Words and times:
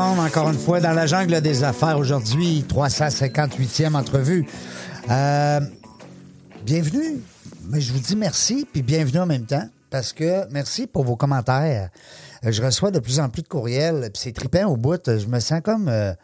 Encore 0.00 0.48
une 0.48 0.58
fois 0.58 0.80
dans 0.80 0.92
la 0.92 1.06
jungle 1.06 1.40
des 1.42 1.62
affaires 1.62 1.98
aujourd'hui, 1.98 2.64
358e 2.68 3.94
entrevue. 3.94 4.46
Euh, 5.10 5.60
bienvenue, 6.64 7.20
mais 7.68 7.80
je 7.82 7.92
vous 7.92 7.98
dis 7.98 8.16
merci, 8.16 8.66
puis 8.70 8.80
bienvenue 8.82 9.20
en 9.20 9.26
même 9.26 9.44
temps, 9.44 9.68
parce 9.90 10.12
que 10.14 10.48
merci 10.50 10.86
pour 10.86 11.04
vos 11.04 11.16
commentaires. 11.16 11.90
Euh, 12.44 12.50
Je 12.50 12.62
reçois 12.62 12.90
de 12.90 12.98
plus 12.98 13.20
en 13.20 13.28
plus 13.28 13.42
de 13.42 13.48
courriels, 13.48 14.08
puis 14.12 14.22
c'est 14.22 14.32
trippant 14.32 14.64
au 14.66 14.76
bout. 14.76 15.00
Je 15.06 15.26
me 15.26 15.38
sens 15.38 15.60
comme, 15.62 15.88
euh, 15.88 16.14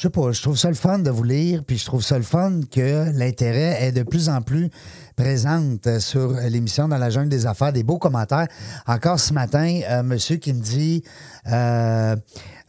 je 0.00 0.04
sais 0.04 0.10
pas, 0.10 0.32
je 0.32 0.40
trouve 0.40 0.56
ça 0.56 0.68
le 0.68 0.74
fun 0.74 0.98
de 0.98 1.10
vous 1.10 1.24
lire, 1.24 1.62
puis 1.62 1.76
je 1.76 1.84
trouve 1.84 2.02
ça 2.02 2.16
le 2.16 2.24
fun 2.24 2.62
que 2.70 3.10
l'intérêt 3.12 3.84
est 3.84 3.92
de 3.92 4.02
plus 4.02 4.30
en 4.30 4.40
plus 4.40 4.70
présente 5.14 5.86
euh, 5.86 6.00
sur 6.00 6.30
l'émission 6.48 6.88
dans 6.88 6.96
la 6.96 7.10
jungle 7.10 7.28
des 7.28 7.44
affaires, 7.44 7.70
des 7.70 7.82
beaux 7.82 7.98
commentaires. 7.98 8.48
Encore 8.86 9.20
ce 9.20 9.34
matin, 9.34 9.80
un 9.86 10.02
monsieur 10.02 10.36
qui 10.36 10.54
me 10.54 10.62
dit 10.62 11.04
euh, 11.48 12.16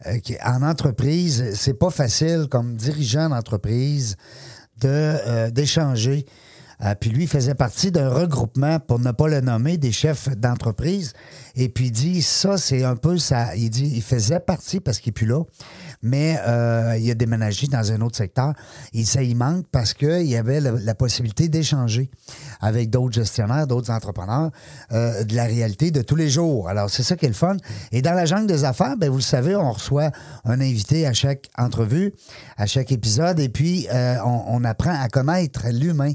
euh, 0.08 0.18
en 0.44 0.62
entreprise, 0.62 1.54
c'est 1.54 1.78
pas 1.78 1.88
facile 1.88 2.48
comme 2.50 2.76
dirigeant 2.76 3.30
d'entreprise 3.30 4.16
de 4.82 4.88
euh, 4.90 5.50
d'échanger. 5.50 6.26
Euh, 6.84 6.94
puis 6.98 7.10
lui, 7.10 7.26
faisait 7.26 7.54
partie 7.54 7.92
d'un 7.92 8.08
regroupement, 8.08 8.80
pour 8.80 8.98
ne 8.98 9.12
pas 9.12 9.28
le 9.28 9.40
nommer, 9.40 9.78
des 9.78 9.92
chefs 9.92 10.28
d'entreprise. 10.36 11.12
Et 11.54 11.68
puis 11.68 11.86
il 11.86 11.92
dit, 11.92 12.22
ça, 12.22 12.56
c'est 12.56 12.84
un 12.84 12.96
peu 12.96 13.18
ça. 13.18 13.54
Il 13.56 13.70
dit, 13.70 13.92
il 13.94 14.02
faisait 14.02 14.40
partie, 14.40 14.80
parce 14.80 14.98
qu'il 14.98 15.10
n'est 15.10 15.14
plus 15.14 15.26
là, 15.26 15.42
mais 16.02 16.38
euh, 16.46 16.96
il 16.98 17.10
a 17.10 17.14
déménagé 17.14 17.66
dans 17.68 17.92
un 17.92 18.00
autre 18.00 18.16
secteur. 18.16 18.52
Et 18.92 19.04
ça, 19.04 19.22
il 19.22 19.36
manque 19.36 19.66
parce 19.70 19.94
qu'il 19.94 20.26
y 20.26 20.36
avait 20.36 20.60
la, 20.60 20.94
possibilité 20.94 21.48
d'échanger 21.48 22.10
avec 22.60 22.90
d'autres 22.90 23.14
gestionnaires, 23.14 23.66
d'autres 23.66 23.90
entrepreneurs, 23.90 24.50
euh, 24.92 25.24
de 25.24 25.34
la 25.34 25.44
réalité 25.44 25.90
de 25.90 26.02
tous 26.02 26.16
les 26.16 26.28
jours. 26.28 26.68
Alors, 26.68 26.90
c'est 26.90 27.02
ça 27.02 27.16
qui 27.16 27.24
est 27.24 27.28
le 27.28 27.34
fun. 27.34 27.56
Et 27.92 28.02
dans 28.02 28.12
la 28.12 28.24
jungle 28.24 28.46
des 28.46 28.64
affaires, 28.64 28.96
ben, 28.96 29.08
vous 29.08 29.16
le 29.16 29.22
savez, 29.22 29.56
on 29.56 29.72
reçoit 29.72 30.10
un 30.44 30.60
invité 30.60 31.06
à 31.06 31.12
chaque 31.12 31.48
entrevue, 31.56 32.12
à 32.56 32.66
chaque 32.66 32.92
épisode, 32.92 33.40
et 33.40 33.48
puis 33.48 33.86
euh, 33.92 34.16
on 34.24 34.64
apprend 34.64 34.94
à 35.00 35.08
connaître 35.08 35.66
l'humain 35.72 36.12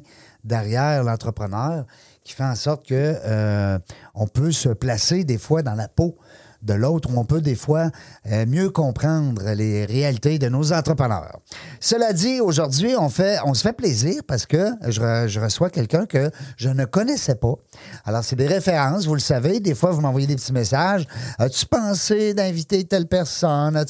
derrière 0.47 1.03
l'entrepreneur 1.03 1.85
qui 2.23 2.33
fait 2.33 2.43
en 2.43 2.55
sorte 2.55 2.87
que 2.87 3.15
euh, 3.23 3.77
on 4.15 4.27
peut 4.27 4.51
se 4.51 4.69
placer 4.69 5.23
des 5.23 5.37
fois 5.37 5.61
dans 5.61 5.75
la 5.75 5.87
peau 5.87 6.17
de 6.61 6.73
l'autre, 6.73 7.09
où 7.13 7.17
on 7.19 7.25
peut 7.25 7.41
des 7.41 7.55
fois 7.55 7.89
euh, 8.31 8.45
mieux 8.45 8.69
comprendre 8.69 9.41
les 9.53 9.85
réalités 9.85 10.39
de 10.39 10.49
nos 10.49 10.73
entrepreneurs. 10.73 11.39
Cela 11.79 12.13
dit, 12.13 12.41
aujourd'hui, 12.41 12.95
on, 12.97 13.09
fait, 13.09 13.37
on 13.45 13.53
se 13.53 13.61
fait 13.61 13.73
plaisir 13.73 14.21
parce 14.27 14.45
que 14.45 14.71
je, 14.87 14.99
re- 15.01 15.27
je 15.27 15.39
reçois 15.39 15.69
quelqu'un 15.69 16.05
que 16.05 16.31
je 16.57 16.69
ne 16.69 16.85
connaissais 16.85 17.35
pas. 17.35 17.53
Alors, 18.05 18.23
c'est 18.23 18.35
des 18.35 18.47
références, 18.47 19.05
vous 19.05 19.13
le 19.13 19.19
savez. 19.19 19.59
Des 19.59 19.75
fois, 19.75 19.91
vous 19.91 20.01
m'envoyez 20.01 20.27
des 20.27 20.35
petits 20.35 20.53
messages. 20.53 21.05
As-tu 21.37 21.65
pensé 21.65 22.33
d'inviter 22.33 22.83
telle 22.85 23.07
personne? 23.07 23.83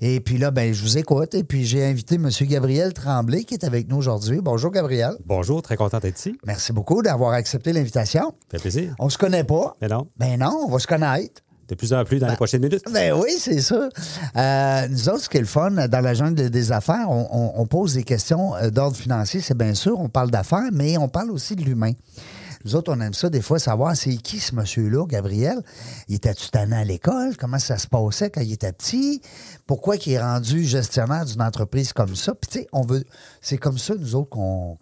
Et 0.00 0.20
puis 0.20 0.38
là, 0.38 0.50
ben, 0.50 0.72
je 0.72 0.82
vous 0.82 0.98
écoute. 0.98 1.34
Et 1.34 1.44
puis, 1.44 1.64
j'ai 1.64 1.84
invité 1.84 2.16
M. 2.16 2.28
Gabriel 2.42 2.92
Tremblay 2.92 3.44
qui 3.44 3.54
est 3.54 3.64
avec 3.64 3.88
nous 3.88 3.96
aujourd'hui. 3.96 4.40
Bonjour, 4.42 4.70
Gabriel. 4.70 5.12
Bonjour, 5.24 5.62
très 5.62 5.76
content 5.76 5.98
d'être 5.98 6.18
ici. 6.18 6.36
Merci 6.46 6.72
beaucoup 6.72 7.02
d'avoir 7.02 7.32
accepté 7.32 7.72
l'invitation. 7.72 8.32
Ça 8.50 8.58
fait 8.58 8.58
plaisir. 8.58 8.94
On 8.98 9.08
se 9.08 9.18
connaît 9.18 9.44
pas. 9.44 9.76
Mais 9.80 9.88
non, 9.88 10.08
Ben 10.16 10.38
non, 10.38 10.64
on 10.66 10.70
va 10.70 10.78
se 10.78 10.86
connaître. 10.86 11.42
De 11.68 11.74
plus 11.74 11.92
en 11.92 12.04
plus 12.04 12.18
dans 12.18 12.28
les 12.28 12.36
prochaines 12.36 12.62
minutes. 12.62 12.82
Ben 12.92 13.12
oui, 13.12 13.30
c'est 13.38 13.60
ça. 13.60 13.88
Euh, 14.36 14.88
nous 14.88 15.08
autres, 15.08 15.20
ce 15.24 15.28
qui 15.28 15.36
est 15.36 15.40
le 15.40 15.46
fun, 15.46 15.70
dans 15.70 16.00
la 16.00 16.14
jungle 16.14 16.48
des 16.50 16.72
affaires, 16.72 17.10
on, 17.10 17.28
on- 17.30 17.60
on 17.60 17.66
pose 17.66 17.94
des 17.94 18.04
questions 18.04 18.54
euh, 18.56 18.70
d'ordre 18.70 18.96
financier, 18.96 19.40
c'est 19.40 19.56
bien 19.56 19.74
sûr, 19.74 19.98
on 20.00 20.08
parle 20.08 20.30
d'affaires, 20.30 20.70
mais 20.72 20.96
on 20.96 21.08
parle 21.08 21.30
aussi 21.30 21.56
de 21.56 21.62
l'humain. 21.62 21.92
Nous 22.68 22.76
autres, 22.76 22.92
on 22.94 23.00
aime 23.00 23.14
ça 23.14 23.30
des 23.30 23.40
fois 23.40 23.58
savoir 23.58 23.96
c'est 23.96 24.14
qui 24.18 24.38
ce 24.40 24.54
monsieur-là, 24.54 25.06
Gabriel? 25.06 25.62
Il 26.06 26.16
était-tu 26.16 26.50
tanné 26.50 26.76
à 26.76 26.84
l'école? 26.84 27.34
Comment 27.38 27.58
ça 27.58 27.78
se 27.78 27.86
passait 27.86 28.28
quand 28.28 28.42
il 28.42 28.52
était 28.52 28.72
petit? 28.74 29.22
Pourquoi 29.66 29.96
il 29.96 30.12
est 30.12 30.20
rendu 30.20 30.62
gestionnaire 30.66 31.24
d'une 31.24 31.40
entreprise 31.40 31.94
comme 31.94 32.14
ça? 32.14 32.34
Puis 32.34 32.50
tu 32.50 32.58
sais, 32.58 32.68
on 32.74 32.82
veut. 32.82 33.04
C'est 33.40 33.56
comme 33.56 33.78
ça, 33.78 33.94
nous 33.98 34.14
autres, 34.16 34.28
qu'on 34.28 34.76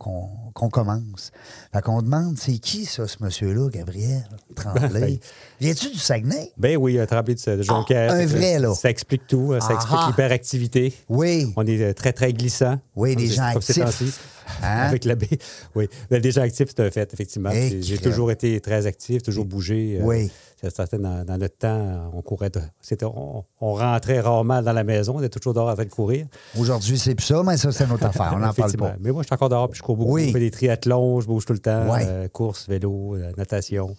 commence. 0.69 1.31
Fait 1.73 1.81
qu'on 1.81 2.03
demande 2.03 2.37
c'est 2.39 2.59
qui 2.59 2.87
ça, 2.87 3.07
ce 3.07 3.19
monsieur-là, 3.23 3.69
Gabriel? 3.71 4.27
Tremblay? 4.57 5.21
Viens-tu 5.61 5.91
du 5.93 5.99
Saguenay? 5.99 6.51
Ben 6.57 6.77
oui, 6.77 6.99
un 6.99 7.07
tremblé 7.07 7.37
de, 7.37 7.63
Jonquière. 7.63 8.11
Ah, 8.11 8.17
un 8.17 8.25
que 8.27 8.31
vrai, 8.31 8.59
là. 8.59 8.75
Ça 8.75 8.91
explique 8.91 9.29
tout. 9.29 9.53
hein, 9.55 9.61
Ça 9.61 9.75
explique 9.75 9.99
Ah. 10.03 10.07
l'hyperactivité. 10.09 10.93
Oui. 11.09 11.53
On 11.55 11.65
est 11.65 11.81
euh, 11.81 11.95
très, 11.95 12.13
très 12.13 12.33
glissant. 12.33 12.81
Oui, 12.97 13.15
c'est- 13.17 13.27
gens 13.29 13.45
actifs. 13.45 14.21
Hein? 14.63 14.87
Avec 14.89 15.05
la 15.05 15.15
baie. 15.15 15.29
Oui. 15.75 15.89
Gens 16.11 16.43
actifs, 16.43 16.69
c'est 16.69 16.81
un 16.81 16.91
fait, 16.91 17.13
effectivement. 17.13 17.51
Et 17.51 17.83
J'ai- 17.83 17.99
toujours 17.99 18.31
été 18.31 18.61
très 18.61 18.87
actif, 18.87 19.23
toujours 19.23 19.45
bougé. 19.45 19.99
euh, 20.01 20.05
Oui. 20.05 20.31
c'est 20.61 20.75
certain, 20.75 20.99
dans, 20.99 21.25
dans 21.25 21.39
notre 21.39 21.57
temps, 21.59 22.11
on 22.15 22.23
courait. 22.23 22.51
de- 22.51 22.61
on, 23.05 23.45
on 23.61 23.75
rentrait 23.75 24.21
rarement 24.21 24.63
dans 24.63 24.73
la 24.73 24.85
maison. 24.85 25.15
On 25.17 25.23
était 25.23 25.39
toujours 25.39 25.55
dehors 25.55 25.69
en 25.69 25.75
train 25.75 25.85
de 25.85 25.91
courir. 25.91 26.27
Aujourd'hui, 26.59 26.99
c'est 26.99 27.15
plus 27.15 27.25
ça, 27.27 27.43
mais 27.43 27.57
ça, 27.57 27.73
c'est 27.73 27.87
notre 27.87 28.07
affaire. 28.07 28.33
On 28.35 28.39
n'en 28.39 28.53
parle 28.53 28.73
pas. 28.77 28.95
Mais 29.01 29.11
moi, 29.13 29.23
je 29.23 29.27
suis 29.27 29.35
encore 29.35 29.49
dehors, 29.49 29.69
puis 29.69 29.79
je 29.79 29.83
cours 29.83 29.97
beaucoup. 29.97 30.13
Oui. 30.13 30.29
Je 30.29 30.33
fais 30.33 30.41
des 30.41 30.51
triathlons, 30.51 31.21
je 31.21 31.27
bouge 31.27 31.45
tout 31.45 31.53
le 31.53 31.59
temps. 31.59 31.91
Ouais. 31.93 32.05
euh, 32.07 32.29
course, 32.29 32.69
vélo, 32.69 33.15
euh, 33.17 33.33
natation. 33.37 33.95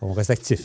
On 0.00 0.12
reste 0.12 0.30
actif. 0.30 0.60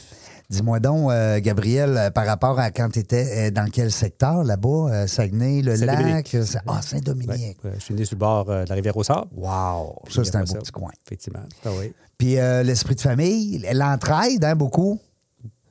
Dis-moi 0.50 0.80
donc, 0.80 1.12
euh, 1.12 1.42
Gabriel, 1.42 1.98
euh, 1.98 2.10
par 2.10 2.26
rapport 2.26 2.58
à 2.58 2.72
quand 2.72 2.90
tu 2.90 3.00
étais 3.00 3.52
dans 3.52 3.70
quel 3.70 3.92
secteur 3.92 4.46
là-bas? 4.46 4.88
euh, 4.92 5.08
Saguenay, 5.08 5.62
le 5.62 5.74
lac? 5.76 6.28
Saint-Dominique. 6.30 6.36
euh, 6.36 6.46
Ah, 6.68 6.82
Saint-Dominique. 6.82 7.58
euh, 7.66 7.72
je 7.76 7.80
suis 7.84 7.94
né 7.94 8.06
sur 8.06 8.16
le 8.16 8.20
bord 8.20 8.50
euh, 8.50 8.64
de 8.64 8.70
la 8.70 8.76
rivière 8.76 8.96
au 8.96 9.04
Sable. 9.04 9.28
Wow! 9.36 10.04
Ça, 10.10 10.24
c'est 10.24 10.36
un 10.38 10.44
beau 10.46 10.54
petit 10.54 10.72
coin. 10.72 10.92
Effectivement. 11.06 11.44
Ah 11.66 11.70
oui. 11.78 11.92
Puis 12.18 12.40
euh, 12.40 12.64
l'esprit 12.64 12.96
de 12.96 13.02
famille, 13.02 13.66
l'entraide, 13.74 14.46
hein, 14.46 14.56
beaucoup? 14.56 14.98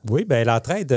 Oui, 0.09 0.25
bien, 0.25 0.43
l'entraide, 0.43 0.91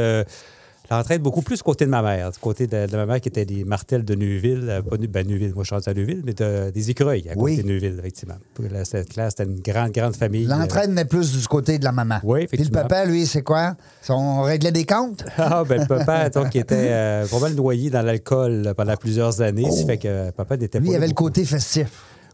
euh, 0.93 0.97
l'entraide 0.97 1.23
beaucoup 1.23 1.43
plus 1.43 1.57
du 1.57 1.63
côté 1.63 1.85
de 1.85 1.91
ma 1.91 2.03
mère. 2.03 2.31
Du 2.31 2.39
côté 2.39 2.67
de, 2.67 2.87
de 2.87 2.97
ma 2.97 3.07
mère 3.07 3.21
qui 3.21 3.29
était 3.29 3.45
des 3.45 3.65
martels 3.65 4.05
de 4.05 4.15
Neuville. 4.15 4.67
euh, 4.69 4.83
pas 4.83 4.97
ben, 4.97 5.27
Neuville, 5.27 5.53
moi 5.55 5.65
je 5.65 5.75
suis 5.75 5.91
à 5.91 5.95
Neuville, 5.95 6.23
mais 6.25 6.33
de- 6.35 6.71
des 6.71 6.91
écureuils 6.91 7.29
à 7.29 7.33
Oui. 7.37 7.57
côté 7.57 7.63
de 7.69 7.73
Neuville, 7.73 7.97
effectivement. 7.99 8.35
Là, 8.71 8.85
Cette 8.85 9.09
classe, 9.09 9.35
c'était 9.37 9.51
une 9.51 9.61
grande, 9.61 9.93
grande 9.93 10.17
famille. 10.17 10.45
L'entraide 10.47 10.91
n'est 10.91 11.05
plus 11.05 11.33
du 11.39 11.47
côté 11.49 11.79
de 11.79 11.85
la 11.85 11.93
maman. 11.93 12.19
Oui, 12.23 12.47
Puis 12.47 12.57
le 12.59 12.63
effectivement. 12.63 12.83
papa, 12.83 13.05
lui, 13.05 13.27
c'est 13.27 13.43
quoi? 13.43 13.75
On 14.09 14.43
réglait 14.43 14.73
des 14.73 14.85
comptes? 14.85 15.23
Euh, 15.23 15.31
Ah, 15.53 15.65
ben, 15.69 15.81
le 15.83 15.87
papa, 15.87 16.29
donc, 16.31 16.51
qui 16.51 16.59
était 16.59 16.75
euh, 16.91 17.27
pas 17.27 17.39
mal 17.41 17.55
noyé 17.55 17.91
dans 17.91 18.03
l'alcool 18.03 18.65
euh, 18.67 18.75
pendant 18.75 18.97
plusieurs 18.97 19.41
années. 19.41 19.67
Oh. 19.67 19.71
Ça 19.75 19.85
fait 19.87 19.99
que 19.99 20.09
euh, 20.09 20.33
papa 20.33 20.57
n'était 20.57 20.79
Lui, 20.79 20.87
pas. 20.87 20.91
il 20.91 20.95
là 20.95 20.99
avait 20.99 21.09
le 21.09 21.15
côté 21.15 21.45
festif. 21.45 21.89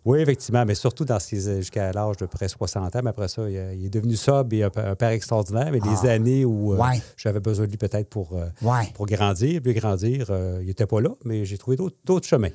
Oui, 0.07 0.21
effectivement, 0.21 0.65
mais 0.65 0.77
surtout 0.77 1.05
dans 1.05 1.19
ses, 1.19 1.57
jusqu'à 1.57 1.91
l'âge 1.91 2.17
de 2.17 2.27
près 2.27 2.47
60 2.47 2.95
ans. 2.95 3.01
Mais 3.03 3.11
après 3.11 3.27
ça, 3.27 3.43
il, 3.51 3.85
est 3.85 3.91
devenu 3.91 4.15
sobre 4.15 4.55
et 4.55 4.63
un, 4.63 4.71
père 4.71 5.11
extraordinaire. 5.11 5.69
Mais 5.73 5.81
les 5.81 6.09
années 6.09 6.45
où 6.45 6.73
euh, 6.73 6.79
Ah. 6.81 6.91
Ouais. 6.91 7.03
j'avais 7.17 7.41
besoin 7.41 7.67
de 7.67 7.73
lui 7.73 7.77
peut-être 7.77 8.09
pour, 8.09 8.35
euh, 8.35 8.47
Ouais. 8.63 8.89
pour 8.95 9.07
grandir, 9.07 9.61
plus 9.61 9.75
grandir, 9.75 10.29
euh, 10.31 10.61
il 10.63 10.69
n'était 10.69 10.87
pas 10.87 11.01
là, 11.01 11.11
mais 11.25 11.45
j'ai 11.45 11.59
trouvé 11.59 11.77
d'autres, 11.77 11.97
d'autres 12.05 12.27
chemins. 12.29 12.51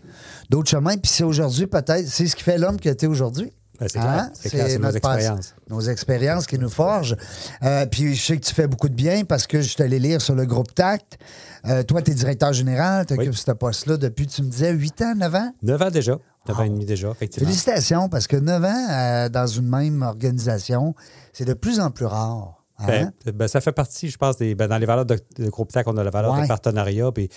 D'autres 0.49 0.69
chemins, 0.69 0.95
puis 0.97 1.11
c'est 1.11 1.25
aujourd'hui 1.25 1.67
peut-être, 1.67 2.07
c'est 2.07 2.25
ce 2.25 2.37
qui 2.37 2.43
fait 2.43 2.57
l'homme 2.57 2.79
que 2.79 2.89
tu 2.89 3.05
es 3.05 3.07
aujourd'hui. 3.09 3.51
Ben, 3.81 4.29
c'est 4.35 4.49
clair, 4.49 4.69
c'est 4.69 4.77
nos 4.79 4.89
expériences. 4.91 5.55
Nos 5.69 5.81
expériences 5.81 6.45
qui 6.47 6.57
nous 6.59 6.69
forgent. 6.69 7.15
Euh, 7.63 7.85
puis 7.87 8.15
je 8.15 8.21
sais 8.25 8.37
que 8.37 8.45
tu 8.45 8.53
fais 8.53 8.67
beaucoup 8.67 8.89
de 8.89 8.93
bien 8.93 9.23
parce 9.25 9.47
que 9.47 9.59
je 9.61 9.67
suis 9.69 9.81
allé 9.83 9.97
lire 9.99 10.21
sur 10.21 10.35
le 10.35 10.45
groupe 10.45 10.73
TACT. 10.73 11.17
Euh, 11.67 11.83
toi, 11.83 12.01
tu 12.01 12.11
es 12.11 12.13
directeur 12.13 12.53
général, 12.53 13.05
tu 13.05 13.13
occupes 13.13 13.29
Oui. 13.31 13.35
ce 13.45 13.51
poste-là 13.51 13.97
depuis, 13.97 14.27
tu 14.27 14.43
me 14.43 14.49
disais, 14.49 14.71
8 14.71 15.01
ans, 15.01 15.15
9 15.15 15.35
ans? 15.35 15.51
9 15.63 15.81
ans 15.81 15.89
déjà. 15.91 16.17
9 16.47 16.59
ans 16.59 16.63
et 16.63 16.69
demi 16.69 16.85
déjà, 16.85 17.09
effectivement. 17.09 17.47
Félicitations, 17.47 18.09
parce 18.09 18.27
que 18.27 18.35
9 18.37 18.63
ans 18.63 18.87
euh, 18.91 19.29
dans 19.29 19.47
une 19.47 19.67
même 19.67 20.01
organisation, 20.01 20.95
c'est 21.33 21.45
de 21.45 21.53
plus 21.53 21.79
en 21.79 21.91
plus 21.91 22.05
rare. 22.05 22.63
hein? 22.79 23.11
Ben, 23.25 23.31
ben, 23.33 23.47
ça 23.47 23.61
fait 23.61 23.71
partie, 23.71 24.09
je 24.09 24.17
pense, 24.17 24.37
des, 24.37 24.55
ben, 24.55 24.67
dans 24.67 24.77
les 24.77 24.85
valeurs 24.87 25.05
de, 25.05 25.19
de 25.37 25.49
Groupe 25.49 25.71
TAC, 25.71 25.87
on 25.87 25.97
a 25.97 26.03
la 26.03 26.09
valeur 26.09 26.33
Ouais. 26.33 26.43
de 26.43 26.47
partenariat. 26.47 27.11
Puis, 27.11 27.29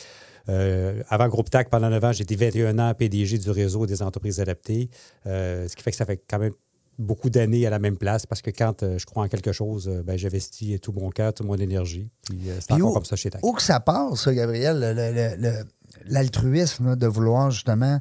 euh, 0.49 1.03
avant 1.09 1.29
Groupe 1.29 1.51
TAC, 1.51 1.71
pendant 1.71 1.91
9 1.91 2.05
ans, 2.05 2.13
j'étais 2.13 2.37
21 2.37 2.79
ans 2.79 2.95
PDG 2.95 3.39
du 3.39 3.51
réseau 3.51 3.87
des 3.87 4.03
entreprises 4.03 4.41
adaptées. 4.41 4.91
Euh, 5.27 5.69
ce 5.69 5.77
qui 5.77 5.83
fait 5.83 5.91
que 5.91 5.97
ça 5.97 6.05
fait 6.05 6.23
quand 6.29 6.39
même 6.39 6.53
beaucoup 6.99 7.31
d'années 7.31 7.67
à 7.67 7.71
la 7.71 7.79
même 7.79 7.97
place 7.97 8.27
parce 8.27 8.43
que 8.43 8.51
quand 8.51 8.83
euh, 8.83 8.99
je 8.99 9.07
crois 9.07 9.25
en 9.25 9.29
quelque 9.29 9.53
chose, 9.53 9.89
euh, 9.89 10.03
ben, 10.03 10.17
j'investis 10.17 10.81
tout 10.81 10.93
mon 10.93 11.11
cœur, 11.11 11.33
toute 11.33 11.47
mon 11.47 11.57
énergie. 11.57 12.09
Puis 12.25 12.39
euh, 12.49 12.59
c'est 12.61 12.73
encore 12.73 12.91
où, 12.91 12.95
comme 12.95 13.05
ça 13.05 13.17
chez 13.17 13.31
TAC. 13.31 13.45
où 13.45 13.53
que 13.53 13.63
ça 13.63 13.81
part, 13.81 14.17
ça, 14.17 14.33
Gabriel, 14.33 15.59
l'altruisme 16.07 16.97
de 16.97 17.07
vouloir 17.07 17.51
justement 17.51 18.01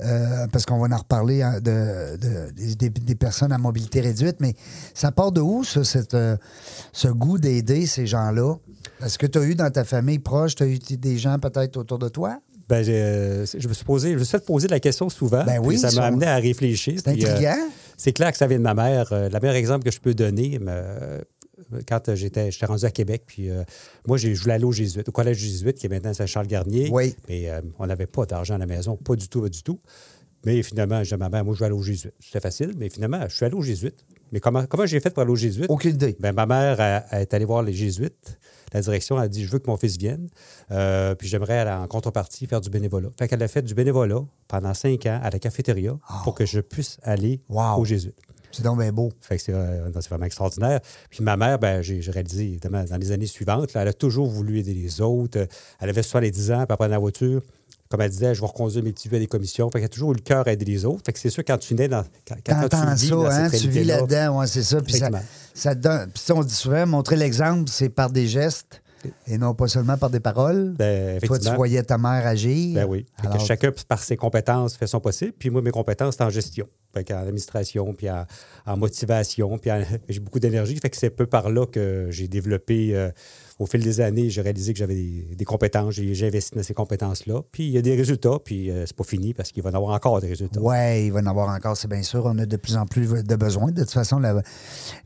euh, 0.00 0.46
parce 0.52 0.64
qu'on 0.66 0.78
va 0.78 0.94
en 0.94 0.98
reparler 0.98 1.42
hein, 1.42 1.60
de, 1.60 2.16
de- 2.16 2.74
des, 2.74 2.90
des 2.90 3.14
personnes 3.14 3.52
à 3.52 3.58
mobilité 3.58 4.00
réduite, 4.00 4.36
mais 4.40 4.54
ça 4.94 5.10
part 5.12 5.32
de 5.32 5.40
où, 5.40 5.64
ça, 5.64 5.84
cette, 5.84 6.14
euh, 6.14 6.36
ce 6.92 7.08
goût 7.08 7.38
d'aider 7.38 7.86
ces 7.86 8.06
gens-là? 8.06 8.54
Est-ce 9.04 9.18
que 9.18 9.26
tu 9.26 9.38
as 9.38 9.42
eu 9.44 9.54
dans 9.54 9.70
ta 9.70 9.84
famille 9.84 10.18
proche, 10.18 10.54
tu 10.54 10.62
as 10.62 10.66
eu 10.66 10.78
des 10.78 11.18
gens 11.18 11.38
peut-être 11.38 11.76
autour 11.76 11.98
de 11.98 12.08
toi? 12.08 12.38
Ben, 12.68 12.84
euh, 12.86 13.46
je 13.56 13.66
me 13.68 13.72
suis 13.72 13.84
posé, 13.84 14.12
je 14.12 14.18
me 14.18 14.24
suis 14.24 14.32
fait 14.38 14.44
poser 14.44 14.68
la 14.68 14.78
question 14.80 15.08
souvent. 15.08 15.44
Ben 15.44 15.58
oui, 15.62 15.78
ça 15.78 15.90
m'a 15.92 16.06
amené 16.06 16.26
à 16.26 16.36
réfléchir. 16.36 17.00
C'est 17.02 17.08
intriguant. 17.10 17.56
c'est 17.96 18.12
clair 18.12 18.30
que 18.30 18.36
ça 18.36 18.46
vient 18.46 18.58
de 18.58 18.62
ma 18.62 18.74
mère. 18.74 19.06
Le 19.10 19.30
meilleur 19.40 19.56
exemple 19.56 19.84
que 19.84 19.90
je 19.90 19.98
peux 20.00 20.12
donner, 20.14 20.60
euh, 20.68 21.20
quand 21.86 22.08
euh, 22.08 22.14
j'étais, 22.14 22.50
j'étais 22.50 22.66
rendu 22.66 22.84
à 22.84 22.90
Québec, 22.90 23.22
puis 23.26 23.50
euh, 23.50 23.62
moi, 24.06 24.16
je 24.16 24.28
voulais 24.34 24.54
aller 24.54 24.64
au 24.64 24.72
Jésuite, 24.72 25.08
au 25.08 25.12
collège 25.12 25.38
jésuite, 25.38 25.76
qui 25.78 25.86
est 25.86 25.88
maintenant 25.88 26.14
Saint-Charles-Garnier. 26.14 26.88
Oui. 26.92 27.14
Mais 27.28 27.50
euh, 27.50 27.60
on 27.78 27.86
n'avait 27.86 28.06
pas 28.06 28.26
d'argent 28.26 28.54
à 28.54 28.58
la 28.58 28.66
maison, 28.66 28.96
pas 28.96 29.16
du 29.16 29.28
tout, 29.28 29.40
pas 29.42 29.48
du 29.48 29.62
tout. 29.62 29.80
Mais 30.46 30.62
finalement, 30.62 31.02
j'ai 31.02 31.08
dit 31.08 31.14
à 31.14 31.16
ma 31.16 31.28
mère, 31.28 31.44
moi, 31.44 31.54
je 31.54 31.58
vais 31.60 31.66
aller 31.66 31.74
au 31.74 31.82
Jésuite. 31.82 32.14
C'était 32.20 32.40
facile, 32.40 32.72
mais 32.76 32.88
finalement, 32.90 33.20
je 33.28 33.34
suis 33.34 33.44
allé 33.44 33.54
au 33.54 33.62
Jésuite. 33.62 34.04
Mais 34.30 34.40
comment, 34.40 34.66
comment 34.66 34.86
j'ai 34.86 35.00
fait 35.00 35.10
pour 35.10 35.22
aller 35.22 35.32
au 35.32 35.36
Jésuite? 35.36 35.66
Aucune 35.68 35.94
idée. 35.94 36.14
Ben, 36.20 36.32
ma 36.32 36.44
mère 36.46 36.78
elle- 36.80 37.02
elle 37.10 37.22
est 37.22 37.34
allée 37.34 37.44
voir 37.46 37.62
les 37.62 37.72
Jésuites. 37.72 38.38
La 38.74 38.82
direction 38.82 39.16
a 39.16 39.26
dit 39.26 39.42
Je 39.44 39.50
veux 39.50 39.58
que 39.58 39.66
mon 39.70 39.78
fils 39.78 39.96
vienne. 39.96 40.28
Euh, 40.70 41.14
puis 41.14 41.26
j'aimerais 41.28 41.68
en 41.72 41.86
contrepartie 41.88 42.46
faire 42.46 42.60
du 42.60 42.68
bénévolat. 42.68 43.08
Fait 43.18 43.26
qu'elle 43.26 43.42
a 43.42 43.48
fait 43.48 43.62
du 43.62 43.72
bénévolat 43.74 44.20
pendant 44.46 44.74
cinq 44.74 45.06
ans 45.06 45.18
à 45.22 45.30
la 45.30 45.38
cafétéria 45.38 45.98
pour 46.24 46.34
que 46.34 46.44
je 46.44 46.60
puisse 46.60 46.98
aller 47.02 47.40
Wow. 47.48 47.80
aux 47.80 47.84
Jésuites. 47.86 48.18
C'est 48.52 48.62
donc 48.62 48.78
bien 48.80 48.92
beau. 48.92 49.12
Fait 49.20 49.36
que 49.36 49.42
c'est 49.42 49.52
euh, 49.52 49.90
c'est 49.94 50.08
vraiment 50.08 50.24
extraordinaire. 50.26 50.80
Puis 51.10 51.22
ma 51.22 51.36
mère, 51.36 51.58
ben, 51.58 51.82
j'ai 51.82 52.00
j'ai 52.02 52.10
réalisé, 52.10 52.44
évidemment, 52.44 52.82
dans 52.84 52.96
les 52.96 53.12
années 53.12 53.26
suivantes, 53.26 53.72
là, 53.74 53.82
elle 53.82 53.88
a 53.88 53.92
toujours 53.92 54.28
voulu 54.28 54.58
aider 54.58 54.74
les 54.74 55.00
autres. 55.00 55.46
Elle 55.80 55.88
avait 55.90 56.02
70 56.02 56.50
ans, 56.52 56.64
puis 56.66 56.72
après, 56.74 56.86
dans 56.88 56.92
la 56.92 56.98
voiture, 56.98 57.42
comme 57.90 58.00
elle 58.02 58.10
disait, 58.10 58.34
je 58.34 58.40
vais 58.40 58.46
reconduire 58.46 58.82
mes 58.84 58.92
petits 58.92 59.08
vieux 59.08 59.16
à 59.16 59.20
des 59.20 59.26
commissions. 59.26 59.70
Fait 59.70 59.78
qu'elle 59.78 59.86
a 59.86 59.88
toujours 59.88 60.12
eu 60.12 60.16
le 60.16 60.20
cœur 60.22 60.46
à 60.46 60.52
aider 60.52 60.64
les 60.64 60.84
autres. 60.84 61.02
Fait 61.06 61.12
que 61.12 61.18
c'est 61.18 61.30
sûr, 61.30 61.42
quand 61.46 61.58
tu 61.58 61.74
nais 61.74 61.88
dans. 61.88 62.02
Quand, 62.26 62.34
quand- 62.44 62.54
quand 62.60 62.68
T'entends 62.68 62.94
tu 62.94 63.00
vis 63.02 63.08
ça, 63.08 63.14
dans 63.14 63.26
hein? 63.26 63.48
cette 63.50 63.60
Tu 63.60 63.68
vis 63.68 63.84
là-dedans, 63.84 64.38
ouais, 64.40 64.46
c'est 64.46 64.62
ça. 64.62 64.80
Puis 64.82 64.92
ça, 64.94 65.08
Effectivement. 65.08 65.26
ça 65.54 65.74
te 65.74 65.80
donne. 65.80 66.10
Puis 66.10 66.22
ça, 66.24 66.34
on 66.34 66.42
dit 66.44 66.54
souvent, 66.54 66.86
montrer 66.86 67.16
l'exemple, 67.16 67.70
c'est 67.70 67.88
par 67.88 68.10
des 68.10 68.26
gestes 68.28 68.82
et 69.26 69.38
non 69.38 69.54
pas 69.54 69.68
seulement 69.68 69.96
par 69.96 70.10
des 70.10 70.20
paroles. 70.20 70.74
Ben, 70.78 71.20
Toi, 71.20 71.38
tu 71.38 71.50
voyais 71.54 71.82
ta 71.82 71.98
mère 71.98 72.26
agir. 72.26 72.74
Ben 72.74 72.86
oui. 72.86 73.06
Fait 73.16 73.22
que 73.28 73.32
Alors, 73.32 73.46
chacun, 73.46 73.72
par 73.88 74.02
ses 74.02 74.16
compétences, 74.16 74.76
fait 74.76 74.86
son 74.86 75.00
possible. 75.00 75.32
Puis 75.38 75.50
moi, 75.50 75.62
mes 75.62 75.70
compétences, 75.70 76.16
c'est 76.16 76.24
en 76.24 76.30
gestion. 76.30 76.66
Fait 76.94 77.04
qu'en 77.04 77.18
administration, 77.18 77.92
puis 77.94 78.10
en, 78.10 78.24
en 78.66 78.76
motivation, 78.76 79.58
puis 79.58 79.70
en- 79.70 79.82
j'ai 80.08 80.20
beaucoup 80.20 80.40
d'énergie. 80.40 80.76
Fait 80.76 80.90
que 80.90 80.96
c'est 80.96 81.10
peu 81.10 81.26
par 81.26 81.50
là 81.50 81.66
que 81.66 82.08
j'ai 82.10 82.28
développé, 82.28 82.96
euh, 82.96 83.10
au 83.58 83.66
fil 83.66 83.82
des 83.82 84.00
années, 84.00 84.30
j'ai 84.30 84.40
réalisé 84.40 84.72
que 84.72 84.78
j'avais 84.78 84.94
des, 84.94 85.26
des 85.36 85.44
compétences. 85.44 85.94
J'ai 85.94 86.26
investi 86.26 86.56
dans 86.56 86.62
ces 86.62 86.74
compétences-là. 86.74 87.42
Puis 87.50 87.64
il 87.66 87.70
y 87.70 87.78
a 87.78 87.82
des 87.82 87.96
résultats, 87.96 88.38
puis 88.44 88.70
euh, 88.70 88.84
c'est 88.86 88.94
pas 88.96 89.02
fini 89.04 89.34
parce 89.34 89.50
qu'il 89.50 89.62
va 89.64 89.70
y 89.70 89.72
en 89.72 89.76
avoir 89.76 89.94
encore 89.94 90.20
des 90.20 90.28
résultats. 90.28 90.60
Oui, 90.60 91.06
il 91.06 91.12
va 91.12 91.20
y 91.20 91.22
en 91.22 91.26
avoir 91.26 91.48
encore, 91.48 91.76
c'est 91.76 91.88
bien 91.88 92.02
sûr. 92.02 92.22
On 92.24 92.38
a 92.38 92.46
de 92.46 92.56
plus 92.56 92.76
en 92.76 92.86
plus 92.86 93.08
de 93.24 93.36
besoins. 93.36 93.72
De 93.72 93.80
toute 93.82 93.90
façon, 93.90 94.18
la- 94.20 94.42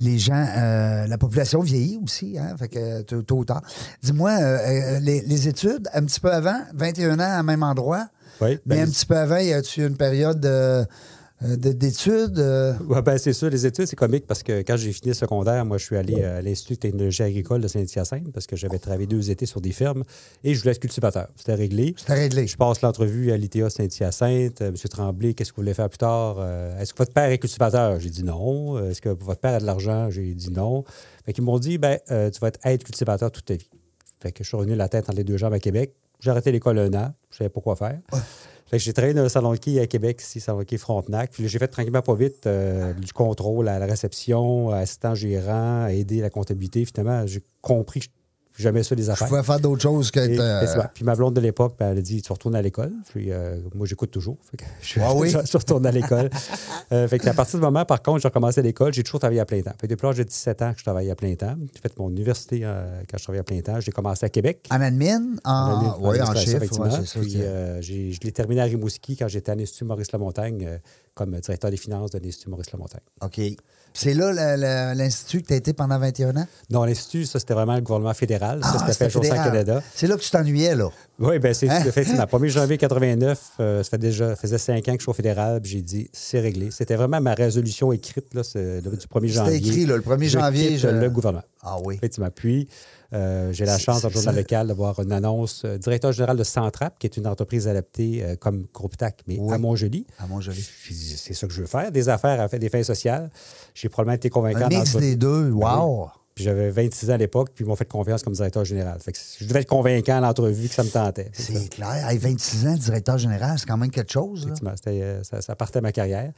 les 0.00 0.18
gens, 0.18 0.34
euh, 0.56 1.06
la 1.06 1.18
population 1.18 1.60
vieillit 1.60 1.98
aussi, 2.04 2.36
hein, 2.38 2.54
fait 2.58 2.68
que 2.68 3.00
tôt 3.22 3.36
ou 3.38 3.44
tard. 3.44 3.62
Dis-moi, 4.02 4.30
euh, 4.32 4.58
euh, 4.58 5.00
les, 5.00 5.22
les 5.22 5.48
études, 5.48 5.88
un 5.94 6.04
petit 6.04 6.20
peu 6.20 6.30
avant, 6.30 6.60
21 6.74 7.18
ans 7.20 7.38
à 7.38 7.42
même 7.42 7.62
endroit, 7.62 8.08
Oui, 8.40 8.58
mais 8.66 8.76
ben, 8.76 8.88
un 8.88 8.90
petit 8.90 9.06
peu 9.06 9.16
avant, 9.16 9.38
y 9.38 9.52
a-tu 9.52 9.86
une 9.86 9.96
période 9.96 10.40
de- 10.40 10.84
d'études? 11.56 12.38
euh? 12.38 12.74
Ouais, 12.88 13.02
ben, 13.02 13.18
c'est 13.18 13.32
sûr, 13.32 13.50
les 13.50 13.66
études, 13.66 13.86
c'est 13.86 13.96
comique 13.96 14.26
parce 14.26 14.42
que 14.42 14.60
quand 14.62 14.76
j'ai 14.76 14.92
fini 14.92 15.08
le 15.08 15.14
secondaire, 15.14 15.64
moi, 15.64 15.78
je 15.78 15.84
suis 15.84 15.96
allé 15.96 16.22
à 16.22 16.40
l'Institut 16.42 16.74
de 16.74 16.78
technologie 16.78 17.22
agricole 17.22 17.60
de 17.60 17.68
Saint-Hyacinthe 17.68 18.30
parce 18.32 18.46
que 18.46 18.56
j'avais 18.56 18.78
travaillé 18.78 19.06
deux 19.06 19.30
étés 19.30 19.46
sur 19.46 19.60
des 19.60 19.72
fermes 19.72 20.04
et 20.44 20.54
je 20.54 20.60
voulais 20.60 20.72
être 20.72 20.78
cultivateur. 20.80 21.28
C'était 21.36 21.54
réglé. 21.54 21.94
C'était 21.96 22.14
réglé. 22.14 22.46
Je 22.46 22.56
passe 22.56 22.80
l'entrevue 22.82 23.32
à 23.32 23.36
l'ITA 23.36 23.70
Saint-Hyacinthe. 23.70 24.62
Euh, 24.62 24.70
Monsieur 24.70 24.88
Tremblay, 24.88 25.34
qu'est-ce 25.34 25.50
que 25.52 25.56
vous 25.56 25.62
voulez 25.62 25.74
faire 25.74 25.88
plus 25.88 25.98
tard? 25.98 26.36
Euh, 26.38 26.78
Est-ce 26.78 26.92
que 26.92 26.98
votre 26.98 27.12
père 27.12 27.30
est 27.30 27.38
cultivateur? 27.38 27.98
J'ai 27.98 28.10
dit 28.10 28.24
non. 28.24 28.76
Euh, 28.76 28.90
Est-ce 28.90 29.00
que 29.02 29.08
votre 29.08 29.40
père 29.40 29.54
a 29.54 29.58
de 29.60 29.66
l'argent? 29.66 30.10
J'ai 30.10 30.34
dit 30.34 30.50
non. 30.52 30.84
Fait 31.24 31.32
qu'ils 31.32 31.44
m'ont 31.44 31.58
dit, 31.58 31.78
ben, 31.78 31.98
euh, 32.10 32.30
tu 32.30 32.40
vas 32.40 32.48
être 32.48 32.60
aide 32.64 32.82
cultivateur 32.84 33.30
toute 33.30 33.44
ta 33.44 33.54
vie. 33.54 33.70
Fait 34.20 34.32
que 34.32 34.44
je 34.44 34.48
suis 34.48 34.56
revenu 34.56 34.76
la 34.76 34.88
tête 34.88 35.08
entre 35.08 35.16
les 35.18 35.24
deux 35.24 35.36
jambes 35.36 35.52
à 35.54 35.58
Québec. 35.58 35.94
J'ai 36.20 36.30
arrêté 36.30 36.52
l'école 36.52 36.78
un 36.78 36.94
an. 36.94 37.12
Je 37.30 37.38
savais 37.38 37.50
pas 37.50 37.60
quoi 37.60 37.74
faire. 37.74 37.98
Fait 38.72 38.78
que 38.78 38.84
j'ai 38.84 38.94
travaillé 38.94 39.12
dans 39.12 39.22
un 39.22 39.28
salon 39.28 39.52
de 39.52 39.58
quai 39.58 39.80
à 39.80 39.86
Québec, 39.86 40.22
ici, 40.22 40.40
salon 40.40 40.60
de 40.60 40.64
quai 40.64 40.78
Frontenac. 40.78 41.30
Puis 41.32 41.46
j'ai 41.46 41.58
fait 41.58 41.68
tranquillement 41.68 42.00
pas 42.00 42.14
vite 42.14 42.46
euh, 42.46 42.94
du 42.94 43.12
contrôle 43.12 43.68
à 43.68 43.78
la 43.78 43.84
réception, 43.84 44.70
assistant 44.70 45.14
gérant, 45.14 45.88
aider 45.88 46.22
la 46.22 46.30
comptabilité. 46.30 46.82
Finalement, 46.86 47.26
j'ai 47.26 47.42
compris 47.60 48.00
que 48.00 48.06
j'aimais 48.58 48.82
ça 48.82 48.94
les 48.94 49.04
Je 49.04 49.10
affaires. 49.10 49.28
pouvais 49.28 49.42
faire 49.42 49.60
d'autres 49.60 49.82
choses 49.82 50.10
que. 50.10 50.20
Et- 50.20 50.38
euh. 50.38 50.82
Puis 50.94 51.04
ma 51.04 51.14
blonde 51.14 51.34
de 51.34 51.40
l'époque, 51.40 51.74
ben, 51.78 51.90
elle 51.92 51.98
a 51.98 52.02
dit 52.02 52.22
Tu 52.22 52.32
retournes 52.32 52.54
à 52.54 52.62
l'école. 52.62 52.92
Puis 53.10 53.30
euh, 53.32 53.56
moi, 53.74 53.86
j'écoute 53.86 54.10
toujours. 54.10 54.36
Fait 54.50 54.56
que 54.58 54.64
je, 54.82 55.00
Ah 55.00 55.14
oui? 55.14 55.30
je, 55.30 55.38
je 55.50 55.56
retourne 55.58 55.86
à 55.86 55.90
l'école. 55.90 56.30
Euh, 56.92 57.08
fait 57.08 57.18
que 57.18 57.26
à 57.26 57.32
partir 57.32 57.58
du 57.58 57.64
moment, 57.64 57.86
par 57.86 58.02
contre, 58.02 58.20
j'ai 58.20 58.28
recommencé 58.28 58.60
à 58.60 58.62
l'école, 58.62 58.92
j'ai 58.92 59.02
toujours 59.02 59.20
travaillé 59.20 59.40
à 59.40 59.46
plein 59.46 59.62
temps. 59.62 59.70
Fait 59.80 59.86
que 59.86 59.94
depuis 59.94 60.04
l'âge 60.06 60.18
de 60.18 60.24
17 60.24 60.60
ans 60.60 60.72
que 60.74 60.78
je 60.78 60.84
travaillais 60.84 61.10
à 61.10 61.14
plein 61.14 61.34
temps. 61.36 61.54
J'ai 61.74 61.80
fait 61.80 61.98
mon 61.98 62.10
université 62.10 62.60
quand 62.60 63.16
je 63.16 63.22
travaillais 63.22 63.40
à 63.40 63.44
plein 63.44 63.60
temps. 63.62 63.80
J'ai 63.80 63.92
commencé 63.92 64.26
à 64.26 64.28
Québec. 64.28 64.66
en 64.70 64.78
admin, 64.78 65.22
en, 65.42 65.50
En 65.52 66.10
oui, 66.10 66.20
en 66.20 66.34
chiffre, 66.34 66.56
effectivement. 66.56 66.86
ouais. 66.90 67.80
Puis 67.80 68.12
je 68.12 68.20
l'ai 68.22 68.32
terminé 68.32 68.60
à 68.60 68.64
Rimouski 68.64 69.16
quand 69.16 69.28
j'étais 69.28 69.52
à 69.52 69.54
l'Institut 69.54 69.84
Maurice-Lamontagne 69.84 70.80
comme 71.14 71.30
directeur 71.40 71.70
des 71.70 71.76
finances 71.78 72.10
de 72.10 72.18
l'Institut 72.18 72.50
Maurice-Lamontagne. 72.50 73.00
OK. 73.22 73.40
C'est 73.94 74.14
là 74.14 74.56
l'institut 74.94 75.42
que 75.42 75.48
tu 75.48 75.52
as 75.52 75.56
été 75.56 75.72
pendant 75.72 75.98
21 75.98 76.36
ans? 76.36 76.46
Non, 76.70 76.84
l'Institut, 76.84 77.26
ça, 77.26 77.38
c'était 77.38 77.54
vraiment 77.54 77.74
le 77.74 77.80
gouvernement 77.82 78.14
fédéral. 78.14 78.60
ça, 78.62 78.70
Ah, 78.74 78.78
c'était 78.78 78.92
c'était 78.92 79.04
fait 79.06 79.10
jour 79.10 79.22
fédéral. 79.22 79.50
Canada. 79.50 79.82
C'est 79.94 80.06
là 80.06 80.16
que 80.16 80.22
tu 80.22 80.30
t'ennuyais, 80.30 80.74
là. 80.74 80.88
Oui, 81.18 81.38
bien, 81.38 81.52
c'est 81.52 81.68
Hein? 81.68 81.82
effectivement. 81.86 82.24
1er 82.26 82.48
janvier 82.48 82.78
89, 82.78 83.40
euh, 83.60 83.82
ça 83.82 83.90
fait 83.90 83.98
déjà, 83.98 84.34
faisait 84.34 84.58
cinq 84.58 84.88
ans 84.88 84.92
que 84.92 84.98
je 84.98 85.02
suis 85.04 85.10
au 85.10 85.14
fédéral, 85.14 85.60
puis 85.60 85.72
j'ai 85.72 85.82
dit, 85.82 86.08
c'est 86.12 86.40
réglé. 86.40 86.70
C'était 86.70 86.96
vraiment 86.96 87.20
ma 87.20 87.34
résolution 87.34 87.92
écrite 87.92 88.32
là, 88.34 88.42
du 88.42 89.06
1er 89.06 89.28
janvier. 89.28 89.54
C'était 89.54 89.68
écrit, 89.68 89.86
là, 89.86 89.96
le 89.96 90.02
1er 90.02 90.24
Je 90.28 90.38
janvier. 90.38 90.78
je- 90.78 90.88
le 90.88 91.10
gouvernement. 91.10 91.44
Ah 91.62 91.76
oui. 91.84 91.94
Effectivement. 91.96 92.30
Puis, 92.34 92.66
euh, 93.12 93.52
j'ai 93.52 93.64
la 93.66 93.78
chance, 93.78 94.02
dans 94.02 94.08
le 94.08 94.14
journal 94.14 94.34
ça- 94.34 94.40
local, 94.40 94.66
d'avoir 94.68 94.98
une 95.00 95.12
annonce. 95.12 95.62
euh, 95.64 95.78
directeur 95.78 96.10
général 96.12 96.36
de 96.36 96.42
Centrap, 96.44 96.98
qui 96.98 97.06
est 97.06 97.16
une 97.16 97.26
entreprise 97.28 97.68
adaptée 97.68 98.20
euh, 98.24 98.34
comme 98.36 98.66
Groupe 98.74 98.96
TAC, 98.96 99.20
mais 99.28 99.36
Oui. 99.38 99.54
à 99.54 99.58
Montjoli. 99.58 100.06
À 100.18 100.26
Montjoli. 100.26 100.66
C'est 100.90 101.34
ça 101.34 101.46
que 101.46 101.52
je 101.52 101.60
veux 101.60 101.66
faire, 101.68 101.92
des 101.92 102.08
affaires 102.08 102.40
à 102.40 102.48
des 102.48 102.68
fins 102.68 102.82
sociales. 102.82 103.30
J'ai 103.74 103.88
probablement 103.88 104.16
été 104.16 104.30
convaincant 104.30 104.66
Un 104.66 104.68
mix 104.68 104.92
dans 104.92 105.00
des 105.00 105.16
deux. 105.16 105.50
Wow! 105.50 106.10
Puis 106.34 106.44
j'avais 106.44 106.70
26 106.70 107.10
ans 107.10 107.14
à 107.14 107.16
l'époque, 107.18 107.50
puis 107.54 107.64
ils 107.64 107.68
m'ont 107.68 107.76
fait 107.76 107.84
confiance 107.84 108.22
comme 108.22 108.32
directeur 108.32 108.64
général. 108.64 108.98
Fait 109.00 109.12
que 109.12 109.18
je 109.38 109.44
devais 109.46 109.60
être 109.60 109.68
convaincant 109.68 110.16
à 110.16 110.20
l'entrevue 110.20 110.68
que 110.68 110.74
ça 110.74 110.82
me 110.82 110.88
tentait. 110.88 111.30
C'est 111.34 111.68
clair. 111.68 112.08
Hey, 112.08 112.16
26 112.16 112.66
ans, 112.68 112.74
directeur 112.74 113.18
général, 113.18 113.58
c'est 113.58 113.66
quand 113.66 113.76
même 113.76 113.90
quelque 113.90 114.12
chose. 114.12 114.48
là. 114.48 114.74
Euh, 114.86 115.22
ça, 115.24 115.42
ça 115.42 115.54
partait 115.56 115.82
ma 115.82 115.92
carrière. 115.92 116.32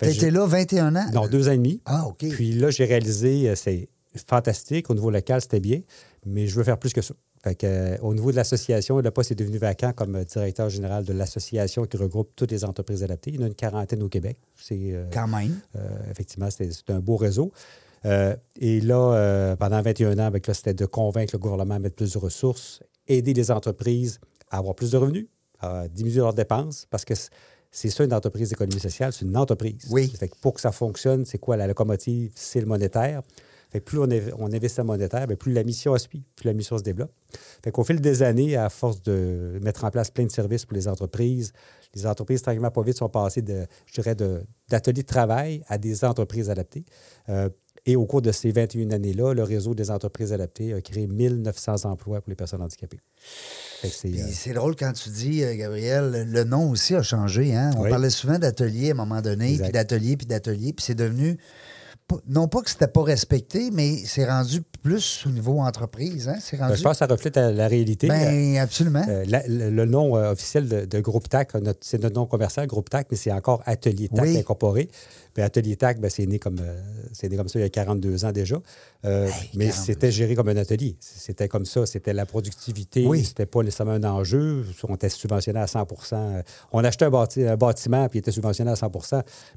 Tu 0.00 0.08
étais 0.08 0.30
là 0.30 0.46
21 0.46 0.94
ans? 0.94 1.06
Non, 1.12 1.26
deux 1.26 1.48
ans 1.48 1.52
et 1.52 1.56
demi. 1.56 1.80
Ah, 1.84 2.06
OK. 2.06 2.28
Puis 2.30 2.52
là, 2.52 2.70
j'ai 2.70 2.84
réalisé, 2.84 3.48
euh, 3.48 3.54
c'est 3.56 3.88
fantastique. 4.26 4.90
Au 4.90 4.94
niveau 4.94 5.10
local, 5.10 5.40
c'était 5.40 5.60
bien, 5.60 5.80
mais 6.26 6.46
je 6.46 6.54
veux 6.54 6.64
faire 6.64 6.78
plus 6.78 6.92
que 6.92 7.02
ça. 7.02 7.14
Fait 7.44 7.54
que, 7.54 7.66
euh, 7.66 7.98
au 8.00 8.14
niveau 8.14 8.30
de 8.30 8.36
l'association, 8.36 9.00
le 9.00 9.10
poste 9.10 9.32
est 9.32 9.34
devenu 9.34 9.58
vacant 9.58 9.92
comme 9.92 10.16
euh, 10.16 10.24
directeur 10.24 10.70
général 10.70 11.04
de 11.04 11.12
l'association 11.12 11.84
qui 11.84 11.98
regroupe 11.98 12.30
toutes 12.34 12.50
les 12.50 12.64
entreprises 12.64 13.04
adaptées. 13.04 13.32
Il 13.32 13.36
y 13.36 13.38
en 13.38 13.42
a 13.42 13.48
une 13.48 13.54
quarantaine 13.54 14.02
au 14.02 14.08
Québec. 14.08 14.38
C'est, 14.56 14.94
euh, 14.94 15.04
Quand 15.12 15.28
même. 15.28 15.60
effectivement, 16.10 16.48
c'est 16.50 16.70
un 16.88 17.00
beau 17.00 17.16
réseau. 17.16 17.52
Et 18.60 18.80
là, 18.80 19.56
pendant 19.58 19.82
21 19.82 20.18
ans, 20.18 20.30
c'était 20.52 20.74
de 20.74 20.86
convaincre 20.86 21.34
le 21.34 21.38
gouvernement 21.38 21.74
à 21.74 21.78
mettre 21.78 21.96
plus 21.96 22.12
de 22.14 22.18
ressources, 22.18 22.82
aider 23.08 23.34
les 23.34 23.50
entreprises 23.50 24.20
à 24.50 24.58
avoir 24.58 24.74
plus 24.74 24.90
de 24.92 24.96
revenus, 24.96 25.26
à 25.60 25.86
diminuer 25.88 26.18
leurs 26.18 26.34
dépenses, 26.34 26.86
parce 26.90 27.04
que 27.04 27.14
c'est 27.70 27.90
ça 27.90 28.04
une 28.04 28.12
entreprise 28.12 28.50
d'économie 28.50 28.80
sociale, 28.80 29.12
c'est 29.12 29.24
une 29.24 29.36
entreprise. 29.36 29.86
Oui. 29.90 30.08
Fait 30.08 30.28
que 30.28 30.36
pour 30.40 30.54
que 30.54 30.60
ça 30.60 30.72
fonctionne, 30.72 31.24
c'est 31.24 31.38
quoi 31.38 31.56
la 31.56 31.66
locomotive? 31.66 32.30
C'est 32.34 32.60
le 32.60 32.66
monétaire. 32.66 33.22
Fait 33.74 33.80
que 33.80 33.84
plus 33.86 33.98
on, 33.98 34.06
inv- 34.06 34.32
on 34.38 34.46
investit 34.52 34.80
en 34.80 34.84
monétaire, 34.84 35.26
bien, 35.26 35.34
plus 35.34 35.52
la 35.52 35.64
mission 35.64 35.98
suit, 35.98 36.22
plus 36.36 36.46
la 36.46 36.52
mission 36.52 36.78
se 36.78 36.84
développe. 36.84 37.10
Fait 37.64 37.72
qu'au 37.72 37.82
fil 37.82 38.00
des 38.00 38.22
années, 38.22 38.56
à 38.56 38.68
force 38.70 39.02
de 39.02 39.58
mettre 39.60 39.82
en 39.82 39.90
place 39.90 40.12
plein 40.12 40.24
de 40.24 40.30
services 40.30 40.64
pour 40.64 40.76
les 40.76 40.86
entreprises, 40.86 41.50
les 41.96 42.06
entreprises, 42.06 42.40
tranquillement, 42.42 42.70
pas 42.70 42.82
vite, 42.84 42.96
sont 42.98 43.08
passées 43.08 43.42
de, 43.42 43.66
je 43.86 43.94
dirais, 44.00 44.14
d'ateliers 44.68 45.02
de, 45.02 45.06
travail 45.08 45.64
à 45.66 45.76
des 45.76 46.04
entreprises 46.04 46.50
adaptées. 46.50 46.84
Euh, 47.28 47.48
et 47.84 47.96
au 47.96 48.06
cours 48.06 48.22
de 48.22 48.30
ces 48.30 48.52
21 48.52 48.92
années-là, 48.92 49.34
le 49.34 49.42
réseau 49.42 49.74
des 49.74 49.90
entreprises 49.90 50.32
adaptées 50.32 50.72
a 50.72 50.80
créé 50.80 51.08
1900 51.08 51.84
emplois 51.84 52.20
pour 52.20 52.30
les 52.30 52.36
personnes 52.36 52.62
handicapées. 52.62 53.00
C'est, 53.82 54.06
euh, 54.08 54.26
c'est 54.32 54.52
drôle 54.54 54.76
quand 54.76 54.92
tu 54.92 55.10
dis, 55.10 55.42
euh, 55.42 55.54
Gabriel, 55.56 56.26
le 56.30 56.44
nom 56.44 56.70
aussi 56.70 56.94
a 56.94 57.02
changé. 57.02 57.54
Hein? 57.56 57.72
On 57.76 57.82
Oui. 57.82 57.90
parlait 57.90 58.08
souvent 58.10 58.38
d'atelier 58.38 58.90
à 58.90 58.92
un 58.92 58.94
moment 58.96 59.20
donné, 59.20 59.50
Exact. 59.50 59.64
puis 59.64 59.72
d'atelier, 59.72 60.16
puis 60.16 60.26
d'atelier, 60.26 60.72
puis 60.72 60.84
c'est 60.86 60.94
devenu 60.94 61.36
non 62.28 62.48
pas 62.48 62.60
que 62.60 62.70
c'était 62.70 62.86
pas 62.86 63.02
respecté, 63.02 63.70
mais 63.72 63.96
c'est 64.04 64.26
rendu 64.26 64.62
plus 64.82 65.24
au 65.26 65.30
niveau 65.30 65.60
entreprise. 65.60 66.28
Hein? 66.28 66.36
C'est 66.40 66.56
Ben, 66.58 66.64
rendu. 66.66 66.76
je 66.78 66.82
pense 66.82 66.92
que 66.92 66.98
ça 66.98 67.06
reflète 67.06 67.36
la, 67.36 67.50
la 67.50 67.66
réalité. 67.66 68.08
Ben, 68.08 68.58
absolument. 68.58 69.02
Euh, 69.08 69.24
la- 69.26 69.46
le, 69.48 69.70
le 69.70 69.84
nom 69.86 70.16
euh, 70.16 70.32
officiel 70.32 70.68
de, 70.68 70.84
de 70.84 71.00
Groupe 71.00 71.28
TAC, 71.28 71.54
notre- 71.54 71.80
c'est 71.82 72.00
notre 72.02 72.14
nom 72.14 72.26
commercial, 72.26 72.66
Groupe 72.66 72.90
TAC, 72.90 73.06
mais 73.10 73.16
c'est 73.16 73.32
encore 73.32 73.62
Atelier 73.64 74.08
TAC 74.08 74.24
Oui. 74.26 74.38
incorporé. 74.38 74.90
Mais 75.36 75.42
Atelier 75.42 75.76
TAC, 75.76 76.00
ben, 76.00 76.08
c'est 76.10 76.26
né, 76.26 76.38
comme, 76.38 76.58
euh, 76.60 76.80
c'est 77.12 77.28
né 77.28 77.36
comme 77.36 77.48
ça 77.48 77.58
il 77.58 77.62
y 77.62 77.64
a 77.64 77.68
42 77.68 78.24
ans 78.24 78.32
déjà. 78.32 78.56
Euh, 79.04 79.26
Hey, 79.26 79.50
mais 79.54 79.66
42. 79.68 79.84
c'était 79.86 80.10
géré 80.12 80.34
comme 80.34 80.48
un 80.48 80.56
atelier. 80.56 80.96
C'était 81.00 81.48
comme 81.48 81.64
ça. 81.64 81.84
C'était 81.86 82.12
la 82.12 82.24
productivité. 82.26 83.06
Oui. 83.06 83.24
C'était 83.24 83.46
pas 83.46 83.62
nécessairement 83.62 83.92
un 83.92 84.04
enjeu. 84.04 84.64
On 84.88 84.94
était 84.94 85.08
subventionné 85.08 85.58
à 85.60 85.66
100% 85.66 86.42
On 86.72 86.82
achetait 86.84 87.04
un, 87.04 87.10
bâti- 87.10 87.46
un 87.46 87.56
bâtiment 87.56 88.08
puis 88.08 88.18
il 88.18 88.20
était 88.20 88.30
subventionné 88.30 88.70
à 88.70 88.76
100 88.76 88.90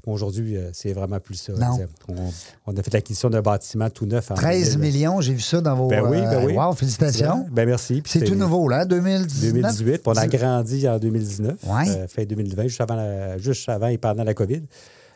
Mais 0.06 0.12
aujourd'hui, 0.12 0.56
euh, 0.56 0.70
c'est 0.72 0.92
vraiment 0.92 1.20
plus 1.20 1.36
ça. 1.36 1.52
On, 2.08 2.14
on 2.66 2.76
a 2.76 2.82
fait 2.82 2.92
l'acquisition 2.92 3.30
d'un 3.30 3.40
bâtiment 3.42 3.88
tout 3.90 4.06
neuf 4.06 4.30
en 4.30 4.34
13 4.34 4.76
2000. 4.76 4.92
millions, 4.92 5.20
j'ai 5.20 5.32
vu 5.34 5.40
ça 5.40 5.60
dans 5.60 5.76
vos. 5.76 5.88
Ben 5.88 6.02
oui, 6.02 6.20
ben 6.20 6.32
euh, 6.42 6.46
oui. 6.46 6.54
Wow, 6.56 6.72
félicitations. 6.74 7.46
Ben 7.50 7.66
merci. 7.66 8.02
Puis 8.02 8.12
C'est 8.12 8.24
tout 8.24 8.34
nouveau, 8.34 8.68
là, 8.68 8.84
2019. 8.84 9.52
2018, 9.52 9.92
puis 9.98 10.02
on 10.06 10.12
a 10.16 10.26
grandi 10.26 10.88
en 10.88 10.98
2019, 10.98 11.56
Ouais. 11.66 11.88
euh, 11.88 12.08
fin 12.08 12.24
2020, 12.24 12.64
juste 12.68 12.80
avant, 12.80 12.96
la- 12.96 13.38
juste 13.38 13.68
avant 13.68 13.86
et 13.88 13.98
pendant 13.98 14.24
la 14.24 14.34
COVID. 14.34 14.62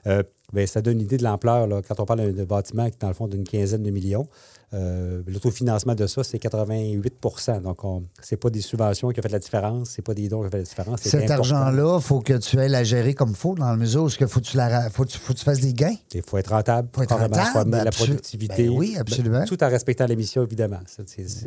Euh, 0.06 0.22
ben, 0.52 0.66
ça 0.66 0.82
donne 0.82 0.94
une 0.94 1.02
idée 1.02 1.16
de 1.16 1.24
l'ampleur. 1.24 1.68
Quand 1.88 2.00
on 2.00 2.04
parle 2.04 2.20
d'un 2.20 2.32
d'un 2.32 2.44
bâtiment 2.44 2.84
qui 2.84 2.96
est 2.96 3.00
dans 3.00 3.08
le 3.08 3.14
fond 3.14 3.28
d'une 3.28 3.44
quinzaine 3.44 3.82
de 3.82 3.90
millions, 3.90 4.28
euh, 4.74 5.22
l'autofinancement 5.26 5.94
de 5.94 6.06
ça, 6.06 6.24
c'est 6.24 6.38
88% 6.38 7.60
Donc, 7.60 7.80
ce 8.22 8.34
n'est 8.34 8.38
pas 8.38 8.48
des 8.48 8.62
subventions 8.62 9.10
qui 9.10 9.20
ont 9.20 9.22
fait 9.22 9.28
la 9.28 9.38
différence, 9.38 9.90
c'est 9.90 10.02
pas 10.02 10.14
des 10.14 10.28
dons 10.28 10.40
qui 10.40 10.46
ont 10.46 10.50
fait 10.50 10.58
la 10.58 10.62
différence. 10.62 11.00
Cet 11.02 11.30
argent-là, 11.30 11.98
il 11.98 12.02
faut 12.02 12.20
que 12.20 12.34
tu 12.38 12.58
ailles 12.58 12.70
la 12.70 12.82
gérer 12.82 13.12
comme 13.12 13.30
il 13.30 13.36
faut 13.36 13.54
dans 13.54 13.70
le 13.70 13.76
mesure. 13.76 14.06
Est-ce 14.06 14.16
qu'il 14.16 14.28
faut 14.28 14.40
que 14.40 14.46
tu, 14.46 14.56
la, 14.56 14.88
faut, 14.88 15.04
faut 15.06 15.34
que 15.34 15.38
tu 15.38 15.44
fasses 15.44 15.60
des 15.60 15.74
gains? 15.74 15.94
Il 16.14 16.22
faut 16.22 16.38
être 16.38 16.52
rentable, 16.52 16.88
Faut 16.94 17.02
être 17.02 17.14
rentable, 17.14 17.50
faut 17.52 17.58
amener 17.58 17.84
la 17.84 17.90
productivité. 17.90 18.68
Ben 18.68 18.70
oui, 18.70 18.96
absolument. 18.98 19.40
Ben, 19.40 19.46
tout 19.46 19.62
en 19.62 19.68
respectant 19.68 20.06
l'émission, 20.06 20.42
évidemment. 20.42 20.80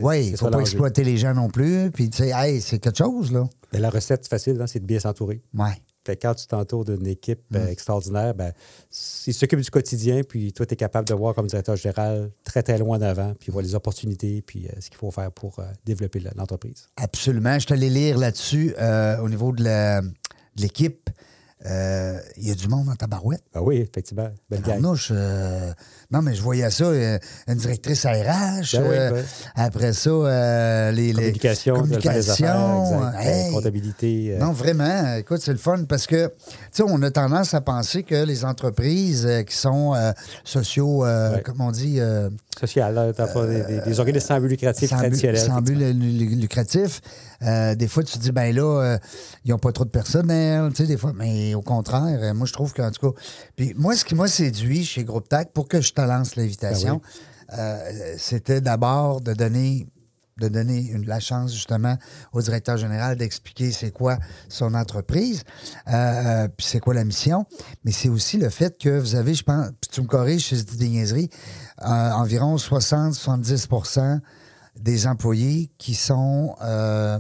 Oui, 0.02 0.28
il 0.28 0.32
ne 0.34 0.38
faut 0.38 0.50
pas 0.50 0.60
exploiter 0.60 1.04
les 1.04 1.18
gens 1.18 1.34
non 1.34 1.50
plus. 1.50 1.90
Puis, 1.92 2.10
tu 2.12 2.18
sais, 2.18 2.32
hey, 2.34 2.62
c'est 2.62 2.78
quelque 2.78 2.98
chose, 2.98 3.32
là. 3.32 3.48
Ben, 3.72 3.82
la 3.82 3.90
recette, 3.90 4.28
facile, 4.28 4.62
hein, 4.62 4.68
c'est 4.68 4.80
de 4.80 4.86
bien 4.86 5.00
s'entourer. 5.00 5.42
Ouais. 5.54 5.74
Fait 6.06 6.16
que 6.16 6.22
quand 6.28 6.36
tu 6.36 6.46
t'entoures 6.48 6.86
d'une 6.86 7.08
équipe 7.08 7.42
Mm. 7.52 7.56
euh, 7.58 7.68
extraordinaire, 7.68 8.34
ben, 8.36 8.52
ils 9.28 9.34
s'occupent 9.34 9.60
du 9.62 9.72
quotidien, 9.72 10.22
puis 10.24 10.54
toi, 10.54 10.66
tu 10.66 10.74
es 10.74 10.78
capable 10.78 11.08
de 11.08 11.14
voir 11.14 11.34
comme 11.34 11.48
directeur 11.48 11.76
général 11.76 12.32
très, 12.44 12.62
très 12.64 12.78
loin 12.78 12.98
d'avant, 13.00 13.34
puis 13.40 13.52
voir 13.52 13.64
les 13.64 13.76
opportunités, 13.76 14.42
puis 14.42 14.68
euh, 14.68 14.72
ce 14.80 14.90
qu'il 14.90 14.98
faut 14.98 15.12
faire 15.12 15.32
pour 15.32 15.60
euh, 15.60 15.64
développer 15.86 16.22
l'entreprise. 16.36 16.90
Absolument. 16.98 17.58
Je 17.60 17.66
te 17.68 17.74
allé 17.74 17.90
lire 17.90 18.18
là-dessus 18.18 18.74
au 19.22 19.30
niveau 19.30 19.52
de 19.52 19.64
la- 19.64 20.02
l'équipe. 21.60 21.72
Euh, 21.72 22.20
Il 22.38 22.48
y 22.48 22.52
a 22.52 22.56
du 22.56 22.68
monde 22.68 22.86
dans 22.88 22.96
ta 22.96 23.08
barouette. 23.08 23.44
Ah 23.54 23.62
oui, 23.62 23.78
effectivement. 23.78 24.30
Belle. 24.50 24.62
Arnouche, 24.70 25.10
euh, 25.14 25.72
non, 26.12 26.22
mais 26.22 26.36
je 26.36 26.42
voyais 26.42 26.70
ça, 26.70 26.84
euh, 26.86 27.18
une 27.48 27.56
directrice 27.56 28.06
RH. 28.06 28.74
Ben 28.74 28.84
oui, 28.84 28.96
euh, 28.98 29.12
ben. 29.12 29.24
Après 29.56 29.94
ça, 29.94 30.10
euh, 30.10 30.92
les, 30.92 31.08
les- 31.08 31.14
Communication, 31.14 31.82
de 31.82 32.00
faire 32.00 32.14
les 32.14 32.30
affaires, 32.30 32.56
communication, 32.56 33.08
exact. 33.08 33.24
hey. 33.26 33.48
Euh, 33.50 33.52
comptabilité. 33.54 34.32
euh, 34.36 34.40
Non, 34.40 34.52
vraiment. 34.52 35.16
Écoute, 35.16 35.42
c'est 35.42 35.52
le 35.54 35.58
fun 35.58 35.84
parce 35.88 36.06
que, 36.08 36.28
tu 36.28 36.34
sais, 36.72 36.84
on 36.86 37.02
a 37.02 37.10
tendance 37.12 37.54
à 37.54 37.62
penser 37.62 38.04
que 38.04 38.24
les 38.26 38.46
entreprises 38.46 39.26
euh, 39.26 39.44
qui 39.44 39.56
sont 39.56 39.96
euh, 39.96 40.12
sociaux, 40.44 41.06
euh, 41.06 41.36
Ouais. 41.36 41.42
comme 41.42 41.62
on 41.62 41.72
dit, 41.72 42.00
euh, 42.00 42.30
social, 42.60 42.94
là, 42.94 43.12
t'as 43.14 43.28
pas 43.28 43.46
des, 43.48 43.64
des- 43.86 44.00
organismes 44.00 44.28
sans 44.28 44.40
but 44.40 44.48
lucratif 44.50 44.90
traditionnels. 44.90 45.40
sans 45.40 45.62
but 45.62 45.76
lu- 45.76 45.94
lu- 45.94 46.36
lucratif, 46.36 47.02
euh, 47.46 47.76
des 47.76 47.88
fois, 47.88 48.04
tu 48.04 48.14
te 48.14 48.20
dis, 48.20 48.32
ben 48.32 48.54
là, 48.56 48.82
euh, 48.82 48.98
ils 49.44 49.52
n'ont 49.52 49.60
pas 49.60 49.72
trop 49.72 49.86
de 49.86 49.90
personnel, 49.90 50.70
tu 50.72 50.78
sais, 50.84 50.88
des 50.88 50.98
fois, 50.98 51.14
mais 51.16 51.54
au 51.56 51.62
contraire, 51.62 52.20
euh, 52.22 52.34
moi, 52.34 52.46
je 52.48 52.54
trouve 52.54 52.74
qu'en 52.74 52.92
tout 52.92 53.12
cas, 53.12 53.20
puis 53.56 53.74
moi, 53.78 53.96
ce 53.96 54.04
qui 54.06 54.16
m'a 54.16 54.28
séduit 54.28 54.84
chez 54.86 55.04
Groupe 55.04 55.30
TAC, 55.30 55.52
pour 55.54 55.68
que 55.68 55.82
je 55.82 55.94
te 55.94 56.02
lance 56.02 56.36
l'invitation, 56.36 57.02
Ben 57.56 57.80
c'était 58.18 58.60
d'abord 58.62 59.22
de 59.22 59.34
donner 59.34 59.88
de 60.38 60.50
donner 60.50 60.80
une- 60.92 61.06
la 61.06 61.22
chance 61.22 61.54
justement 61.54 61.96
au 62.34 62.42
directeur 62.42 62.76
général 62.76 63.16
d'expliquer 63.16 63.72
c'est 63.72 63.92
quoi 63.92 64.18
son 64.50 64.74
entreprise, 64.74 65.44
euh, 65.88 66.50
puis 66.58 66.66
c'est 66.70 66.82
quoi 66.82 66.94
la 66.94 67.06
mission, 67.06 67.46
mais 67.86 67.94
c'est 67.94 68.10
aussi 68.10 68.36
le 68.38 68.50
fait 68.50 68.78
que 68.78 69.00
vous 69.00 69.16
avez, 69.16 69.34
je 69.34 69.44
pense, 69.46 69.68
puis 69.80 69.90
tu 69.94 70.02
me 70.02 70.08
corriges 70.08 70.48
si 70.50 70.58
je 70.58 70.64
dis 70.64 70.76
des 70.76 70.90
niaiseries, 70.90 71.30
euh, 71.84 71.86
environ 72.12 72.58
60-70% 72.58 74.20
des 74.78 75.08
employés 75.08 75.72
qui 75.78 75.94
sont 75.96 76.56
euh, 76.62 77.18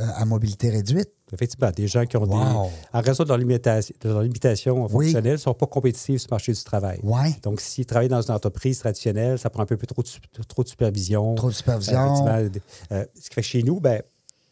à 0.00 0.24
mobilité 0.24 0.70
réduite. 0.70 1.10
Effectivement, 1.32 1.70
des 1.70 1.86
gens 1.86 2.04
qui 2.06 2.16
ont 2.16 2.22
Wow. 2.24 2.28
des. 2.28 2.70
En 2.92 3.00
raison 3.00 3.22
de 3.24 3.28
leur 3.28 3.38
limitation, 3.38 3.94
de 4.00 4.08
leur 4.08 4.22
limitation 4.22 4.88
fonctionnelle, 4.88 5.32
ne 5.32 5.36
sont 5.36 5.54
pas 5.54 5.66
compétitifs 5.66 6.22
sur 6.22 6.28
le 6.30 6.34
marché 6.34 6.52
du 6.52 6.62
travail. 6.64 6.98
Ouais. 7.02 7.36
Donc, 7.42 7.60
s'ils 7.60 7.86
travaillent 7.86 8.08
dans 8.08 8.20
une 8.22 8.34
entreprise 8.34 8.78
traditionnelle, 8.80 9.38
ça 9.38 9.48
prend 9.50 9.62
un 9.62 9.66
peu 9.66 9.76
plus 9.76 9.86
trop 9.86 10.02
de, 10.02 10.08
su- 10.08 10.20
trop 10.48 10.62
de 10.64 10.68
supervision. 10.68 11.34
Trop 11.36 11.48
de 11.48 11.54
supervision. 11.54 12.26
Euh, 12.26 12.48
euh, 12.92 13.04
ce 13.14 13.28
qui 13.28 13.34
fait 13.34 13.40
que 13.42 13.46
chez 13.46 13.62
nous, 13.62 13.78
ben, 13.80 14.02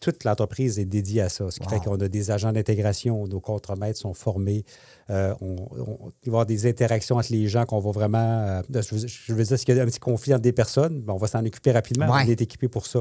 toute 0.00 0.22
l'entreprise 0.22 0.78
est 0.78 0.84
dédiée 0.84 1.22
à 1.22 1.28
ça. 1.28 1.50
Ce 1.50 1.58
qui 1.58 1.64
Wow. 1.66 1.70
fait 1.70 1.80
qu'on 1.84 1.96
a 2.00 2.06
des 2.06 2.30
agents 2.30 2.52
d'intégration, 2.52 3.26
nos 3.26 3.40
contremaîtres 3.40 3.98
sont 3.98 4.14
formés. 4.14 4.64
euh, 5.10 5.34
on, 5.40 5.56
on- 5.56 5.58
il 5.76 5.80
va 5.80 6.12
y 6.26 6.28
avoir 6.28 6.46
des 6.46 6.66
interactions 6.68 7.16
entre 7.16 7.32
les 7.32 7.48
gens 7.48 7.64
qu'on 7.66 7.80
va 7.80 7.90
vraiment. 7.90 8.18
euh, 8.18 8.62
je, 8.72 8.94
veux, 8.94 9.06
je 9.08 9.32
veux 9.34 9.42
dire, 9.42 9.58
s'il 9.58 9.74
y 9.76 9.80
a 9.80 9.82
un 9.82 9.86
petit 9.86 9.98
conflit 9.98 10.32
entre 10.34 10.42
des 10.42 10.52
personnes, 10.52 11.00
ben, 11.00 11.14
on 11.14 11.16
va 11.16 11.26
s'en 11.26 11.44
occuper 11.44 11.72
rapidement. 11.72 12.06
Ouais. 12.12 12.22
On 12.24 12.28
est 12.28 12.40
équipé 12.40 12.68
pour 12.68 12.86
ça. 12.86 13.00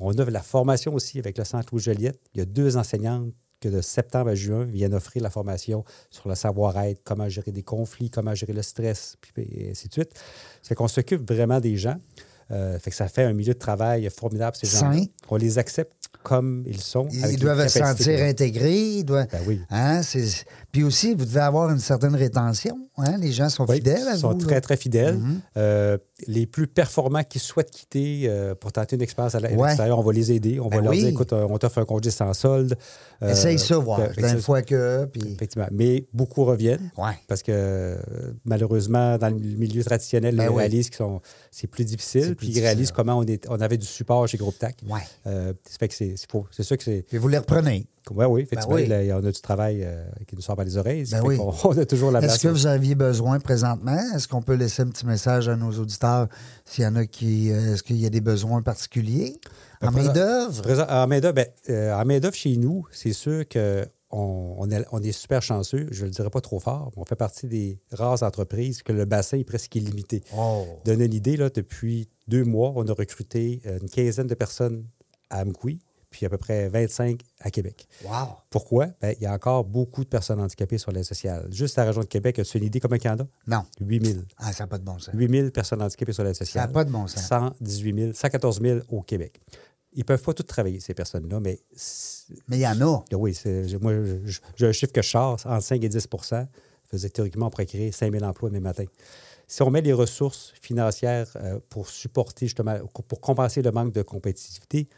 On 0.00 0.12
a 0.18 0.24
la 0.30 0.42
formation 0.42 0.94
aussi 0.94 1.18
avec 1.18 1.36
le 1.38 1.44
Centre 1.44 1.68
Louis 1.72 1.82
Joliette. 1.82 2.18
Il 2.34 2.38
y 2.38 2.40
a 2.42 2.46
deux 2.46 2.76
enseignantes 2.76 3.32
que 3.60 3.68
de 3.68 3.82
septembre 3.82 4.30
à 4.30 4.34
juin 4.34 4.64
viennent 4.64 4.94
offrir 4.94 5.22
la 5.22 5.28
formation 5.30 5.84
sur 6.08 6.28
le 6.28 6.34
savoir-être, 6.34 7.02
comment 7.04 7.28
gérer 7.28 7.52
des 7.52 7.62
conflits, 7.62 8.08
comment 8.10 8.34
gérer 8.34 8.54
le 8.54 8.62
stress, 8.62 9.16
puis 9.20 9.32
et 9.52 9.70
ainsi 9.72 9.88
de 9.88 9.92
suite. 9.92 10.12
Ça 10.62 10.68
fait 10.70 10.74
qu'on 10.74 10.88
s'occupe 10.88 11.30
vraiment 11.30 11.60
des 11.60 11.76
gens. 11.76 11.96
Euh, 12.52 12.78
fait 12.80 12.90
que 12.90 12.96
ça 12.96 13.06
fait 13.06 13.22
un 13.22 13.32
milieu 13.32 13.52
de 13.54 13.58
travail 13.58 14.08
formidable, 14.10 14.56
ces 14.56 14.66
gens. 14.66 14.90
On 15.28 15.36
les 15.36 15.58
accepte 15.58 15.92
comme 16.24 16.64
ils 16.66 16.80
sont. 16.80 17.06
Ils 17.12 17.38
doivent 17.38 17.68
se 17.68 17.78
sentir 17.78 18.20
intégrés. 18.24 18.76
Ils 18.96 19.04
doivent, 19.04 19.28
Ben 19.30 19.40
oui. 19.46 19.60
hein, 19.70 20.00
Puis 20.72 20.82
aussi, 20.82 21.14
vous 21.14 21.24
devez 21.26 21.40
avoir 21.40 21.70
une 21.70 21.78
certaine 21.78 22.16
rétention. 22.16 22.76
Hein? 22.96 23.18
Les 23.18 23.30
gens 23.30 23.48
sont 23.50 23.66
Oui, 23.68 23.76
fidèles 23.76 24.08
à 24.08 24.14
ils 24.14 24.18
sont 24.20 24.32
vous. 24.32 24.38
très, 24.38 24.54
là. 24.56 24.60
très 24.60 24.76
fidèles. 24.76 25.16
Mhm. 25.18 25.40
Euh, 25.58 25.98
les 26.26 26.46
plus 26.46 26.66
performants 26.66 27.22
qui 27.22 27.38
souhaitent 27.38 27.70
quitter 27.70 28.22
euh, 28.26 28.54
pour 28.54 28.72
tenter 28.72 28.96
une 28.96 29.02
expérience 29.02 29.34
à 29.34 29.40
Ouais. 29.40 29.56
l'extérieur, 29.56 29.98
on 29.98 30.02
va 30.02 30.12
les 30.12 30.32
aider. 30.32 30.60
On 30.60 30.68
Ben 30.68 30.76
va 30.78 30.82
leur 30.82 30.92
oui. 30.92 30.98
dire, 31.00 31.08
écoute, 31.08 31.32
euh, 31.32 31.46
on 31.48 31.58
t'offre 31.58 31.78
un 31.78 31.84
congé 31.84 32.10
sans 32.10 32.32
solde. 32.34 32.76
Euh, 33.22 33.30
Essaye 33.32 33.58
ça, 33.58 33.78
voir. 33.78 34.00
D'une 34.16 34.26
ça- 34.28 34.36
fois 34.38 34.62
que. 34.62 35.06
Puis... 35.06 35.22
Effectivement. 35.34 35.68
Mais 35.72 36.06
beaucoup 36.12 36.44
reviennent. 36.44 36.90
Ouais. 36.96 37.12
Parce 37.28 37.42
que 37.42 37.96
malheureusement, 38.44 39.18
dans 39.18 39.28
le 39.28 39.34
milieu 39.38 39.82
traditionnel, 39.84 40.36
Ben 40.36 40.44
ils 40.50 40.56
réalisent 40.56 40.90
que 40.90 40.96
sont- 40.96 41.20
c'est 41.50 41.66
plus 41.66 41.84
difficile. 41.84 42.34
puis 42.36 42.48
ils 42.48 42.60
réalisent 42.60 42.92
comment 42.92 43.16
on, 43.18 43.22
est, 43.24 43.46
on 43.48 43.60
avait 43.60 43.76
du 43.78 43.86
support 43.86 44.26
chez 44.28 44.38
Groupe 44.38 44.58
TAC. 44.58 44.76
Ouais. 44.88 45.00
Euh, 45.26 45.52
que 45.52 45.94
c'est 45.94 46.14
c'est 46.50 46.62
sûr 46.62 46.76
que 46.76 46.84
c'est. 46.84 47.04
Puis 47.08 47.18
vous 47.18 47.28
les 47.28 47.38
reprenez. 47.38 47.86
Ouais, 48.10 48.24
oui, 48.24 48.40
effectivement, 48.42 48.74
oui. 48.76 48.86
là, 48.86 49.02
on 49.20 49.24
a 49.24 49.30
du 49.30 49.40
travail 49.40 49.82
euh, 49.84 50.04
qui 50.26 50.34
nous 50.34 50.40
sort 50.40 50.56
par 50.56 50.64
les 50.64 50.76
oreilles. 50.78 51.04
Ben 51.12 51.20
oui. 51.22 51.36
on 51.64 51.76
a 51.78 51.84
toujours 51.84 52.10
la 52.10 52.20
Est-ce 52.20 52.40
que 52.40 52.48
vous 52.48 52.66
aviez 52.66 52.94
besoin 52.94 53.38
présentement? 53.38 53.98
Est-ce 54.16 54.26
qu'on 54.26 54.40
peut 54.42 54.54
laisser 54.54 54.82
un 54.82 54.88
petit 54.88 55.06
message 55.06 55.48
à 55.48 55.54
nos 55.54 55.70
auditeurs? 55.70 56.09
S'il 56.64 56.84
y 56.84 56.86
en 56.86 56.96
a 56.96 57.06
qui. 57.06 57.50
euh, 57.50 57.74
Est-ce 57.74 57.82
qu'il 57.82 57.96
y 57.96 58.06
a 58.06 58.10
des 58.10 58.20
besoins 58.20 58.62
particuliers? 58.62 59.40
En 59.82 59.90
main-d'œuvre? 59.90 60.62
En 60.90 61.06
main-d'œuvre, 61.06 61.34
ben, 61.34 61.46
euh, 61.68 61.92
en 61.94 62.04
main-d'œuvre 62.04 62.34
chez 62.34 62.56
nous, 62.56 62.86
c'est 62.92 63.12
sûr 63.12 63.44
qu'on 63.48 63.86
on 64.10 64.70
est, 64.70 64.84
on 64.92 65.02
est 65.02 65.12
super 65.12 65.40
chanceux. 65.42 65.86
Je 65.90 66.02
ne 66.02 66.06
le 66.06 66.10
dirais 66.12 66.30
pas 66.30 66.40
trop 66.40 66.60
fort. 66.60 66.90
mais 66.96 67.02
On 67.02 67.04
fait 67.04 67.16
partie 67.16 67.46
des 67.46 67.78
rares 67.92 68.22
entreprises 68.22 68.82
que 68.82 68.92
le 68.92 69.04
bassin 69.04 69.38
est 69.38 69.44
presque 69.44 69.74
illimité. 69.76 70.22
Oh. 70.36 70.66
Donner 70.84 71.06
une 71.06 71.14
idée, 71.14 71.36
là, 71.36 71.48
depuis 71.50 72.08
deux 72.28 72.44
mois, 72.44 72.72
on 72.76 72.86
a 72.86 72.92
recruté 72.92 73.62
une 73.64 73.88
quinzaine 73.88 74.26
de 74.26 74.34
personnes 74.34 74.84
à 75.30 75.42
Amqui, 75.42 75.80
puis 76.10 76.26
à 76.26 76.28
peu 76.28 76.38
près 76.38 76.68
25 76.68 77.20
à 77.40 77.50
Québec. 77.50 77.86
Wow. 78.04 78.10
Pourquoi? 78.50 78.88
Ben, 79.00 79.14
il 79.18 79.22
y 79.22 79.26
a 79.26 79.32
encore 79.32 79.64
beaucoup 79.64 80.02
de 80.04 80.08
personnes 80.08 80.40
handicapées 80.40 80.76
sur 80.78 80.90
l'aide 80.90 81.04
sociale. 81.04 81.46
Juste 81.50 81.76
la 81.76 81.84
région 81.84 82.00
de 82.02 82.06
Québec, 82.06 82.38
as-tu 82.40 82.58
une 82.58 82.64
idée 82.64 82.80
combien 82.80 82.98
il 82.98 83.04
y 83.04 83.08
en 83.08 83.18
a? 83.20 83.26
Non. 83.46 83.62
8 83.80 84.04
000. 84.06 84.18
Ah, 84.36 84.52
ça 84.52 84.64
n'a 84.64 84.66
pas 84.66 84.78
de 84.78 84.84
bon 84.84 84.98
sens. 84.98 85.14
8 85.14 85.30
000 85.30 85.50
personnes 85.50 85.80
handicapées 85.82 86.12
sur 86.12 86.24
l'aide 86.24 86.34
Ça 86.34 86.44
sociale. 86.44 86.66
n'a 86.66 86.72
pas 86.72 86.84
de 86.84 86.90
bon 86.90 87.06
sens. 87.06 87.22
118 87.28 87.94
000, 88.00 88.12
114 88.12 88.60
000 88.60 88.80
au 88.88 89.02
Québec. 89.02 89.40
Ils 89.92 90.00
ne 90.00 90.04
peuvent 90.04 90.22
pas 90.22 90.34
toutes 90.34 90.46
travailler, 90.46 90.78
ces 90.80 90.94
personnes-là, 90.94 91.40
mais 91.40 91.60
Mais 92.48 92.58
il 92.58 92.60
y 92.62 92.66
en 92.66 92.80
a. 92.80 93.04
oui, 93.12 93.34
c'est- 93.34 93.66
j'ai- 93.68 93.78
moi, 93.78 93.92
j'ai 94.56 94.66
un 94.66 94.72
chiffre 94.72 94.92
que 94.92 95.02
je 95.02 95.08
sors, 95.10 95.38
entre 95.46 95.62
5 95.64 95.82
et 95.82 95.88
10 95.88 96.06
faisait 96.90 97.08
théoriquement, 97.10 97.46
on 97.46 97.50
pourrait 97.50 97.66
créer 97.66 97.92
5 97.92 98.12
000 98.12 98.24
emplois 98.24 98.50
demain 98.50 98.60
matin. 98.60 98.84
Si 99.46 99.62
on 99.62 99.70
met 99.70 99.80
les 99.80 99.92
ressources 99.92 100.52
financières 100.60 101.28
euh, 101.36 101.58
pour 101.68 101.88
supporter, 101.88 102.46
justement, 102.46 102.78
pour 103.08 103.20
compenser 103.20 103.62
le 103.62 103.72
manque 103.72 103.92
de 103.92 104.02
compétitivité, 104.02 104.88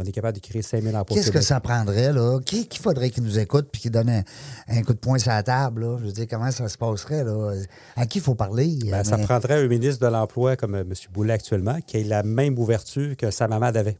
on 0.00 0.04
est 0.04 0.12
capable 0.12 0.38
de 0.38 0.42
créer 0.42 0.62
5 0.62 0.82
000 0.82 0.96
emplois. 0.96 1.16
Qu'est-ce 1.16 1.30
que 1.30 1.40
ça 1.40 1.60
prendrait, 1.60 2.12
là? 2.12 2.38
Qui, 2.44 2.66
qui 2.66 2.78
faudrait 2.78 3.10
qu'il 3.10 3.22
nous 3.22 3.38
écoute 3.38 3.68
puis 3.70 3.82
qu'il 3.82 3.90
donne 3.90 4.08
un, 4.08 4.22
un 4.68 4.82
coup 4.82 4.94
de 4.94 4.98
poing 4.98 5.18
sur 5.18 5.30
la 5.30 5.42
table, 5.42 5.82
là? 5.82 5.98
Je 5.98 6.06
veux 6.06 6.12
dire, 6.12 6.26
comment 6.28 6.50
ça 6.50 6.68
se 6.68 6.78
passerait, 6.78 7.24
là? 7.24 7.52
À 7.96 8.06
qui 8.06 8.18
il 8.18 8.22
faut 8.22 8.34
parler? 8.34 8.78
Ben, 8.90 9.04
ça 9.04 9.18
prendrait 9.18 9.62
un 9.62 9.68
ministre 9.68 10.04
de 10.06 10.10
l'Emploi 10.10 10.56
comme 10.56 10.74
euh, 10.74 10.80
M. 10.80 10.92
Boulet 11.12 11.34
actuellement, 11.34 11.78
qui 11.86 11.98
ait 11.98 12.04
la 12.04 12.22
même 12.22 12.58
ouverture 12.58 13.16
que 13.16 13.30
Sam 13.30 13.52
Hamad 13.52 13.76
avait. 13.76 13.98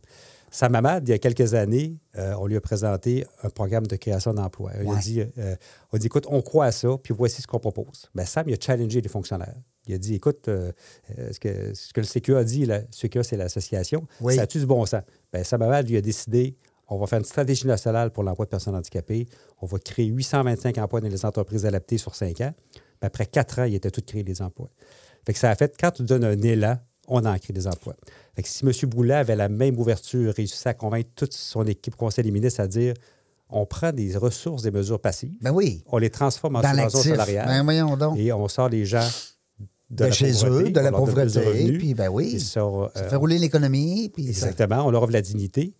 Sam 0.51 0.75
Hamad, 0.75 1.07
il 1.07 1.13
y 1.13 1.15
a 1.15 1.19
quelques 1.19 1.55
années, 1.55 1.97
euh, 2.19 2.35
on 2.39 2.47
lui 2.47 2.57
a 2.57 2.61
présenté 2.61 3.25
un 3.43 3.51
programme 3.51 3.87
de 3.87 3.97
création 3.97 4.35
d'emploi. 4.35 4.73
Il 4.83 4.91
a 4.91 4.97
dit, 4.97 5.23
euh, 5.39 5.55
on 5.93 5.99
dit, 5.99 6.07
écoute, 6.07 6.27
on 6.29 6.43
croit 6.43 6.67
à 6.67 6.73
ça, 6.73 6.89
puis 7.03 7.15
voici 7.17 7.41
ce 7.41 7.47
qu'on 7.47 7.61
propose. 7.61 8.11
Ben, 8.15 8.27
Sam, 8.27 8.49
il 8.49 8.55
a 8.55 8.57
challengé 8.61 9.01
les 9.01 9.09
fonctionnaires. 9.09 9.55
Il 9.91 9.95
a 9.95 9.99
dit 9.99 10.15
écoute, 10.15 10.49
euh, 10.49 10.73
euh, 11.19 11.31
ce, 11.33 11.39
que, 11.41 11.75
ce 11.75 11.93
que 11.93 12.01
le 12.01 12.07
CQA 12.07 12.39
a 12.39 12.45
dit, 12.45 12.65
le 12.67 12.81
CQA, 12.91 13.23
c'est 13.23 13.37
l'association, 13.37 14.07
Oui. 14.21 14.37
ça 14.37 14.43
a-tu 14.43 14.59
du 14.59 14.67
bon 14.67 14.85
sens? 14.87 15.03
Bien, 15.33 15.45
Samaval 15.45 15.85
lui 15.87 15.97
a 15.97 16.01
décidé 16.01 16.57
on 16.93 16.99
va 16.99 17.07
faire 17.07 17.21
une 17.21 17.25
stratégie 17.25 17.69
nationale 17.69 18.11
pour 18.11 18.25
l'emploi 18.25 18.47
de 18.47 18.51
personnes 18.51 18.75
handicapées. 18.75 19.29
On 19.63 19.67
va 19.67 19.79
créer 19.79 20.07
825 20.07 20.77
emplois 20.79 21.01
dans 21.01 21.07
les 21.09 21.25
entreprises 21.25 21.65
adaptées 21.65 21.99
sur 21.99 22.17
cinq 22.17 22.41
ans. 22.41 22.53
Puis 22.73 22.83
après 23.03 23.27
quatre 23.27 23.61
ans, 23.61 23.65
il 23.65 23.77
était 23.77 23.93
tout 23.93 24.03
créé 24.05 24.25
les 24.25 24.43
emplois. 24.43 24.69
Fait 25.25 25.33
que 25.33 25.39
ça 25.39 25.51
a 25.51 25.55
fait, 25.55 25.73
quand 25.79 25.93
tu 25.93 26.03
donnes 26.03 26.25
un 26.25 26.41
élan, 26.43 26.79
on 27.07 27.25
en 27.25 27.39
crée 27.39 27.53
des 27.53 27.69
emplois. 27.69 27.95
Fait 28.35 28.43
que 28.43 28.49
si 28.49 28.65
M. 28.67 28.73
Boulet 28.91 29.15
avait 29.15 29.37
la 29.37 29.49
même 29.49 29.79
ouverture, 29.79 30.35
réussi 30.35 30.67
à 30.67 30.75
convaincre 30.75 31.11
toute 31.15 31.33
son 31.33 31.65
équipe 31.65 31.95
Conseil 31.95 32.25
des 32.25 32.33
ministres 32.33 32.61
à 32.61 32.67
dire 32.67 32.95
on 33.51 33.67
prend 33.67 33.93
des 33.93 34.17
ressources, 34.17 34.63
des 34.63 34.71
mesures 34.73 35.01
passives, 35.01 35.35
Ben 35.41 35.53
oui. 35.53 35.85
on 35.87 35.99
les 35.99 36.11
transforme 36.11 36.57
en 36.57 36.63
subventions 36.63 37.03
salariales 37.03 37.47
Ben 37.47 37.63
voyons 37.63 37.97
donc. 37.97 38.19
et 38.19 38.33
on 38.33 38.49
sort 38.49 38.69
les 38.69 38.85
gens 38.85 39.09
de, 39.91 40.11
chez 40.11 40.33
pauvreté, 40.33 40.69
eux, 40.69 40.73
de 40.73 40.81
la 40.81 40.93
pauvreté, 40.93 41.39
revenus, 41.41 41.79
puis 41.79 41.95
ben 41.95 42.09
oui. 42.09 42.39
sortent, 42.41 42.97
Ça 42.97 43.05
euh, 43.05 43.09
fait 43.11 43.17
rouler 43.17 43.39
l'économie. 43.39 44.09
Puis 44.15 44.25
ça- 44.35 44.49
Exactement, 44.49 44.87
on 44.87 44.91
leur 44.91 45.03
offre 45.03 45.13
la 45.13 45.23
dignité. 45.23 45.75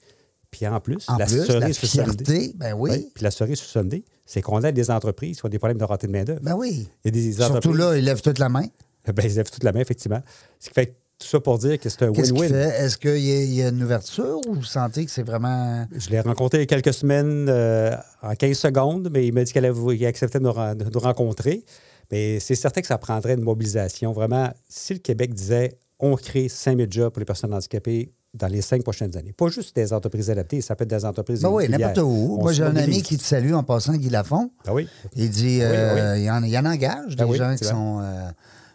Puis 0.51 0.67
en 0.67 0.81
plus, 0.81 1.05
en 1.09 1.17
la 1.17 1.27
plus, 1.27 1.45
cerise 1.47 1.81
la 1.81 1.89
fierté, 1.89 2.53
ben 2.57 2.75
oui. 2.77 2.91
Oui, 2.93 3.11
Puis 3.15 3.23
la 3.23 3.31
cerise 3.31 3.59
sur 3.59 3.69
Sunday, 3.69 4.03
c'est 4.27 4.43
qu'on 4.43 4.61
aide 4.63 4.75
des 4.75 4.91
entreprises 4.91 5.39
qui 5.41 5.47
ont 5.47 5.49
des 5.49 5.59
problèmes 5.61 5.79
de 5.79 5.85
rentrée 5.85 6.09
de 6.09 6.13
main-d'œuvre. 6.13 6.41
Ben 6.43 6.55
oui. 6.57 6.89
A 7.05 7.11
des 7.11 7.33
Surtout 7.35 7.73
là, 7.73 7.97
ils 7.97 8.05
lèvent 8.05 8.21
toute 8.23 8.41
la 8.41 8.49
main. 8.49 8.65
Ben, 9.07 9.25
ils 9.25 9.35
lèvent 9.37 9.51
toute 9.51 9.63
la 9.65 9.73
main, 9.73 9.81
effectivement. 9.81 10.21
Ce 10.59 10.69
qui 10.69 10.75
fait 10.75 10.87
que 10.87 10.93
tout 11.21 11.27
ça 11.29 11.39
pour 11.39 11.59
dire 11.59 11.79
que 11.79 11.89
c'est 11.89 12.03
un 12.03 12.11
win-win. 12.11 12.53
Est-ce 12.55 12.97
qu'il 12.99 13.19
y, 13.19 13.31
a- 13.33 13.45
y 13.45 13.63
a 13.63 13.69
une 13.69 13.83
ouverture 13.83 14.41
ou 14.49 14.55
vous 14.55 14.65
sentez 14.65 15.05
que 15.05 15.11
c'est 15.13 15.23
vraiment. 15.23 15.87
Je 15.97 16.11
l'ai 16.11 16.19
rencontré 16.21 16.59
il 16.59 16.61
y 16.63 16.65
a 16.65 16.67
quelques 16.67 16.95
semaines 16.95 17.47
euh, 17.49 17.95
en 18.23 18.35
15 18.35 18.57
secondes, 18.59 19.09
mais 19.13 19.27
il 19.27 19.33
m'a 19.33 19.45
dit 19.45 19.53
qu'il 19.53 20.07
acceptait 20.07 20.39
de 20.39 20.45
nous, 20.45 20.53
ren- 20.53 20.75
de 20.75 20.85
nous 20.93 21.01
rencontrer. 21.01 21.63
Mais 22.11 22.41
c'est 22.41 22.55
certain 22.55 22.81
que 22.81 22.87
ça 22.87 22.99
prendrait 22.99 23.35
une 23.35 23.43
mobilisation. 23.43 24.13
Vraiment, 24.13 24.51
si 24.69 24.95
le 24.95 24.99
Québec 25.01 25.35
disait 25.35 25.79
on 25.99 26.17
crée 26.17 26.49
5000 26.49 26.87
jobs 26.91 27.13
pour 27.13 27.21
les 27.21 27.27
personnes 27.27 27.53
handicapées 27.53 28.13
dans 28.33 28.47
les 28.47 28.63
cinq 28.63 28.83
prochaines 28.83 29.17
années, 29.17 29.33
pas 29.33 29.49
juste 29.49 29.75
des 29.75 29.93
entreprises 29.93 30.31
adaptées, 30.31 30.61
ça 30.61 30.77
peut 30.77 30.85
être 30.85 30.91
des 30.91 31.05
entreprises. 31.05 31.43
Ben 31.43 31.51
oui, 31.51 31.69
n'importe 31.69 31.99
où. 31.99 32.37
On 32.39 32.43
Moi, 32.43 32.53
j'ai 32.53 32.63
un 32.63 32.77
ami 32.77 33.03
qui 33.03 33.19
te 33.19 33.23
salue 33.25 33.53
en 33.53 33.63
passant, 33.65 33.95
Guy 33.95 34.09
Lafont. 34.09 34.51
Ah 34.67 34.73
oui. 34.73 34.89
Il 35.17 35.31
dit 35.31 35.59
euh, 35.63 36.17
Il, 36.17 36.31
en, 36.31 36.43
il 36.43 36.57
en 36.57 36.65
engage 36.65 37.17
des 37.17 37.17
Ben 37.17 37.27
oui, 37.27 37.39
gens 37.39 37.55
qui 37.57 37.65
sont 37.65 38.01
euh, 38.01 38.31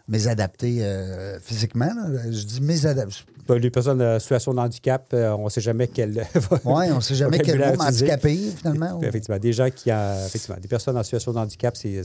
mésadaptés 0.08 0.78
euh, 0.80 1.38
physiquement. 1.40 1.86
là. 1.86 2.30
Je 2.30 2.44
dis 2.44 2.60
mésadaptés. 2.60 3.14
Ben, 3.48 3.56
les 3.58 3.70
personnes 3.70 4.02
en 4.02 4.18
situation 4.18 4.52
de 4.54 4.58
handicap, 4.58 5.06
euh, 5.14 5.30
on 5.38 5.44
ne 5.44 5.50
sait 5.50 5.60
jamais 5.60 5.86
quel. 5.86 6.26
Oui, 6.64 6.86
on 6.90 6.96
ne 6.96 7.00
sait 7.00 7.14
jamais 7.14 7.38
quel 7.38 7.58
mot 7.60 7.80
handicapé, 7.80 8.36
finalement. 8.56 8.98
ou- 8.98 9.04
Effectivement, 9.04 9.38
des 9.38 9.52
gens 9.52 9.68
qui 9.70 9.90
effectivement, 9.90 10.56
des 10.60 10.66
personnes 10.66 10.96
en 10.96 11.04
situation 11.04 11.32
de 11.32 11.38
handicap, 11.38 11.76
c'est 11.76 12.02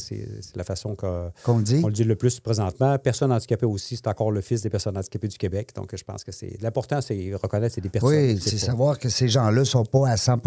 la 0.56 0.64
façon 0.64 0.96
qu'on 0.96 1.58
le 1.58 1.64
dit. 1.64 1.82
on 1.84 1.88
le 1.88 1.94
dit 1.94 2.04
le 2.04 2.16
plus 2.16 2.40
présentement. 2.40 2.96
Personnes 3.00 3.32
handicapées 3.32 3.66
aussi, 3.66 3.96
c'est 3.96 4.06
encore 4.08 4.32
le 4.32 4.42
fils 4.42 4.62
des 4.62 4.70
personnes 4.70 4.96
handicapées 4.98 5.30
du 5.30 5.38
Québec. 5.40 5.72
Donc, 5.76 5.96
je 5.96 6.04
pense 6.04 6.24
que 6.24 6.32
c'est 6.32 6.58
l'important, 6.62 7.02
c'est 7.02 7.32
reconnaître 7.42 7.74
c'est 7.74 7.82
des 7.82 7.90
personnes. 7.90 8.12
Oui, 8.12 8.40
c'est 8.40 8.60
savoir 8.60 9.00
que 9.00 9.10
ces 9.10 9.28
gens-là 9.28 9.62
ne 9.62 9.64
sont 9.64 9.86
pas 9.86 10.10
à 10.10 10.18
100 10.18 10.38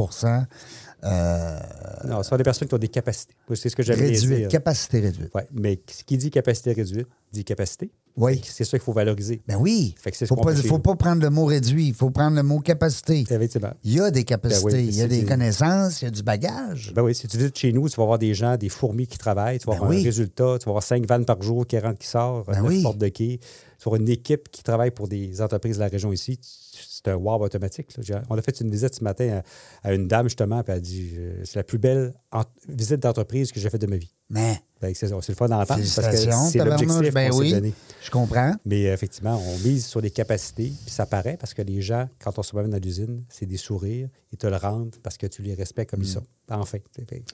euh, 1.04 1.58
Non, 2.06 2.22
ce 2.22 2.28
sont 2.30 2.36
des 2.36 2.42
personnes 2.44 2.68
qui 2.68 2.74
ont 2.74 2.78
des 2.78 2.88
capacités. 2.88 3.34
C'est 3.54 3.68
ce 3.68 3.76
que 3.76 3.82
réduites, 3.82 4.26
dire. 4.28 4.48
capacité 4.48 5.00
réduite. 5.00 5.34
Ouais, 5.34 5.46
mais 5.52 5.80
ce 5.90 6.04
qui 6.04 6.16
dit 6.16 6.30
capacité 6.30 6.72
réduite 6.72 7.06
dit 7.32 7.44
capacité. 7.44 7.90
Oui. 8.16 8.40
C'est 8.44 8.62
ça 8.64 8.78
qu'il 8.78 8.84
faut 8.84 8.92
valoriser. 8.92 9.42
Ben 9.48 9.56
oui. 9.58 9.92
Fait 9.98 10.12
que 10.12 10.16
c'est 10.16 10.24
ce 10.24 10.28
faut 10.28 10.40
pas, 10.40 10.54
faut 10.54 10.78
pas 10.78 10.94
prendre 10.94 11.20
le 11.20 11.30
mot 11.30 11.46
réduit, 11.46 11.88
il 11.88 11.94
faut 11.94 12.10
prendre 12.10 12.36
le 12.36 12.44
mot 12.44 12.60
capacité. 12.60 13.20
Effectivement. 13.28 13.72
Il 13.82 13.94
y 13.94 14.00
a 14.00 14.10
des 14.12 14.22
capacités, 14.22 14.70
Ben 14.70 14.76
oui, 14.76 14.86
il 14.88 14.94
y 14.96 15.02
a 15.02 15.08
des 15.08 15.24
connaissances, 15.24 16.00
il 16.00 16.04
y 16.04 16.08
a 16.08 16.10
du 16.12 16.22
bagage. 16.22 16.92
Ben 16.94 17.02
oui, 17.02 17.12
si 17.12 17.26
tu 17.26 17.36
visites 17.36 17.58
chez 17.58 17.72
nous, 17.72 17.88
tu 17.88 17.96
vas 17.96 18.04
voir 18.04 18.20
des 18.20 18.32
gens, 18.32 18.56
des 18.56 18.68
fourmis 18.68 19.08
qui 19.08 19.18
travaillent, 19.18 19.58
tu 19.58 19.66
vas 19.66 19.72
Ben 19.72 19.78
avoir 19.78 19.90
oui. 19.90 20.00
un 20.00 20.04
résultat, 20.04 20.58
tu 20.60 20.66
vas 20.66 20.70
avoir 20.70 20.84
cinq 20.84 21.04
vannes 21.06 21.24
par 21.24 21.42
jour 21.42 21.66
qui 21.66 21.76
rentrent, 21.76 21.98
qui 21.98 22.06
sortent, 22.06 22.46
Ben 22.46 22.60
neuf 22.62 22.68
oui. 22.68 22.82
portes 22.82 22.98
de 22.98 23.08
quai. 23.08 23.40
Tu 23.40 23.84
vas 23.84 23.86
avoir 23.96 24.00
une 24.00 24.08
équipe 24.08 24.48
qui 24.48 24.62
travaille 24.62 24.92
pour 24.92 25.08
des 25.08 25.40
entreprises 25.42 25.74
de 25.74 25.80
la 25.80 25.88
région 25.88 26.12
ici. 26.12 26.38
C'est 26.88 27.08
un 27.08 27.16
wow 27.16 27.42
automatique. 27.42 27.88
là. 28.08 28.22
On 28.30 28.36
a 28.38 28.42
fait 28.42 28.60
une 28.60 28.70
visite 28.70 28.94
ce 28.94 29.04
matin 29.04 29.42
à, 29.84 29.88
à 29.88 29.92
une 29.94 30.08
dame, 30.08 30.26
justement, 30.26 30.62
puis 30.62 30.72
elle 30.72 30.78
a 30.78 30.80
dit 30.80 31.12
euh, 31.16 31.42
c'est 31.44 31.56
la 31.56 31.64
plus 31.64 31.78
belle 31.78 32.14
visite 32.68 33.00
d'entreprise 33.00 33.52
que 33.52 33.60
j'ai 33.60 33.70
faite 33.70 33.80
de 33.82 33.86
ma 33.86 33.96
vie. 33.96 34.10
Mais, 34.30 34.60
que 34.80 34.88
C'est 34.94 35.06
c'est 35.08 35.28
le 35.28 35.34
fun 35.34 35.48
d'entendre 35.48 35.66
parce 35.66 35.80
que 35.80 36.16
c'est 36.16 36.58
l'objectif 36.58 37.14
Ben 37.14 37.30
oui, 37.32 37.52
donné. 37.52 37.74
je 38.02 38.10
comprends. 38.10 38.54
Mais 38.64 38.86
euh, 38.88 38.94
effectivement, 38.94 39.40
on 39.40 39.58
mise 39.58 39.86
sur 39.86 40.00
les 40.00 40.10
capacités, 40.10 40.72
puis 40.84 40.90
ça 40.94 41.06
paraît 41.06 41.36
parce 41.38 41.54
que 41.54 41.62
les 41.62 41.80
gens, 41.82 42.08
quand 42.22 42.38
on 42.38 42.42
se 42.42 42.50
promène 42.50 42.70
dans 42.70 42.78
l'usine, 42.82 43.24
c'est 43.28 43.46
des 43.46 43.56
sourires, 43.58 44.08
ils 44.32 44.38
te 44.38 44.46
le 44.46 44.56
rendent 44.56 44.94
parce 45.02 45.16
que 45.18 45.26
tu 45.26 45.42
les 45.42 45.54
respectes 45.54 45.90
comme 45.90 46.02
ils 46.02 46.08
sont. 46.08 46.24
Enfin. 46.50 46.78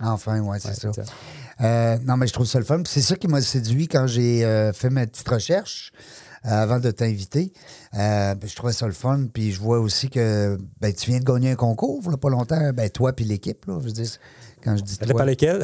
Enfin, 0.01 0.41
oui, 0.41 0.57
Mm. 0.57 0.61
c'est 0.61 0.69
Ouais, 0.69 0.75
ça. 0.75 0.93
c'est 0.93 1.05
ça. 1.05 1.13
Euh, 1.63 1.99
non, 2.05 2.17
mais 2.17 2.27
je 2.27 2.33
trouve 2.33 2.47
ça 2.47 2.59
le 2.59 2.65
fun. 2.65 2.83
C'est 2.87 3.01
ça 3.01 3.17
qui 3.17 3.27
m'a 3.29 3.41
séduit 3.41 3.89
quand 3.89 4.07
j'ai 4.07 4.45
euh, 4.45 4.73
fait 4.73 4.91
ma 4.91 5.07
petite 5.07 5.29
recherche 5.29 5.93
avant 6.43 6.79
de 6.81 6.91
t'inviter. 6.91 7.53
Euh, 7.99 8.35
puis 8.35 8.49
je 8.49 8.57
trouvais 8.57 8.73
ça 8.73 8.87
le 8.87 8.93
fun. 8.93 9.27
Puis 9.33 9.53
je 9.53 9.61
vois 9.61 9.79
aussi 9.81 10.09
que 10.09 10.57
ben, 10.81 10.93
tu 10.93 11.11
viens 11.11 11.21
de 11.21 11.25
gagner 11.25 11.51
un 11.51 11.57
concours, 11.57 12.01
il 12.11 12.17
pas 12.17 12.31
longtemps. 12.31 12.73
Ben, 12.73 12.89
toi 12.91 13.13
puis 13.13 13.25
l'équipe, 13.25 13.65
là. 13.67 13.79
Je 13.81 13.87
veux 13.87 13.93
dire, 13.93 14.11
quand 14.63 14.77
je 14.77 14.83
dis 14.83 14.95
Ça 14.95 15.07
toi. 15.07 15.25
lesquels? 15.25 15.63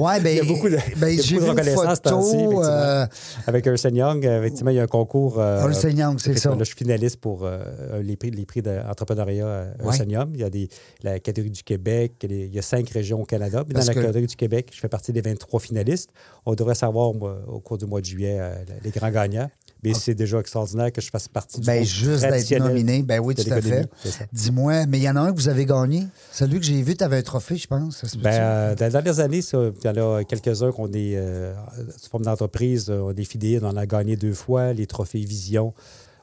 Ouais, 0.00 0.20
ben, 0.20 0.30
il 0.30 0.36
y 0.36 0.40
a 0.40 0.44
beaucoup 0.44 0.68
de, 0.68 0.76
ben, 0.98 1.16
beaucoup 1.16 1.44
de 1.44 1.48
reconnaissance 1.50 1.98
photo, 2.02 2.64
euh, 2.64 3.06
Avec 3.46 3.66
Ernst 3.66 3.88
Young, 3.92 4.26
euh, 4.26 4.40
effectivement, 4.40 4.70
il 4.70 4.76
y 4.76 4.80
a 4.80 4.82
un 4.82 4.86
concours. 4.88 5.38
euh, 5.38 5.60
Ernst 5.62 5.84
Young, 5.84 6.18
c'est 6.18 6.36
ça. 6.38 6.50
Là, 6.50 6.56
je 6.58 6.64
suis 6.64 6.74
finaliste 6.76 7.18
pour 7.18 7.44
euh, 7.44 8.02
les 8.02 8.16
prix, 8.16 8.30
les 8.32 8.44
prix 8.44 8.60
d'entrepreneuriat 8.62 9.46
euh, 9.46 9.72
Ouais. 9.80 9.84
Ernst 9.96 10.10
Young. 10.10 10.30
Il 10.34 10.40
y 10.40 10.44
a 10.44 10.50
des, 10.50 10.68
la 11.02 11.20
catégorie 11.20 11.50
du 11.52 11.62
Québec, 11.62 12.14
il 12.24 12.32
y 12.32 12.42
a- 12.42 12.44
il 12.46 12.54
y 12.54 12.58
a 12.58 12.62
cinq 12.62 12.88
régions 12.90 13.20
au 13.22 13.24
Canada. 13.24 13.62
Puis 13.64 13.74
dans 13.74 13.80
la 13.80 13.86
que- 13.94 14.00
catégorie 14.00 14.26
du 14.26 14.36
Québec, 14.36 14.70
je 14.74 14.80
fais 14.80 14.88
partie 14.88 15.12
des 15.12 15.20
23 15.20 15.60
finalistes. 15.60 16.10
On 16.44 16.54
devrait 16.54 16.74
savoir 16.74 17.14
moi, 17.14 17.38
au 17.46 17.60
cours 17.60 17.78
du 17.78 17.86
mois 17.86 18.00
de 18.00 18.06
juillet 18.06 18.38
euh, 18.40 18.54
les 18.82 18.90
grands 18.90 19.10
gagnants. 19.10 19.48
Mais 19.82 19.94
c'est 19.94 20.14
déjà 20.14 20.38
extraordinaire 20.38 20.92
que 20.92 21.00
je 21.00 21.10
fasse 21.10 21.28
partie 21.28 21.60
du 21.60 21.66
Ben, 21.66 21.84
juste 21.84 22.22
d'être 22.22 22.58
nominé. 22.58 23.02
Ben 23.02 23.20
oui, 23.20 23.34
tout 23.34 23.50
à 23.50 23.60
fait. 23.60 23.88
Dis-moi, 24.32 24.86
mais 24.86 24.98
il 24.98 25.04
y 25.04 25.10
en 25.10 25.16
a 25.16 25.20
un 25.20 25.32
que 25.32 25.36
vous 25.36 25.48
avez 25.48 25.66
gagné. 25.66 26.06
Celui 26.30 26.60
que 26.60 26.66
j'ai 26.66 26.80
vu, 26.82 26.96
tu 26.96 27.04
avais 27.04 27.18
un 27.18 27.22
trophée, 27.22 27.56
je 27.56 27.66
pense. 27.66 28.04
Ben, 28.16 28.30
euh, 28.32 28.74
dans 28.74 28.86
les 28.86 28.92
dernières 28.92 29.20
années, 29.20 29.42
ça, 29.42 29.58
il 29.58 29.86
y 29.86 29.88
en 29.88 30.16
a 30.16 30.24
quelques-uns 30.24 30.72
qu'on 30.72 30.92
est, 30.92 31.16
euh, 31.16 31.52
sous 32.00 32.10
forme 32.10 32.24
d'entreprise, 32.24 32.90
euh, 32.90 33.00
on 33.00 33.14
est 33.14 33.24
fidèles, 33.24 33.64
on 33.64 33.70
en 33.70 33.76
a 33.76 33.86
gagné 33.86 34.16
deux 34.16 34.34
fois, 34.34 34.72
les 34.72 34.86
trophées 34.86 35.20
Vision 35.20 35.74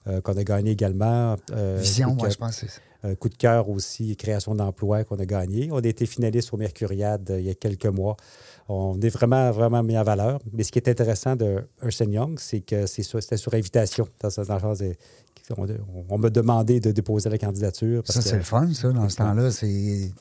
euh, 0.07 0.21
qu'on 0.21 0.37
a 0.37 0.43
gagné 0.43 0.71
également. 0.71 1.35
Vision, 1.77 2.15
moi, 2.15 2.29
je 2.29 2.37
pense 2.37 2.65
un 3.03 3.15
coup 3.15 3.29
de 3.29 3.35
cœur 3.35 3.69
aussi, 3.69 4.15
création 4.17 4.55
d'emplois 4.55 5.03
qu'on 5.03 5.17
a 5.19 5.25
gagné. 5.25 5.69
On 5.71 5.77
a 5.77 5.87
été 5.87 6.05
finaliste 6.05 6.53
au 6.53 6.57
Mercuriade 6.57 7.33
il 7.37 7.45
y 7.45 7.49
a 7.49 7.53
quelques 7.53 7.85
mois. 7.85 8.17
On 8.71 8.99
est 9.01 9.09
vraiment, 9.09 9.49
vraiment 9.51 9.81
mis 9.81 9.97
en 9.97 10.03
valeur. 10.03 10.39
Mais 10.53 10.63
ce 10.63 10.71
qui 10.71 10.77
est 10.79 10.87
intéressant 10.87 11.35
de 11.35 11.63
Ernst 11.81 12.03
Young, 12.07 12.37
c'est 12.39 12.61
que 12.61 12.85
c'était 12.85 13.37
sur 13.37 13.53
invitation. 13.55 14.07
Dans, 14.21 14.29
le 14.29 14.93
on, 15.57 15.65
on 16.07 16.17
m'a 16.19 16.29
demandé 16.29 16.79
de 16.79 16.91
déposer 16.91 17.29
la 17.29 17.39
candidature. 17.39 18.03
parce 18.03 18.19
Ça, 18.19 18.21
c'est 18.21 18.37
le 18.37 18.43
fun, 18.43 18.71
ça, 18.73 18.91
dans 18.91 19.09
ce 19.09 19.15
temps-là. 19.15 19.49
C'est, 19.49 19.65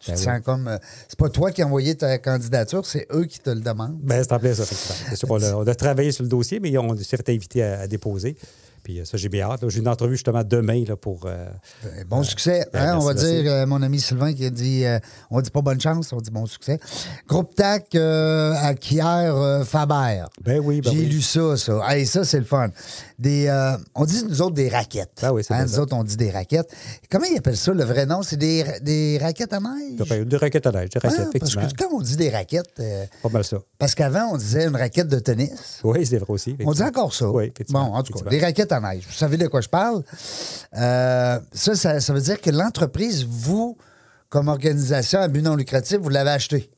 tu 0.01 0.07
Ben 0.07 0.13
te 0.13 0.17
oui. 0.17 0.17
sens 0.25 0.41
comme. 0.43 0.69
euh, 0.69 0.79
C'est 1.09 1.19
pas 1.19 1.29
toi 1.29 1.53
qui 1.53 1.61
as 1.61 1.67
envoyé 1.67 1.95
ta 1.95 2.17
candidature, 2.17 2.87
c'est 2.87 3.07
eux 3.13 3.27
qui 3.27 3.39
te 3.39 3.51
le 3.51 3.61
demandent. 3.61 3.99
Ben, 4.01 4.23
c'est 4.23 4.33
en 4.33 4.39
plein 4.39 4.55
ça, 4.55 4.65
sûr 5.29 5.43
a, 5.43 5.55
on 5.55 5.67
a 5.67 5.75
travaillé 5.75 6.13
sur 6.13 6.23
le 6.23 6.31
dossier, 6.31 6.61
mais 6.61 6.77
on 6.79 6.97
s'est 6.97 7.17
fait 7.19 7.29
inviter 7.29 7.63
à, 7.63 7.81
à 7.81 7.87
déposer. 7.87 8.37
Puis 8.89 9.01
euh, 9.01 9.05
ça, 9.05 9.19
j'ai 9.19 9.29
bien 9.29 9.45
hâte. 9.51 9.69
J'ai 9.69 9.81
une 9.81 9.89
entrevue 9.89 10.15
justement 10.15 10.43
demain 10.43 10.83
là, 10.89 10.97
pour. 10.97 11.27
euh, 11.27 11.47
Ben, 11.85 12.05
bon 12.09 12.23
succès. 12.23 12.67
hein, 12.73 12.97
on 12.97 13.01
va 13.05 13.13
merci, 13.13 13.43
dire, 13.43 13.53
euh, 13.53 13.67
mon 13.67 13.83
ami 13.83 14.01
Sylvain 14.01 14.33
qui 14.33 14.47
a 14.47 14.51
dit 14.51 14.87
euh, 14.87 14.99
on 15.31 15.43
dit 15.43 15.51
pas 15.51 15.61
bonne 15.61 15.79
chance, 15.79 16.11
on 16.15 16.21
dit 16.23 16.31
bon 16.31 16.47
succès. 16.47 16.81
Groupe 17.29 17.55
TAC 17.55 17.95
euh, 17.97 18.55
acquiert 18.55 19.37
euh, 19.37 19.63
Faber. 19.65 20.25
Ben 20.43 20.59
oui, 20.65 20.81
ben 20.81 20.91
J'ai 20.91 21.01
oui. 21.01 21.05
lu 21.05 21.21
ça, 21.21 21.59
ça. 21.59 21.83
Hey, 21.87 22.07
ça, 22.07 22.25
c'est 22.25 22.39
le 22.39 22.47
fun. 22.47 22.71
Des, 23.19 23.47
euh, 23.49 23.77
on 23.95 24.07
dit, 24.07 24.25
nous 24.25 24.41
autres, 24.41 24.55
des 24.55 24.71
raquettes. 24.71 25.21
Ah 25.23 25.35
oui, 25.35 25.45
c'est 25.45 25.53
Hein, 25.53 25.65
Nous 25.67 25.79
autres, 25.81 25.95
on 25.95 26.03
dit 26.05 26.17
des 26.17 26.31
raquettes. 26.31 26.73
Comment 27.11 27.27
ils 27.31 27.37
appellent 27.37 27.59
ça, 27.59 27.73
le 27.75 27.85
vrai 27.85 28.07
nom? 28.07 28.23
C'est 28.23 28.39
des, 28.39 28.65
des 28.81 29.19
raquettes 29.21 29.53
à 29.53 29.61
neige? 29.61 29.99
de, 29.99 30.25
de 30.25 30.37
raquettes 30.39 30.67
à 30.67 30.73
neige, 30.73 30.89
de 30.89 31.01
Ah, 31.03 31.09
raquettes, 31.09 31.25
parce 31.25 31.29
effectivement. 31.29 31.69
que 31.69 31.77
quand 31.85 31.95
on 31.95 32.01
dit 32.01 32.17
des 32.17 32.31
raquettes, 32.31 32.73
euh, 32.81 33.05
Pas 33.23 33.29
mal 33.29 33.45
ça. 33.45 33.59
parce 33.79 33.95
qu'avant, 33.95 34.31
on 34.33 34.39
disait 34.39 34.65
une 34.65 34.77
raquette 34.77 35.09
de 35.09 35.19
tennis. 35.19 35.81
Oui, 35.85 36.07
c'est 36.07 36.17
vrai 36.17 36.31
aussi. 36.31 36.57
On 36.65 36.73
dit 36.73 36.83
encore 36.83 37.13
ça. 37.13 37.29
Oui, 37.29 37.45
effectivement. 37.55 37.91
Bon, 37.91 37.95
en 37.97 38.03
tout 38.03 38.15
cas, 38.15 38.31
des 38.31 38.39
raquettes 38.41 38.73
à 38.73 38.78
neige. 38.81 39.05
Vous 39.07 39.13
savez 39.15 39.37
de 39.37 39.47
quoi 39.47 39.61
je 39.61 39.69
parle? 39.69 40.03
Euh, 40.77 41.39
ça, 41.53 41.75
ça, 41.75 42.01
ça 42.01 42.13
veut 42.13 42.21
dire 42.21 42.41
que 42.41 42.51
l'entreprise, 42.51 43.25
vous, 43.25 43.77
comme 44.29 44.49
organisation 44.49 45.21
à 45.21 45.29
but 45.29 45.43
non 45.43 45.57
lucratif, 45.57 45.99
vous 45.99 46.09
l'avez 46.09 46.31
acheté. 46.31 46.71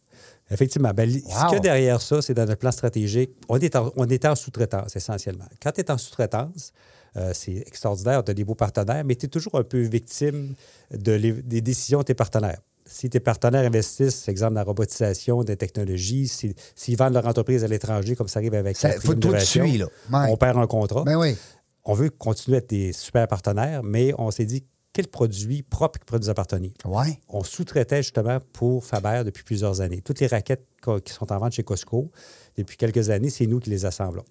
Effectivement. 0.51 0.93
Ben, 0.95 1.09
Wow. 1.09 1.21
Ce 1.31 1.45
qu'il 1.47 1.55
y 1.55 1.57
a 1.57 1.61
derrière 1.61 2.03
ça, 2.03 2.23
c'est 2.23 2.35
dans 2.35 2.45
notre 2.47 2.59
plan 2.59 2.73
stratégique. 2.73 3.31
On 3.49 3.59
est 3.59 3.77
en, 3.77 3.93
on 3.97 4.09
est 4.09 4.25
en 4.25 4.35
sous-traitance, 4.35 4.97
essentiellement. 4.97 5.45
Quand 5.63 5.71
tu 5.73 5.81
es 5.81 5.91
en 5.91 5.99
sous-traitance, 5.99 6.73
euh, 7.17 7.31
c'est 7.35 7.57
extraordinaire, 7.67 8.25
tu 8.25 8.31
as 8.33 8.35
des 8.35 8.45
beaux 8.45 8.55
partenaires, 8.57 9.05
mais 9.05 9.15
tu 9.15 9.27
es 9.27 9.29
toujours 9.29 9.55
un 9.57 9.63
peu 9.65 9.81
victime 9.81 10.55
de 10.93 11.13
les- 11.13 11.33
des 11.43 11.61
décisions 11.61 12.01
de 12.01 12.05
tes 12.05 12.15
partenaires. 12.15 12.59
Si 12.85 13.09
tes 13.09 13.21
partenaires 13.21 13.65
investissent, 13.65 14.27
exemple, 14.29 14.55
dans 14.55 14.61
la 14.61 14.65
robotisation, 14.65 15.45
des 15.45 15.57
technologies, 15.57 16.27
si- 16.27 16.57
s'ils 16.75 16.97
vendent 16.97 17.15
leur 17.15 17.27
entreprise 17.27 17.63
à 17.63 17.69
l'étranger, 17.69 18.17
comme 18.17 18.27
ça 18.27 18.41
arrive 18.41 18.55
avec 18.55 18.77
Ça- 18.77 18.89
la 18.89 18.95
faut 19.01 19.15
tout 19.15 19.33
de 19.33 19.39
suite, 19.39 19.79
là. 19.79 19.87
Ouais. 20.11 20.27
on 20.33 20.37
perd 20.37 20.59
un 20.59 20.67
contrat. 20.67 21.05
Ben 21.05 21.17
oui. 21.17 21.37
On 21.85 21.95
veut 21.95 22.11
continuer 22.11 22.57
à 22.57 22.59
être 22.59 22.71
des 22.71 22.93
super 22.93 23.27
partenaires, 23.29 23.83
mais 23.83 24.13
on 24.19 24.31
s'est 24.31 24.45
dit, 24.45 24.65
le 25.03 25.09
produit 25.09 25.63
propre 25.63 25.99
qui 25.99 26.05
pourrait 26.05 26.21
nous 26.21 26.31
appartenir. 26.31 26.73
Ouais. 26.85 27.19
On 27.29 27.43
sous-traitait 27.43 28.03
justement 28.03 28.39
pour 28.53 28.85
Faber 28.85 29.23
depuis 29.25 29.43
plusieurs 29.43 29.81
années. 29.81 30.01
Toutes 30.03 30.21
les 30.21 30.27
raquettes 30.27 30.67
qui 31.05 31.13
sont 31.13 31.33
en 31.33 31.39
vente 31.39 31.53
chez 31.53 31.63
Costco, 31.63 32.11
depuis 32.57 32.77
quelques 32.77 33.11
années, 33.11 33.31
c'est 33.31 33.47
nous 33.47 33.61
qui 33.61 33.71
les 33.71 33.85
assemblons. 33.87 34.25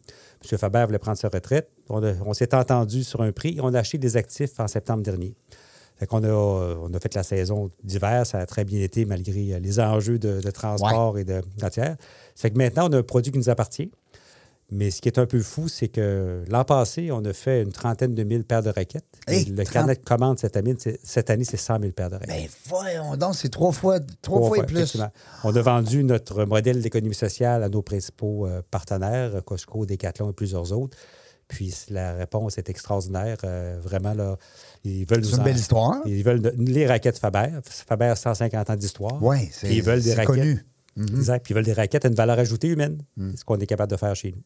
M. 0.44 0.58
Faber 0.58 0.86
voulait 0.86 1.00
prendre 1.00 1.18
sa 1.18 1.30
retraite. 1.30 1.70
On, 1.90 2.04
on 2.04 2.34
s'est 2.34 2.54
entendu 2.54 3.04
sur 3.04 3.22
un 3.22 3.32
prix 3.32 3.58
et 3.58 3.62
on 3.62 3.74
a 3.74 3.80
acheté 3.80 3.98
des 3.98 4.18
actifs 4.18 4.60
en 4.60 4.68
septembre 4.68 5.04
dernier. 5.04 5.36
Fait 5.98 6.08
qu'on 6.08 6.24
a, 6.24 6.30
on 6.30 6.94
a 6.94 7.00
fait 7.00 7.14
la 7.14 7.24
saison 7.24 7.70
d'hiver, 7.84 8.26
ça 8.26 8.40
a 8.40 8.46
très 8.46 8.64
bien 8.64 8.80
été 8.82 9.04
malgré 9.04 9.60
les 9.60 9.80
enjeux 9.82 10.18
de, 10.18 10.40
de 10.40 10.52
transport 10.52 11.18
et 11.18 11.26
de 11.26 11.42
matière. 11.62 11.98
Ça 12.36 12.44
fait 12.44 12.52
que 12.52 12.58
maintenant, 12.58 12.90
on 12.90 12.94
a 12.94 12.98
un 13.00 13.04
produit 13.04 13.34
qui 13.34 13.38
nous 13.38 13.50
appartient. 13.50 13.92
Mais 14.72 14.92
ce 14.92 15.02
qui 15.02 15.10
est 15.10 15.18
un 15.18 15.26
peu 15.26 15.40
fou, 15.42 15.68
c'est 15.68 15.88
que 15.88 16.44
l'an 16.48 16.64
passé, 16.64 17.12
on 17.12 17.24
a 17.26 17.34
fait 17.34 17.64
une 17.64 17.72
trentaine 17.72 18.14
de 18.14 18.24
mille 18.24 18.44
paires 18.44 18.62
de 18.62 18.70
raquettes. 18.70 19.04
Hey, 19.28 19.46
le 19.46 19.64
30 19.64 19.74
carnet 19.74 19.96
de 19.96 20.04
commande 20.04 20.38
cette 20.38 20.56
année, 20.58 20.76
c'est- 20.78 21.00
cette 21.04 21.30
année, 21.32 21.44
c'est 21.44 21.58
100 21.58 21.80
000 21.80 21.92
paires 21.92 22.10
de 22.10 22.16
raquettes. 22.16 22.30
Ben 22.30 22.48
voyons 22.68 23.16
donc, 23.18 23.36
c'est 23.36 23.50
trois 23.50 23.72
fois, 23.72 24.00
trois, 24.22 24.48
fois, 24.48 24.60
et 24.60 24.66
plus. 24.66 24.98
On 25.44 25.56
a 25.56 25.62
vendu 25.62 26.04
notre 26.04 26.46
modèle 26.46 26.82
d'économie 26.82 27.16
sociale 27.16 27.64
à 27.64 27.70
nos 27.70 27.82
principaux 27.82 28.46
euh, 28.46 28.62
partenaires, 28.70 29.44
Costco, 29.44 29.86
Decathlon 29.88 30.30
et 30.30 30.34
plusieurs 30.34 30.72
autres. 30.72 30.96
Puis 31.48 31.74
la 31.90 32.14
réponse 32.14 32.60
est 32.60 32.70
extraordinaire. 32.70 33.38
Euh, 33.44 33.80
vraiment, 33.82 34.14
là, 34.14 34.38
ils 34.84 35.04
veulent 35.08 35.22
nous 35.22 35.26
C'est 35.30 35.36
une 35.36 35.42
en- 35.42 35.46
belle 35.46 35.58
histoire. 35.58 35.96
Ils 36.06 36.24
veulent 36.24 36.42
de- 36.44 36.54
les 36.60 36.86
raquettes 36.86 37.18
Faber. 37.18 37.48
Faber, 37.66 38.14
150 38.16 38.70
ans 38.70 38.76
d'histoire. 38.76 39.18
Oui, 39.24 39.50
c'est 39.52 39.74
ils 39.76 39.82
veulent 39.82 40.04
des 40.04 40.12
c'est 40.12 40.16
raquettes. 40.16 40.36
connu. 40.36 40.66
Exact. 40.98 41.44
Puis 41.46 41.54
ils 41.54 41.56
veulent 41.56 41.66
des 41.66 41.74
raquettes 41.74 42.06
à 42.06 42.08
une 42.10 42.14
valeur 42.14 42.38
ajoutée 42.38 42.68
humaine. 42.68 43.00
Mm. 43.18 43.32
C'est 43.32 43.38
ce 43.38 43.46
qu'on 43.46 43.58
est 43.58 43.66
capable 43.66 43.90
de 43.90 43.98
faire 43.98 44.16
chez 44.16 44.32
nous. 44.32 44.44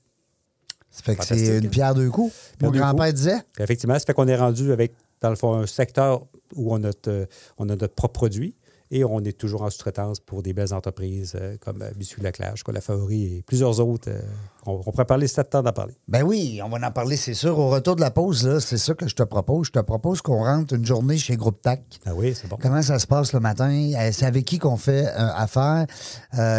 Ça 0.93 1.01
fait 1.03 1.15
que 1.15 1.23
c'est 1.25 1.57
une 1.57 1.69
pierre 1.69 1.95
deux 1.95 2.09
coups. 2.09 2.33
Mon 2.61 2.69
grand-père 2.79 3.11
disait. 3.13 3.37
Effectivement, 3.59 3.95
ça 3.97 4.05
fait 4.05 4.13
qu'on 4.13 4.27
est 4.27 4.35
rendu 4.35 4.71
avec, 4.71 4.93
dans 5.21 5.29
le 5.31 5.35
fond, 5.35 5.53
un 5.55 5.65
secteur 5.65 6.21
où 6.55 6.71
on 6.71 6.75
a, 6.75 6.79
notre- 6.79 7.27
on 7.57 7.67
a 7.69 7.75
notre 7.75 7.95
propre 7.95 8.13
produit 8.13 8.55
et 8.93 9.03
on 9.03 9.19
est 9.21 9.35
toujours 9.37 9.63
en 9.63 9.69
sous-traitance 9.71 10.19
pour 10.19 10.43
des 10.43 10.53
belles 10.53 10.73
entreprises 10.73 11.33
euh, 11.35 11.57
comme 11.59 11.81
euh, 11.81 11.89
Biscuit 11.95 12.21
Leclerc, 12.21 12.55
Chocolat 12.55 12.79
Favori 12.79 13.37
et 13.37 13.41
plusieurs 13.41 13.79
autres. 13.79 14.09
euh, 14.09 14.21
on, 14.67 14.81
on 14.85 14.91
pourrait 14.91 15.05
parler 15.05 15.27
sept 15.27 15.49
temps 15.49 15.63
d'en 15.63 15.71
parler. 15.71 15.95
Ben 16.07 16.21
oui, 16.21 16.61
on 16.63 16.69
va 16.69 16.87
en 16.87 16.91
parler, 16.91 17.17
c'est 17.17 17.33
sûr. 17.33 17.57
Au 17.57 17.69
retour 17.69 17.95
de 17.95 18.01
la 18.01 18.11
pause, 18.11 18.47
là, 18.47 18.59
c'est 18.59 18.77
ça 18.77 18.93
que 18.93 19.07
je 19.07 19.15
te 19.15 19.23
propose. 19.23 19.67
Je 19.67 19.71
te 19.71 19.79
propose 19.79 20.21
qu'on 20.21 20.43
rentre 20.43 20.75
une 20.75 20.85
journée 20.85 21.17
chez 21.17 21.35
Groupe 21.35 21.59
TAC. 21.61 21.81
Ah 22.05 22.11
oui, 22.15 22.35
c'est 22.39 22.47
bon. 22.47 22.57
Comment 22.61 22.83
ça 22.83 22.99
se 22.99 23.07
passe 23.07 23.33
le 23.33 23.39
matin? 23.39 23.91
C'est 24.11 24.25
avec 24.25 24.45
qui 24.45 24.59
qu'on 24.59 24.77
fait 24.77 25.07
affaire, 25.07 25.87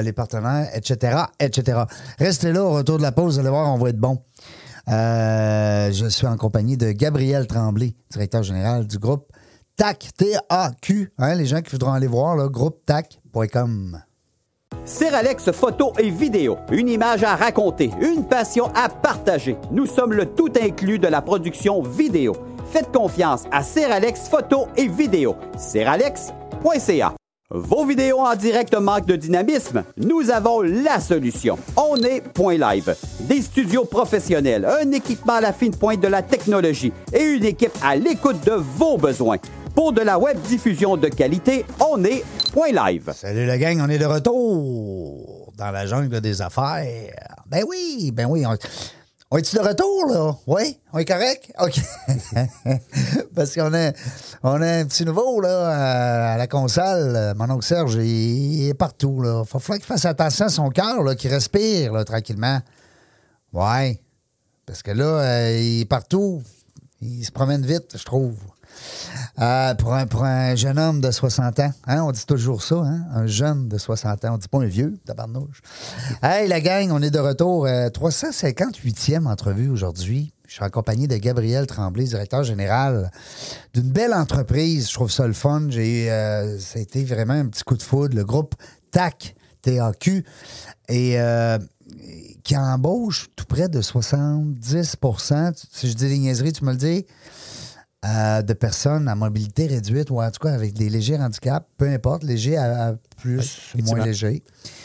les 0.02 0.12
partenaires, 0.12 0.68
etc., 0.74 1.22
etc. 1.38 1.82
Restez 2.18 2.52
là 2.52 2.64
au 2.64 2.72
retour 2.72 2.98
de 2.98 3.02
la 3.02 3.12
pause, 3.12 3.34
vous 3.34 3.40
allez 3.40 3.48
voir, 3.48 3.72
on 3.72 3.78
va 3.78 3.90
être 3.90 3.98
bon. 3.98 4.18
Euh, 4.88 5.90
je 5.92 6.06
suis 6.06 6.26
en 6.26 6.36
compagnie 6.36 6.76
de 6.76 6.92
Gabriel 6.92 7.46
Tremblay, 7.46 7.94
directeur 8.10 8.42
général 8.42 8.86
du 8.86 8.98
groupe 8.98 9.30
TAC, 9.76 10.10
T-A-Q. 10.16 11.12
Hein, 11.18 11.34
les 11.34 11.46
gens 11.46 11.60
qui 11.60 11.70
voudront 11.70 11.92
aller 11.92 12.06
voir, 12.06 12.37
là, 12.37 12.48
groupetac.com. 12.48 14.00
Seralex 14.84 15.50
photo 15.52 15.92
et 15.98 16.10
vidéo, 16.10 16.58
une 16.70 16.88
image 16.88 17.24
à 17.24 17.37
raconter, 17.37 17.90
une 18.00 18.26
passion 18.26 18.66
à 18.74 18.88
partager. 18.88 19.56
Nous 19.70 19.87
sommes 19.87 20.12
le 20.12 20.26
tout 20.26 20.52
inclus 20.60 20.98
de 20.98 21.08
la 21.08 21.22
production 21.22 21.82
vidéo. 21.82 22.34
Faites 22.70 22.92
confiance 22.92 23.44
à 23.50 23.62
Seralex 23.62 24.28
photo 24.28 24.66
et 24.76 24.88
vidéo. 24.88 25.37
Seralex.ca. 25.56 27.14
Vos 27.50 27.84
vidéos 27.84 28.18
en 28.18 28.34
direct 28.34 28.74
manquent 28.74 29.06
de 29.06 29.16
dynamisme? 29.16 29.84
Nous 29.96 30.30
avons 30.30 30.60
la 30.62 30.98
solution. 30.98 31.58
On 31.76 31.96
est 31.96 32.20
Point 32.20 32.58
Live. 32.58 32.96
Des 33.20 33.42
studios 33.42 33.84
professionnels, 33.84 34.66
un 34.66 34.90
équipement 34.92 35.34
à 35.34 35.40
la 35.40 35.52
fine 35.52 35.76
pointe 35.76 36.00
de 36.00 36.08
la 36.08 36.22
technologie 36.22 36.92
et 37.12 37.22
une 37.22 37.44
équipe 37.44 37.76
à 37.82 37.96
l'écoute 37.96 38.44
de 38.44 38.52
vos 38.52 38.98
besoins. 38.98 39.38
Pour 39.74 39.92
de 39.92 40.02
la 40.02 40.20
web 40.20 40.40
diffusion 40.42 40.96
de 40.96 41.08
qualité, 41.08 41.66
on 41.80 42.04
est 42.04 42.24
Point 42.52 42.70
Live. 42.70 43.12
Salut 43.12 43.44
la 43.44 43.58
gang, 43.58 43.80
on 43.80 43.88
est 43.88 43.98
de 43.98 44.04
retour 44.04 45.52
dans 45.56 45.72
la 45.72 45.84
jungle 45.87 46.20
des 46.20 46.40
affaires. 46.40 47.10
Ben 47.46 47.64
oui, 47.68 48.12
ben 48.12 48.26
oui. 48.26 48.44
On, 48.46 49.37
est-tu 49.37 49.56
de 49.56 49.60
retour, 49.60 50.06
là? 50.06 50.37
Oui? 50.46 50.78
On 50.92 50.98
est 50.98 51.04
correct? 51.04 51.52
OK. 51.58 51.80
Parce 53.34 53.52
qu'on 53.52 53.74
a, 53.74 53.90
on 54.44 54.62
a 54.62 54.78
un 54.78 54.84
petit 54.84 55.04
nouveau, 55.04 55.40
là, 55.40 56.34
à, 56.34 56.37
la 56.37 56.46
console. 56.46 57.34
Mon 57.37 57.50
oncle 57.50 57.64
Serge, 57.64 57.96
il, 57.96 58.68
est 58.68 58.74
partout, 58.74 59.20
là. 59.22 59.42
Va 59.42 59.58
falloir 59.58 59.78
qu'il 59.78 59.87
fasse 59.87 60.04
attention 60.04 60.46
à 60.46 60.50
son 60.50 60.70
cœur, 60.70 61.02
là, 61.02 61.16
qu'il 61.16 61.32
respire, 61.32 61.92
là, 61.92 62.04
tranquillement. 62.04 62.60
Ouais. 63.52 64.00
Parce 64.66 64.84
que 64.84 64.92
là, 64.92 65.04
euh, 65.04 65.58
il 65.58 65.80
est 65.80 65.88
partout. 65.88 66.42
Il 67.00 67.24
se 67.24 67.32
promène 67.32 67.66
vite, 67.66 67.96
je 67.98 68.04
trouve. 68.04 68.37
Euh, 69.40 69.74
pour, 69.74 69.94
un, 70.24 70.54
jeune 70.54 70.78
homme 70.78 71.00
de 71.00 71.10
60 71.10 71.60
ans, 71.60 71.72
hein, 71.87 72.02
on 72.02 72.12
dit 72.12 72.24
toujours 72.26 72.62
ça, 72.62 72.76
hein, 72.76 73.04
un 73.12 73.26
jeune 73.26 73.68
de 73.68 73.78
60 73.78 74.24
ans, 74.24 74.34
on 74.34 74.38
dit 74.38 74.48
pas 74.48 74.58
un 74.58 74.66
vieux, 74.66 74.98
tabarnouche. 75.04 75.60
Hey, 76.22 76.48
la 76.48 76.60
gang, 76.60 76.90
on 76.92 77.02
est 77.02 77.10
de 77.10 77.18
retour. 77.18 77.66
euh, 77.66 77.88
358e 77.88 79.26
entrevue 79.26 79.68
aujourd'hui. 79.68 80.32
Je 80.46 80.54
suis 80.54 80.64
en 80.64 80.70
compagnie 80.70 81.08
de 81.08 81.16
Gabriel 81.16 81.66
Tremblay, 81.66 82.04
directeur 82.04 82.44
général 82.44 83.10
d'une 83.72 83.90
belle 83.90 84.14
entreprise. 84.14 84.88
Je 84.88 84.94
trouve 84.94 85.10
ça 85.10 85.26
le 85.26 85.32
fun. 85.32 85.66
J'ai, 85.68 86.10
euh, 86.12 86.58
ça 86.60 86.78
a 86.78 86.82
été 86.82 87.02
vraiment 87.04 87.34
un 87.34 87.46
petit 87.46 87.64
coup 87.64 87.76
de 87.76 87.82
foudre. 87.82 88.14
Le 88.14 88.24
groupe 88.24 88.54
TAC, 88.92 89.34
TAQ, 89.62 90.24
et 90.88 91.20
euh, 91.20 91.58
qui 92.44 92.56
embauche 92.56 93.30
tout 93.34 93.46
près 93.46 93.68
de 93.68 93.80
70% 93.80 95.64
Si 95.72 95.88
je 95.88 95.94
dis 95.94 96.08
des 96.08 96.18
niaiseries, 96.18 96.52
tu 96.52 96.64
me 96.64 96.72
le 96.72 96.76
dis? 96.76 97.06
Euh, 98.04 98.42
de 98.42 98.52
personnes 98.52 99.08
à 99.08 99.14
mobilité 99.14 99.66
réduite 99.66 100.10
ou 100.10 100.20
en 100.20 100.30
tout 100.30 100.40
cas 100.46 100.52
avec 100.52 100.74
des 100.74 100.88
légers 100.90 101.16
handicaps, 101.16 101.66
peu 101.78 101.88
importe, 101.88 102.22
léger 102.22 102.56
à, 102.56 102.88
à 102.88 102.92
plus 103.16 103.38
ou 103.74 103.78
moins 103.84 104.04
effectivement. 104.04 104.40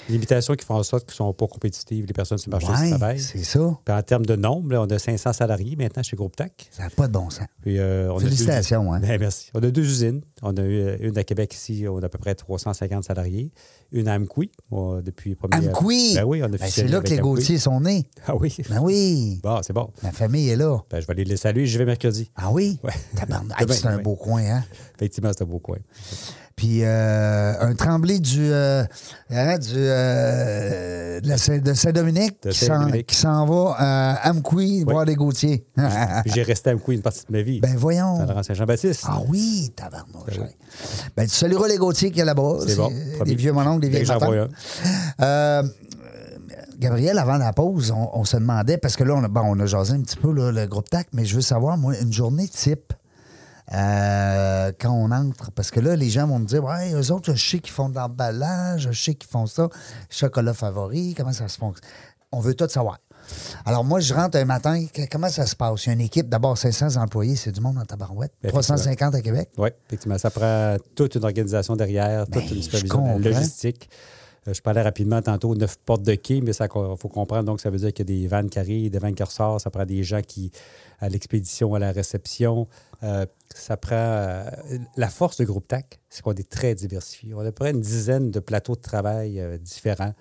Limitations 0.09 0.55
qui 0.55 0.65
font 0.65 0.75
en 0.75 0.83
sorte 0.83 1.05
qu'ils 1.05 1.13
ne 1.13 1.27
sont 1.27 1.33
pas 1.33 1.47
compétitives, 1.47 2.05
les 2.05 2.13
personnes 2.13 2.37
sur 2.37 2.49
le 2.51 2.57
marché 2.57 2.67
du 2.67 2.81
Ouais, 2.81 2.89
travail. 2.97 3.19
c'est 3.19 3.43
ça. 3.43 3.59
Puis 3.85 3.93
en 3.93 4.01
termes 4.01 4.25
de 4.25 4.35
nombre, 4.35 4.71
là, 4.73 4.81
on 4.81 4.85
a 4.87 4.99
500 4.99 5.33
salariés 5.33 5.75
maintenant 5.75 6.03
chez 6.03 6.15
Groupe 6.15 6.35
TAC. 6.35 6.67
Ça 6.71 6.83
n'a 6.83 6.89
pas 6.89 7.07
de 7.07 7.13
bon 7.13 7.29
sens. 7.29 7.45
Puis, 7.61 7.77
euh, 7.79 8.11
on 8.11 8.17
a 8.17 8.21
Félicitations, 8.21 8.83
deux- 8.83 8.89
hein. 8.89 8.99
Ben, 9.01 9.19
merci. 9.19 9.49
On 9.53 9.59
a 9.63 9.69
deux 9.71 9.83
usines. 9.83 10.21
On 10.41 10.55
a 10.57 10.61
eu 10.61 10.79
euh, 10.81 10.97
une 11.01 11.17
à 11.17 11.23
Québec 11.23 11.53
ici, 11.53 11.85
on 11.89 11.99
a 11.99 12.05
à 12.05 12.09
peu 12.09 12.17
près 12.17 12.33
350 12.35 13.03
salariés. 13.03 13.51
Une 13.91 14.07
à 14.07 14.15
Amqui, 14.15 14.51
depuis 14.71 15.31
le 15.31 15.35
premier... 15.35 15.67
Amqui! 15.69 16.13
Ben 16.15 16.23
oui, 16.23 16.41
on 16.43 16.45
a 16.45 16.49
Ben, 16.49 16.69
c'est 16.69 16.87
là 16.87 17.01
que 17.01 17.09
les. 17.09 17.17
Gauthier 17.17 17.57
sont 17.57 17.81
nés. 17.81 18.07
Ah 18.27 18.35
oui. 18.35 18.55
Ben 18.69 18.79
oui. 18.81 19.39
Bon, 19.43 19.59
c'est 19.63 19.73
bon. 19.73 19.89
Ma 20.03 20.11
famille 20.11 20.49
est 20.49 20.55
là. 20.55 20.77
Ben, 20.89 20.99
je 21.01 21.07
vais 21.07 21.11
aller 21.13 21.23
les 21.25 21.37
saluer. 21.37 21.65
Je 21.65 21.77
vais 21.77 21.85
mercredi. 21.85 22.31
Ah 22.35 22.51
oui? 22.51 22.77
Ouais. 22.83 22.91
Demain, 23.27 23.43
c'est 23.73 23.87
un 23.87 23.97
beau 23.99 24.15
coin, 24.15 24.41
hein? 24.43 24.63
Effectivement, 24.95 25.31
c'est 25.35 25.43
un 25.43 25.47
beau 25.47 25.59
coin. 25.59 25.77
Puis 26.59 26.81
euh, 26.83 27.53
un 27.61 27.73
tremblé 27.73 28.19
du, 28.19 28.51
euh, 28.51 28.83
hein, 29.31 29.57
du 29.57 29.71
euh, 29.77 31.21
de, 31.21 31.37
Saint- 31.37 31.73
Saint-Dominique 31.73 32.35
qui 32.49 33.15
s'en- 33.15 33.45
va 33.45 33.75
à 33.77 34.29
Amqui 34.29 34.83
voir 34.83 35.05
les 35.05 35.15
Gauthier. 35.15 35.65
Puis 35.73 35.85
j'ai 36.35 36.43
resté 36.43 36.71
à 36.71 36.73
Amqui 36.73 36.95
une 36.95 37.01
partie 37.01 37.21
de 37.25 37.31
ma 37.31 37.41
vie. 37.43 37.61
ben 37.61 37.77
voyons. 37.77 38.25
Dans 38.25 38.43
Saint-Jean-Baptiste. 38.43 39.05
Ah 39.07 39.19
oui, 39.29 39.71
tabarnouche. 39.73 40.37
ouais. 40.37 40.53
Ben, 41.15 41.23
tu 41.23 41.29
salueras 41.33 41.69
les 41.69 41.77
Gauthier 41.77 42.11
qui 42.11 42.19
est 42.19 42.25
là-bas. 42.25 42.57
C'est 42.67 42.75
bon. 42.75 42.91
Des 43.23 43.35
vieux 43.35 43.53
mononcles, 43.53 43.87
des 43.89 44.03
matantes. 44.03 44.49
Euh, 45.21 45.63
Gabriel, 46.77 47.17
avant 47.19 47.37
la 47.37 47.53
pause, 47.53 47.91
on, 47.95 48.09
on 48.19 48.25
se 48.25 48.35
demandait, 48.35 48.77
parce 48.77 48.97
que 48.97 49.05
là, 49.05 49.13
on 49.15 49.23
a, 49.23 49.27
bon, 49.29 49.43
on 49.45 49.59
a 49.61 49.65
jasé 49.65 49.93
un 49.93 50.01
petit 50.01 50.17
peu 50.17 50.33
là, 50.33 50.51
le 50.51 50.65
groupe 50.65 50.89
TAC, 50.89 51.07
mais 51.13 51.23
je 51.23 51.35
veux 51.35 51.41
savoir, 51.41 51.77
moi, 51.77 51.93
une 52.01 52.11
journée 52.11 52.47
type, 52.49 52.91
euh, 53.73 54.71
quand 54.79 54.91
on 54.91 55.11
entre, 55.11 55.51
parce 55.51 55.71
que 55.71 55.79
là, 55.79 55.95
les 55.95 56.09
gens 56.09 56.27
vont 56.27 56.39
me 56.39 56.45
dire, 56.45 56.63
ouais, 56.63 56.93
eux 56.93 57.11
autres, 57.11 57.33
je 57.35 57.49
sais 57.49 57.59
qu'ils 57.59 57.73
font 57.73 57.89
de 57.89 57.95
l'emballage, 57.95 58.89
je 58.91 58.91
sais 58.91 59.13
qu'ils 59.15 59.29
font 59.29 59.45
ça, 59.45 59.69
chocolat 60.09 60.53
favori, 60.53 61.13
comment 61.15 61.33
ça 61.33 61.47
se 61.47 61.57
fonctionne. 61.57 61.87
On 62.31 62.39
veut 62.39 62.55
tout 62.55 62.67
savoir. 62.67 62.99
Alors, 63.65 63.83
moi, 63.83 63.99
je 63.99 64.13
rentre 64.13 64.37
un 64.37 64.45
matin, 64.45 64.85
comment 65.11 65.29
ça 65.29 65.45
se 65.45 65.55
passe? 65.55 65.85
Il 65.85 65.87
y 65.87 65.89
a 65.91 65.93
une 65.93 66.01
équipe, 66.01 66.29
d'abord 66.29 66.57
500 66.57 66.95
employés, 67.01 67.35
c'est 67.35 67.51
du 67.51 67.61
monde 67.61 67.77
en 67.77 67.85
tabarouette. 67.85 68.33
Ben, 68.41 68.49
350 68.49 69.15
à 69.15 69.21
Québec. 69.21 69.49
Oui, 69.57 69.69
effectivement. 69.87 70.17
Ça 70.17 70.31
prend 70.31 70.77
toute 70.95 71.15
une 71.15 71.23
organisation 71.23 71.75
derrière, 71.75 72.25
toute 72.25 72.35
Ben, 72.35 72.55
une 72.55 72.61
supervision, 72.61 73.19
logistique. 73.19 73.89
Euh, 74.47 74.53
je 74.53 74.61
parlais 74.61 74.81
rapidement 74.81 75.21
tantôt, 75.21 75.53
neuf 75.55 75.75
portes 75.85 76.03
de 76.03 76.15
quai, 76.15 76.41
mais 76.41 76.51
il 76.51 76.67
faut 76.97 77.09
comprendre. 77.09 77.43
Donc, 77.43 77.61
ça 77.61 77.69
veut 77.69 77.77
dire 77.77 77.93
qu'il 77.93 78.09
y 78.09 78.13
a 78.13 78.19
des 78.21 78.27
vannes 78.27 78.49
qui 78.49 78.59
arrivent, 78.59 78.89
des 78.89 78.99
vannes 78.99 79.15
qui 79.15 79.23
ressortent. 79.23 79.61
Ça 79.61 79.69
prend 79.69 79.85
des 79.85 80.03
gens 80.03 80.21
qui, 80.21 80.51
à 80.99 81.09
l'expédition, 81.09 81.75
à 81.75 81.79
la 81.79 81.91
réception. 81.91 82.67
Euh, 83.03 83.25
ça 83.55 83.77
prend. 83.77 83.95
euh, 83.95 84.43
la 84.97 85.09
force 85.09 85.37
de 85.37 85.45
Groupe 85.45 85.67
TAC, 85.67 85.99
c'est 86.09 86.21
qu'on 86.21 86.33
est 86.33 86.49
très 86.49 86.75
diversifié. 86.75 87.33
On 87.33 87.39
a 87.39 87.43
à 87.43 87.45
peu 87.45 87.51
près 87.53 87.71
une 87.71 87.81
dizaine 87.81 88.29
de 88.31 88.39
plateaux 88.39 88.75
de 88.75 88.81
travail 88.81 89.39
euh, 89.39 89.57
différents 89.57 90.13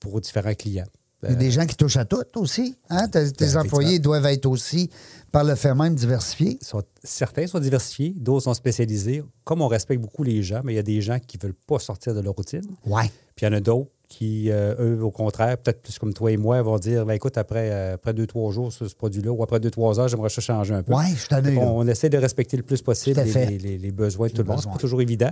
pour 0.00 0.20
différents 0.20 0.54
clients. 0.54 0.86
Il 1.24 1.30
y 1.30 1.32
a 1.32 1.36
des 1.36 1.50
gens 1.50 1.66
qui 1.66 1.74
touchent 1.76 1.96
à 1.96 2.04
tout 2.04 2.22
aussi. 2.36 2.76
Hein? 2.90 3.08
Tes, 3.08 3.32
tes 3.32 3.46
Ben, 3.46 3.58
employés 3.58 3.98
doivent 3.98 4.26
être 4.26 4.46
aussi, 4.46 4.88
par 5.32 5.42
le 5.42 5.56
fait 5.56 5.74
même, 5.74 5.94
diversifiés. 5.96 6.58
sont- 6.62 6.84
certains 7.02 7.46
sont 7.48 7.58
diversifiés, 7.58 8.14
d'autres 8.16 8.44
sont 8.44 8.54
spécialisés. 8.54 9.22
Comme 9.42 9.60
on 9.60 9.66
respecte 9.66 10.00
beaucoup 10.00 10.22
les 10.22 10.42
gens, 10.44 10.60
mais 10.64 10.74
il 10.74 10.76
y 10.76 10.80
a 10.80 10.82
des 10.84 11.00
gens 11.00 11.18
qui 11.18 11.36
ne 11.36 11.42
veulent 11.42 11.56
pas 11.66 11.80
sortir 11.80 12.14
de 12.14 12.20
leur 12.20 12.34
routine. 12.34 12.62
Ouais. 12.86 13.10
Puis 13.34 13.44
il 13.44 13.46
y 13.46 13.48
en 13.48 13.52
a 13.56 13.60
d'autres 13.60 13.90
qui, 14.08 14.50
euh, 14.50 14.74
eux, 14.80 15.02
au 15.04 15.10
contraire, 15.10 15.58
peut-être 15.58 15.82
plus 15.82 15.98
comme 15.98 16.14
toi 16.14 16.32
et 16.32 16.36
moi, 16.38 16.60
vont 16.62 16.78
dire 16.78 17.04
ben, 17.04 17.12
écoute, 17.12 17.36
après, 17.36 17.70
euh, 17.70 17.94
après 17.94 18.14
deux, 18.14 18.26
trois 18.26 18.50
jours 18.52 18.72
sur 18.72 18.88
ce 18.88 18.94
produit-là, 18.94 19.30
ou 19.30 19.42
après 19.42 19.60
deux, 19.60 19.70
trois 19.70 20.00
heures, 20.00 20.08
j'aimerais 20.08 20.30
ça 20.30 20.40
changer 20.40 20.72
un 20.74 20.82
peu. 20.82 20.94
Oui, 20.94 21.14
je 21.14 21.26
t'en 21.28 21.44
ai 21.44 21.56
on, 21.58 21.78
on, 21.78 21.86
essaie 21.86 22.08
de 22.08 22.16
respecter 22.16 22.56
le 22.56 22.62
plus 22.62 22.80
possible 22.80 23.20
les, 23.20 23.30
fait. 23.30 23.46
les- 23.46 23.58
les- 23.58 23.78
les 23.78 23.90
besoins 23.92 24.28
de 24.28 24.32
tout 24.32 24.42
le 24.42 24.48
monde. 24.48 24.60
C'est 24.62 24.70
pas 24.70 24.78
toujours 24.78 25.02
évident, 25.02 25.30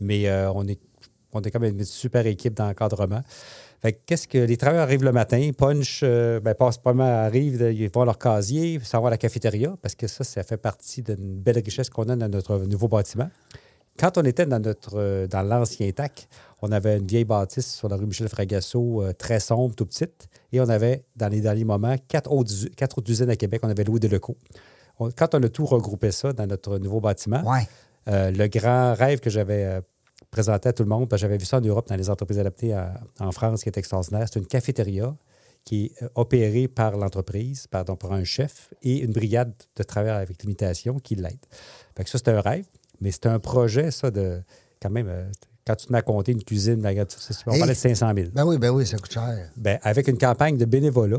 mais 0.00 0.28
euh, 0.28 0.50
on 0.52 0.66
est 0.66 0.78
on 1.32 1.42
est 1.42 1.50
comme 1.50 1.64
une 1.64 1.84
super 1.84 2.26
équipe 2.26 2.54
d'encadrement. 2.54 3.22
Fait 3.82 3.92
que 3.92 3.98
qu'est-ce 4.06 4.26
que 4.26 4.38
les 4.38 4.56
travailleurs 4.56 4.82
arrivent 4.84 5.04
le 5.04 5.12
matin, 5.12 5.50
punch, 5.56 6.00
euh, 6.02 6.40
ben, 6.40 6.54
passent 6.54 6.78
pas 6.78 6.94
mal, 6.94 7.26
arrivent, 7.26 7.60
ils 7.72 7.88
vont 7.90 8.00
à 8.02 8.06
leur 8.06 8.18
casier, 8.18 8.80
s'en 8.82 9.00
vont 9.00 9.06
à 9.06 9.10
la 9.10 9.18
cafétéria, 9.18 9.76
parce 9.82 9.94
que 9.94 10.06
ça, 10.08 10.24
ça 10.24 10.42
fait 10.42 10.56
partie 10.56 11.02
d'une 11.02 11.36
belle 11.36 11.58
richesse 11.58 11.88
qu'on 11.90 12.08
a 12.08 12.16
dans 12.16 12.28
notre 12.28 12.58
nouveau 12.60 12.88
bâtiment. 12.88 13.28
Quand 13.98 14.16
on 14.16 14.22
était 14.22 14.46
dans 14.46 14.58
notre 14.60 15.26
dans 15.26 15.42
l'ancien 15.42 15.90
TAC, 15.92 16.28
on 16.62 16.72
avait 16.72 16.98
une 16.98 17.06
vieille 17.06 17.24
bâtisse 17.24 17.72
sur 17.74 17.88
la 17.88 17.96
rue 17.96 18.06
Michel 18.06 18.28
Fragasso, 18.28 19.02
euh, 19.02 19.12
très 19.12 19.40
sombre, 19.40 19.74
tout 19.74 19.86
petite, 19.86 20.28
et 20.52 20.60
on 20.60 20.68
avait, 20.68 21.04
dans 21.16 21.28
les 21.28 21.40
derniers 21.40 21.64
moments, 21.64 21.96
quatre 22.08 22.30
autres, 22.32 22.50
us- 22.52 22.68
quatre 22.76 22.98
autres 22.98 23.10
usines 23.10 23.30
à 23.30 23.36
Québec. 23.36 23.60
On 23.64 23.68
avait 23.68 23.84
loué 23.84 24.00
des 24.00 24.08
locaux. 24.08 24.36
On- 24.98 25.10
quand 25.10 25.34
on 25.34 25.42
a 25.42 25.48
tout 25.48 25.66
regroupé 25.66 26.10
ça 26.10 26.32
dans 26.32 26.46
notre 26.46 26.78
nouveau 26.78 27.00
bâtiment, 27.00 27.42
Ouais. 27.48 27.66
euh, 28.08 28.30
le 28.32 28.48
grand 28.48 28.94
rêve 28.94 29.20
que 29.20 29.30
j'avais 29.30 29.64
euh, 29.64 29.80
présenté 30.30 30.68
à 30.68 30.72
tout 30.72 30.82
le 30.82 30.88
monde, 30.88 31.08
parce 31.08 31.20
que 31.22 31.26
j'avais 31.26 31.38
vu 31.38 31.44
ça 31.46 31.58
en 31.58 31.60
Europe 31.60 31.88
dans 31.88 31.96
les 31.96 32.10
entreprises 32.10 32.38
adaptées 32.38 32.72
à- 32.72 33.00
en 33.20 33.30
France, 33.32 33.62
qui 33.62 33.68
est 33.68 33.78
extraordinaire, 33.78 34.26
c'est 34.30 34.38
une 34.40 34.46
cafétéria 34.46 35.16
qui 35.64 35.86
est 35.86 36.04
opérée 36.14 36.66
par 36.68 36.96
l'entreprise, 36.96 37.66
pardon, 37.66 37.94
par 37.96 38.12
un 38.12 38.24
chef 38.24 38.72
et 38.82 38.98
une 38.98 39.12
brigade 39.12 39.52
de 39.76 39.82
travailleurs 39.82 40.16
avec 40.16 40.42
limitation 40.42 40.98
qui 40.98 41.14
l'aide. 41.14 41.38
Ça, 42.06 42.18
c'était 42.18 42.30
un 42.30 42.40
rêve, 42.40 42.66
mais 43.00 43.10
c'était 43.10 43.28
un 43.28 43.38
projet, 43.38 43.90
ça, 43.90 44.10
de 44.10 44.40
quand 44.80 44.90
même, 44.90 45.08
quand 45.68 45.76
tu 45.76 45.86
te 45.86 45.92
mets 45.92 45.98
à 45.98 46.02
compter 46.02 46.32
une 46.32 46.42
cuisine, 46.42 46.82
la- 46.82 46.90
on 46.92 47.52
Hey. 47.52 47.58
parlait 47.60 47.74
de 47.74 47.78
500 47.78 48.12
000. 48.16 48.28
Ben 48.32 48.44
oui, 48.44 48.58
ben 48.58 48.70
oui, 48.70 48.86
ça 48.86 48.96
coûte 48.96 49.12
cher. 49.12 49.50
Ben, 49.56 49.78
avec 49.82 50.08
une 50.08 50.18
campagne 50.18 50.56
de 50.56 50.64
bénévolat, 50.64 51.18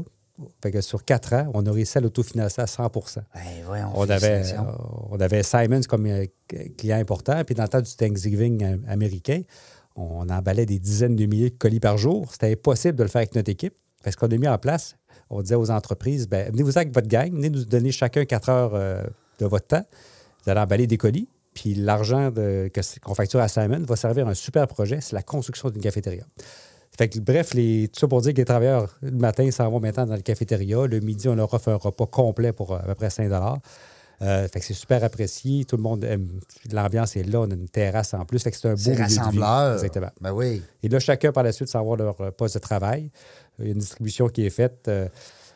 fait 0.63 0.71
que 0.71 0.81
sur 0.81 1.05
quatre 1.05 1.33
ans, 1.33 1.51
on 1.53 1.65
a 1.65 1.71
réussi 1.71 1.97
à 1.97 2.01
l'autofinancer 2.01 2.61
à 2.61 2.67
100 2.67 2.89
Ben 2.89 3.41
voyons, 3.65 3.91
on 3.93 4.01
avait, 4.09 4.19
félicitations. 4.19 4.67
euh, 4.67 5.07
on 5.11 5.19
avait 5.19 5.43
Simons 5.43 5.81
comme 5.87 6.05
euh, 6.07 6.25
client 6.77 6.97
important. 6.97 7.41
Puis 7.45 7.55
dans 7.55 7.63
le 7.63 7.69
temps 7.69 7.81
du 7.81 7.93
Thanksgiving 7.95 8.63
euh, 8.63 8.77
américain, 8.87 9.41
on 9.95 10.27
emballait 10.29 10.65
des 10.65 10.79
dizaines 10.79 11.15
de 11.15 11.25
milliers 11.25 11.49
de 11.51 11.57
colis 11.57 11.79
par 11.81 11.97
jour. 11.97 12.31
C'était 12.31 12.51
impossible 12.53 12.97
de 12.97 13.03
le 13.03 13.09
faire 13.09 13.19
avec 13.19 13.35
notre 13.35 13.49
équipe. 13.51 13.75
Parce 14.03 14.15
qu'on 14.15 14.27
a 14.27 14.37
mis 14.37 14.47
en 14.47 14.57
place, 14.57 14.95
on 15.29 15.41
disait 15.41 15.55
aux 15.55 15.69
entreprises, 15.71 16.27
ben, 16.29 16.49
venez-vous 16.51 16.77
avec 16.77 16.93
votre 16.93 17.09
gang, 17.09 17.29
venez 17.33 17.49
nous 17.49 17.65
donner 17.65 17.91
chacun 17.91 18.23
quatre 18.23 18.47
heures 18.47 18.71
euh, 18.73 19.03
de 19.39 19.45
votre 19.45 19.67
temps. 19.67 19.83
Vous 20.45 20.49
allez 20.51 20.61
emballer 20.61 20.87
des 20.87 20.97
colis. 20.97 21.27
Puis 21.59 21.75
l'argent 21.75 22.31
qu'on 23.03 23.15
facture 23.15 23.41
à 23.41 23.49
Simon 23.49 23.83
va 23.85 23.95
servir 23.97 24.27
à 24.27 24.31
un 24.31 24.33
super 24.33 24.65
projet, 24.67 24.99
c'est 25.01 25.13
la 25.13 25.23
construction 25.23 25.69
d'une 25.69 25.81
cafétéria. 25.81 26.23
Fait 26.97 27.09
que, 27.09 27.19
bref, 27.19 27.53
les, 27.53 27.89
tout 27.89 27.99
ça 27.99 28.07
pour 28.07 28.21
dire 28.21 28.33
que 28.33 28.37
les 28.37 28.45
travailleurs, 28.45 28.97
le 29.01 29.11
matin, 29.11 29.49
s'en 29.51 29.69
vont 29.69 29.79
maintenant 29.79 30.05
dans 30.05 30.15
la 30.15 30.21
cafétéria. 30.21 30.87
Le 30.87 30.99
midi, 31.01 31.27
on 31.27 31.35
leur 31.35 31.53
offre 31.53 31.69
un 31.69 31.75
repas 31.75 32.05
complet 32.05 32.53
pour 32.53 32.73
euh, 32.73 32.79
à 32.79 32.83
peu 32.83 32.95
près 32.95 33.09
5 33.09 33.29
euh, 34.21 34.47
fait 34.49 34.59
que 34.59 34.65
c'est 34.65 34.73
super 34.73 35.03
apprécié. 35.03 35.63
Tout 35.63 35.77
le 35.77 35.83
monde 35.83 36.03
aime. 36.03 36.27
L'ambiance 36.71 37.15
est 37.15 37.23
là. 37.23 37.41
On 37.41 37.51
a 37.51 37.53
une 37.53 37.69
terrasse 37.69 38.13
en 38.13 38.25
plus. 38.25 38.39
Fait 38.39 38.51
que 38.51 38.57
c'est 38.57 38.67
un 38.67 38.73
beau 38.73 39.01
rassembleur. 39.01 39.73
Exactement. 39.75 40.11
Ben 40.19 40.33
oui. 40.33 40.61
Et 40.83 40.89
là, 40.89 40.99
chacun, 40.99 41.31
par 41.31 41.43
la 41.43 41.53
suite, 41.53 41.69
s'en 41.69 41.85
va 41.85 41.93
à 41.93 41.97
leur 41.97 42.21
euh, 42.21 42.31
poste 42.31 42.55
de 42.55 42.59
travail. 42.59 43.11
Il 43.59 43.65
y 43.65 43.67
a 43.69 43.71
une 43.71 43.79
distribution 43.79 44.27
qui 44.27 44.45
est 44.45 44.49
faite. 44.49 44.87
euh, 44.87 45.07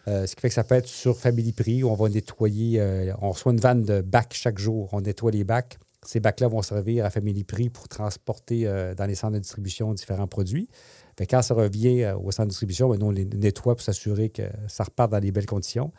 euh, 0.07 0.25
ce 0.27 0.35
qui 0.35 0.41
fait 0.41 0.49
que 0.49 0.53
ça 0.53 0.65
peut 0.65 0.75
être 0.75 0.87
sur 0.87 1.17
Family 1.17 1.53
Prix 1.53 1.83
où 1.83 1.89
on 1.89 1.95
va 1.95 2.09
nettoyer. 2.09 2.81
on 3.21 3.31
reçoit 3.31 3.53
une 3.53 3.59
vanne 3.59 3.83
de 3.83 4.01
bacs 4.01 4.33
chaque 4.33 4.59
jour. 4.59 4.89
On 4.91 5.01
nettoie 5.01 5.31
les 5.31 5.43
bacs. 5.43 5.77
Ces 6.05 6.19
bacs-là 6.19 6.47
vont 6.47 6.61
servir 6.61 7.05
à 7.05 7.09
Family 7.09 7.43
Prix 7.43 7.69
pour 7.69 7.87
transporter 7.87 8.67
euh, 8.67 8.93
dans 8.95 9.05
les 9.05 9.15
centres 9.15 9.33
de 9.33 9.39
distribution 9.39 9.93
différents 9.93 10.27
produits. 10.27 10.69
Fait 11.17 11.25
quand 11.25 11.41
ça 11.41 11.53
revient 11.53 12.03
euh, 12.03 12.17
au 12.17 12.31
centre 12.31 12.47
de 12.47 12.49
distribution, 12.49 12.89
ben, 12.89 12.97
nous, 12.97 13.07
on 13.07 13.11
les 13.11 13.25
nettoie 13.25 13.75
pour 13.75 13.83
s'assurer 13.83 14.29
que 14.29 14.43
ça 14.67 14.83
repart 14.83 15.11
dans 15.11 15.19
les 15.19 15.31
belles 15.31 15.45
conditions. 15.45 15.91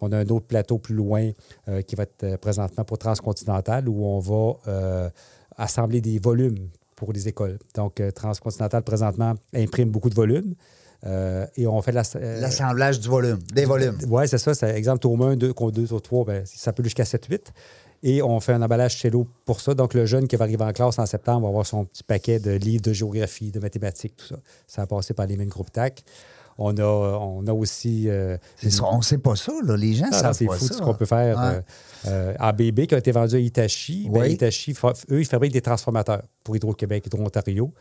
On 0.00 0.10
a 0.12 0.18
un 0.18 0.28
autre 0.28 0.46
plateau 0.46 0.78
plus 0.78 0.94
loin 0.94 1.30
euh, 1.68 1.82
qui 1.82 1.94
va 1.94 2.04
être 2.04 2.36
présentement 2.36 2.84
pour 2.84 2.98
Transcontinental 2.98 3.88
où 3.88 4.04
on 4.04 4.18
va 4.18 5.10
assembler 5.56 6.00
des 6.00 6.18
volumes 6.18 6.68
pour 6.96 7.12
les 7.12 7.28
écoles. 7.28 7.58
Donc, 7.74 8.02
Transcontinental, 8.14 8.82
présentement, 8.82 9.34
imprime 9.54 9.90
beaucoup 9.90 10.10
de 10.10 10.14
volumes. 10.14 10.54
Euh, 11.04 11.46
et 11.56 11.66
on 11.66 11.80
fait 11.82 11.92
la, 11.92 12.02
euh, 12.16 12.40
L'assemblage 12.40 13.00
du 13.00 13.08
volume, 13.08 13.38
des 13.52 13.64
volumes. 13.64 13.98
oui, 14.08 14.28
c'est 14.28 14.38
ça. 14.38 14.54
C'est, 14.54 14.70
exemple, 14.70 15.00
tome 15.00 15.22
1, 15.22 15.36
2, 15.36 15.52
2, 15.52 15.86
3, 16.00 16.24
ben, 16.24 16.42
ça 16.46 16.72
peut 16.72 16.82
aller 16.82 16.88
jusqu'à 16.88 17.04
7, 17.04 17.26
8. 17.26 17.52
Et 18.04 18.20
on 18.22 18.40
fait 18.40 18.52
un 18.52 18.62
emballage 18.62 19.00
cello 19.00 19.26
pour 19.44 19.60
ça. 19.60 19.74
Donc, 19.74 19.94
le 19.94 20.06
jeune 20.06 20.26
qui 20.26 20.34
va 20.36 20.44
arriver 20.44 20.64
en 20.64 20.72
classe 20.72 20.98
en 20.98 21.06
septembre 21.06 21.42
va 21.42 21.48
avoir 21.48 21.66
son 21.66 21.84
petit 21.84 22.02
paquet 22.02 22.40
de 22.40 22.50
livres 22.50 22.82
de 22.82 22.92
géographie, 22.92 23.52
de 23.52 23.60
mathématiques, 23.60 24.16
tout 24.16 24.26
ça. 24.26 24.36
Ça 24.66 24.82
a 24.82 24.86
passé 24.86 25.14
par 25.14 25.26
les 25.26 25.36
mêmes 25.36 25.48
groupes 25.48 25.70
TAC. 25.70 26.02
On 26.58 26.76
a, 26.76 26.82
on 26.84 27.46
a 27.46 27.52
aussi. 27.52 28.08
euh, 28.10 28.36
ça, 28.68 28.84
on 28.84 28.98
ne 28.98 29.02
sait 29.02 29.18
pas 29.18 29.36
ça, 29.36 29.52
là. 29.64 29.76
Les 29.76 29.94
gens 29.94 30.06
ah, 30.10 30.16
non, 30.16 30.20
savent 30.20 30.34
c'est 30.36 30.46
pas 30.46 30.56
fou 30.56 30.66
ça. 30.66 30.74
ce 30.74 30.82
qu'on 30.82 30.94
peut 30.94 31.06
faire. 31.06 31.38
Ouais. 31.38 31.44
euh, 32.08 32.32
euh, 32.32 32.34
ABB 32.38 32.86
qui 32.86 32.94
a 32.94 32.98
été 32.98 33.10
vendu 33.12 33.36
à 33.36 33.38
Hitachi. 33.38 34.08
ben, 34.10 34.20
Oui. 34.22 34.32
Hitachi, 34.32 34.74
fa- 34.74 34.92
eux, 35.10 35.20
ils 35.20 35.24
fabriquent 35.26 35.52
des 35.54 35.62
transformateurs 35.62 36.22
pour 36.44 36.54
Hydro-Québec, 36.56 37.06
Hydro-Ontario. 37.06 37.72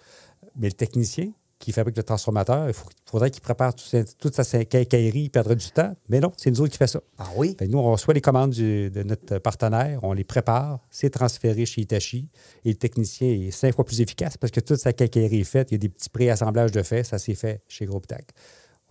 Mais 0.56 0.68
le 0.68 0.74
technicien 0.74 1.32
qui 1.62 1.72
fabrique 1.72 1.96
le 1.96 2.04
transformateur, 2.04 2.68
il 2.68 2.74
faut- 2.74 2.90
faudrait 3.06 3.32
qu'il 3.32 3.42
prépare 3.42 3.74
tout 3.74 3.84
toute 4.20 4.36
sa 4.42 4.66
quincaillerie, 4.66 5.22
il 5.24 5.30
perdrait 5.30 5.56
du 5.56 5.70
temps. 5.72 5.96
Mais 6.10 6.20
non, 6.20 6.32
c'est 6.36 6.50
nous 6.52 6.60
autres 6.62 6.72
qui 6.72 6.78
fait 6.78 6.88
ça. 6.88 7.00
Ah 7.18 7.30
oui? 7.38 7.56
Fait 7.58 7.68
que 7.68 7.72
nous, 7.72 7.78
on 7.78 7.92
reçoit 7.92 8.14
les 8.14 8.22
commandes 8.22 8.52
du- 8.52 8.90
de 8.90 9.04
notre 9.04 9.38
partenaire, 9.38 10.00
on 10.04 10.14
les 10.14 10.24
prépare, 10.26 10.80
c'est 10.90 11.10
transféré 11.12 11.66
chez 11.66 11.82
Hitachi 11.82 12.28
et 12.66 12.70
le 12.70 12.76
technicien 12.76 13.30
est 13.30 13.52
cinq 13.52 13.76
fois 13.76 13.86
plus 13.86 14.02
efficace 14.02 14.36
parce 14.38 14.52
que 14.52 14.60
toute 14.60 14.78
sa 14.80 14.92
quincaillerie 14.92 15.42
est 15.42 15.44
faite. 15.46 15.72
Il 15.72 15.76
y 15.76 15.76
a 15.76 15.80
des 15.80 15.90
petits 15.90 16.10
pré-assemblages 16.10 16.72
de 16.72 16.84
faits, 16.84 17.06
ça 17.06 17.18
s'est 17.20 17.36
fait 17.36 17.62
chez 17.68 17.86
Groupe 17.86 18.08
TAC. 18.08 18.32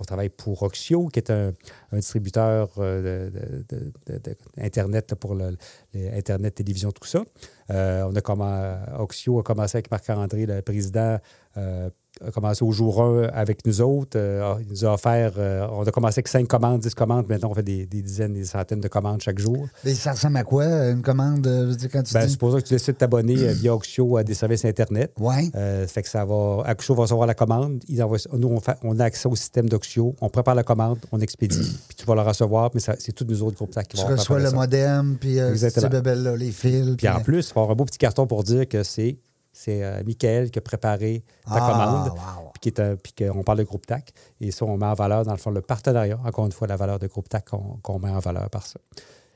On 0.02 0.04
travaille 0.04 0.30
pour 0.30 0.62
Oxio, 0.62 1.08
qui 1.08 1.18
est 1.18 1.30
un, 1.30 1.52
un 1.92 1.96
distributeur 1.98 2.70
euh, 2.78 3.28
de, 3.30 3.66
de- 3.76 3.92
de- 4.06 4.18
de- 4.18 4.36
Internet 4.56 5.10
là, 5.10 5.16
pour 5.16 5.34
le, 5.34 5.54
le 5.92 6.14
Internet, 6.16 6.54
télévision, 6.54 6.90
tout 6.90 7.06
ça. 7.06 7.22
Euh, 7.70 8.04
on 8.08 8.16
a 8.16 8.22
comment, 8.22 8.78
Oxio 8.98 9.38
a 9.40 9.42
commencé 9.42 9.76
avec 9.76 9.90
Marc-André, 9.90 10.46
le 10.46 10.62
président, 10.62 11.18
euh, 11.58 11.90
a 12.26 12.30
commencé 12.30 12.64
au 12.64 12.70
jour 12.72 13.02
1 13.02 13.24
avec 13.32 13.64
nous 13.66 13.80
autres. 13.80 14.16
Euh, 14.18 14.54
il 14.60 14.68
nous 14.68 14.84
a 14.84 14.92
offert, 14.94 15.32
euh, 15.38 15.66
on 15.72 15.82
a 15.84 15.90
commencé 15.90 16.18
avec 16.18 16.28
5 16.28 16.46
commandes, 16.46 16.80
10 16.80 16.94
commandes. 16.94 17.26
Maintenant, 17.28 17.50
on 17.50 17.54
fait 17.54 17.62
des, 17.62 17.86
des 17.86 18.02
dizaines, 18.02 18.32
des 18.34 18.44
centaines 18.44 18.80
de 18.80 18.88
commandes 18.88 19.20
chaque 19.22 19.38
jour. 19.38 19.66
Ça 19.94 20.12
ressemble 20.12 20.36
à 20.36 20.44
quoi, 20.44 20.64
une 20.64 21.02
commande, 21.02 21.46
euh, 21.46 21.64
je 21.66 21.70
veux 21.70 21.76
dire, 21.76 21.88
quand 21.92 22.02
tu 22.02 22.14
Ben, 22.14 22.24
dis... 22.26 22.32
supposons 22.32 22.58
que 22.58 22.64
tu 22.64 22.74
décides 22.74 22.94
de 22.94 22.98
t'abonner 22.98 23.36
euh, 23.38 23.52
via 23.52 23.74
Oxio 23.74 24.16
à 24.16 24.24
des 24.24 24.34
services 24.34 24.64
Internet. 24.64 25.12
Oui. 25.18 25.50
Euh, 25.54 25.86
fait 25.86 26.02
que 26.02 26.08
ça 26.08 26.24
va. 26.24 26.64
Oxio 26.68 26.94
va 26.94 27.02
recevoir 27.02 27.26
la 27.26 27.34
commande. 27.34 27.82
Ils 27.88 28.02
envoient, 28.02 28.18
nous, 28.36 28.48
on, 28.48 28.60
fait- 28.60 28.76
on 28.82 28.98
a 29.00 29.04
accès 29.04 29.28
au 29.28 29.36
système 29.36 29.68
d'Oxio. 29.68 30.14
On 30.20 30.28
prépare 30.28 30.54
la 30.54 30.62
commande, 30.62 30.98
on 31.12 31.20
expédie. 31.20 31.58
puis 31.88 31.96
tu 31.96 32.04
vas 32.06 32.14
la 32.14 32.22
recevoir, 32.24 32.70
mais 32.74 32.80
c'est 32.80 33.12
tous 33.12 33.24
nous 33.24 33.42
autres 33.42 33.56
groupes 33.56 33.70
qui 33.70 33.96
Tu 33.96 34.02
vont 34.02 34.08
reçois 34.08 34.36
préparer 34.36 34.50
le 34.52 34.56
modem, 34.58 35.16
puis 35.18 35.38
euh, 35.40 35.50
Exactement. 35.50 35.86
ces 35.86 35.88
bébelles-là, 35.90 36.36
les 36.36 36.50
fils. 36.50 36.96
Puis 36.96 37.08
en 37.08 37.20
plus, 37.20 37.48
il 37.50 37.54
va 37.54 37.60
y 37.60 37.62
avoir 37.62 37.70
un 37.70 37.74
beau 37.74 37.84
petit 37.84 37.98
carton 37.98 38.26
pour 38.26 38.42
dire 38.44 38.68
que 38.68 38.82
c'est 38.82 39.18
c'est 39.52 39.82
euh, 39.82 40.02
Michael 40.04 40.50
qui 40.50 40.58
a 40.58 40.62
préparé 40.62 41.24
ta 41.44 41.54
Ah, 41.54 41.70
commande, 41.70 42.08
wow. 42.10 42.50
puis 42.52 42.60
qui 42.60 42.68
est 42.68 42.80
un- 42.80 42.96
puis 42.96 43.12
qu'on 43.12 43.42
parle 43.42 43.58
de 43.58 43.64
groupe 43.64 43.86
TAC. 43.86 44.12
Et 44.40 44.50
ça, 44.50 44.64
on 44.64 44.76
met 44.76 44.86
en 44.86 44.94
valeur, 44.94 45.24
dans 45.24 45.32
le 45.32 45.38
fond, 45.38 45.50
le 45.50 45.60
partenariat. 45.60 46.18
Encore 46.24 46.46
une 46.46 46.52
fois, 46.52 46.66
la 46.68 46.76
valeur 46.76 46.98
de 46.98 47.06
groupe 47.06 47.28
TAC 47.28 47.50
qu'on 47.50 47.78
qu'on 47.82 47.98
met 47.98 48.10
en 48.10 48.18
valeur 48.20 48.48
par 48.50 48.66
ça. 48.66 48.78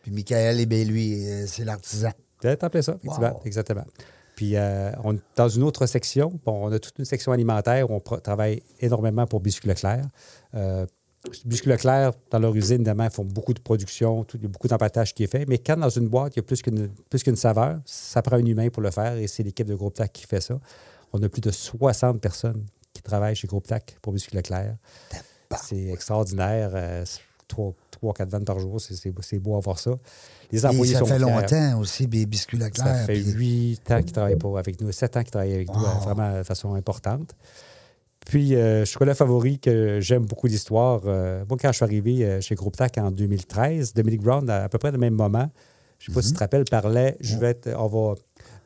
Puis 0.03 0.11
Michael, 0.13 0.61
eh 0.61 0.67
bien, 0.67 0.85
lui, 0.85 1.27
euh, 1.29 1.47
c'est 1.47 1.65
l'artisan. 1.65 2.11
Appeler 2.45 2.83
ça, 2.83 2.93
effectivement. 3.03 3.33
Wow. 3.33 3.41
Exactement. 3.47 3.85
Puis, 4.37 4.57
euh, 4.57 4.91
on, 5.05 5.17
dans 5.37 5.49
une 5.49 5.63
autre 5.63 5.87
section, 5.87 6.39
bon, 6.45 6.67
on 6.69 6.73
a 6.73 6.79
toute 6.79 6.99
une 6.99 7.05
section 7.05 7.33
alimentaire 7.33 7.91
où 7.91 7.95
on 7.95 8.01
pro- 8.01 8.19
travaille 8.19 8.63
énormément 8.81 9.27
pour 9.27 9.41
Biscuit 9.41 9.69
Leclerc. 9.69 10.05
Euh, 10.55 10.85
Biscuit 11.45 11.71
Leclerc, 11.71 12.13
dans 12.31 12.39
leur 12.39 12.55
usine, 12.55 12.77
évidemment, 12.77 13.05
ils 13.05 13.11
font 13.11 13.25
beaucoup 13.25 13.55
de 13.55 13.61
production, 13.61 14.25
tout- 14.25 14.37
il 14.37 14.43
y 14.43 14.47
a 14.47 14.49
beaucoup 14.49 14.69
d'empattage 14.69 15.15
qui 15.15 15.25
est 15.25 15.27
fait. 15.27 15.47
Mais 15.49 15.59
quand 15.59 15.77
dans 15.77 15.89
une 15.89 16.09
boîte, 16.09 16.35
il 16.37 16.39
y 16.39 16.41
a 16.41 16.43
plus 16.43 16.61
qu'une 16.63 16.89
plus 17.09 17.23
qu'une 17.23 17.37
saveur, 17.37 17.79
ça 17.87 18.21
prend 18.23 18.37
un 18.37 18.45
humain 18.45 18.69
pour 18.69 18.83
le 18.83 18.91
faire 18.91 19.15
et 19.17 19.27
c'est 19.27 19.43
l'équipe 19.43 19.67
de 19.67 19.75
Groupe 19.75 19.95
TAC 19.95 20.13
qui 20.13 20.27
fait 20.27 20.41
ça. 20.41 20.59
On 21.13 21.23
a 21.23 21.29
plus 21.29 21.41
de 21.41 21.51
60 21.51 22.21
personnes 22.21 22.65
qui 22.93 23.03
travaillent 23.03 23.37
chez 23.37 23.47
Groupe 23.47 23.67
TAC 23.67 23.97
pour 24.03 24.13
Biscuit 24.13 24.37
Leclerc. 24.37 24.77
C'est 25.63 25.87
extraordinaire. 25.89 26.71
euh, 26.75 27.05
trois, 27.47 27.73
trois, 27.91 28.13
quatre 28.15 28.31
vannes 28.31 28.45
par 28.45 28.59
jour, 28.59 28.81
c'est- 28.81 29.39
beau 29.39 29.57
à 29.57 29.61
voir 29.61 29.79
ça. 29.79 29.93
Les 30.51 30.63
Et 30.65 30.67
employés 30.67 30.95
ça 30.95 31.01
sont 31.01 31.07
fait 31.07 31.19
fiers. 31.19 31.25
longtemps 31.27 31.79
aussi, 31.79 32.07
des 32.07 32.25
biscuits 32.27 32.57
Leclerc. 32.57 32.87
Ça 32.87 33.05
fait 33.05 33.13
puis- 33.21 33.33
huit 33.33 33.91
ans 33.91 34.03
qu'il 34.03 34.13
travaille 34.13 34.37
pas 34.37 34.59
avec 34.59 34.81
nous, 34.81 34.91
sept 34.93 35.17
ans 35.17 35.23
qu'il 35.23 35.31
travaille 35.31 35.55
avec 35.55 35.69
nous, 35.69 35.79
Wow. 35.81 35.87
euh, 35.87 35.99
vraiment 36.01 36.39
de 36.39 36.43
façon 36.43 36.75
importante. 36.75 37.35
Puis, 38.25 38.55
euh, 38.55 38.85
chocolat 38.85 39.15
favori 39.15 39.59
que 39.59 40.01
j'aime 40.01 40.25
beaucoup 40.25 40.47
l'histoire. 40.47 41.03
euh, 41.07 41.45
moi, 41.49 41.59
quand 41.61 41.69
je 41.73 41.77
suis 41.77 41.85
arrivé 41.85 42.25
euh, 42.25 42.41
chez 42.41 42.55
Groupe 42.55 42.77
TAC 42.77 42.97
en 42.99 43.11
2013, 43.11 43.93
Dominique 43.95 44.23
Brown, 44.23 44.49
à, 44.49 44.65
à 44.65 44.69
peu 44.69 44.79
près 44.79 44.93
le 44.93 44.99
même 44.99 45.15
moment, 45.15 45.51
je 45.99 46.11
ne 46.11 46.15
sais 46.15 46.19
pas 46.19 46.23
si 46.23 46.29
Mhm. 46.29 46.33
tu 46.33 46.39
te 46.39 46.41
rappelles, 46.45 46.65
parlait 46.65 47.17
je 47.21 47.37
vais 47.37 47.51
être- 47.51 47.75
on, 47.79 47.87
va, 47.87 48.15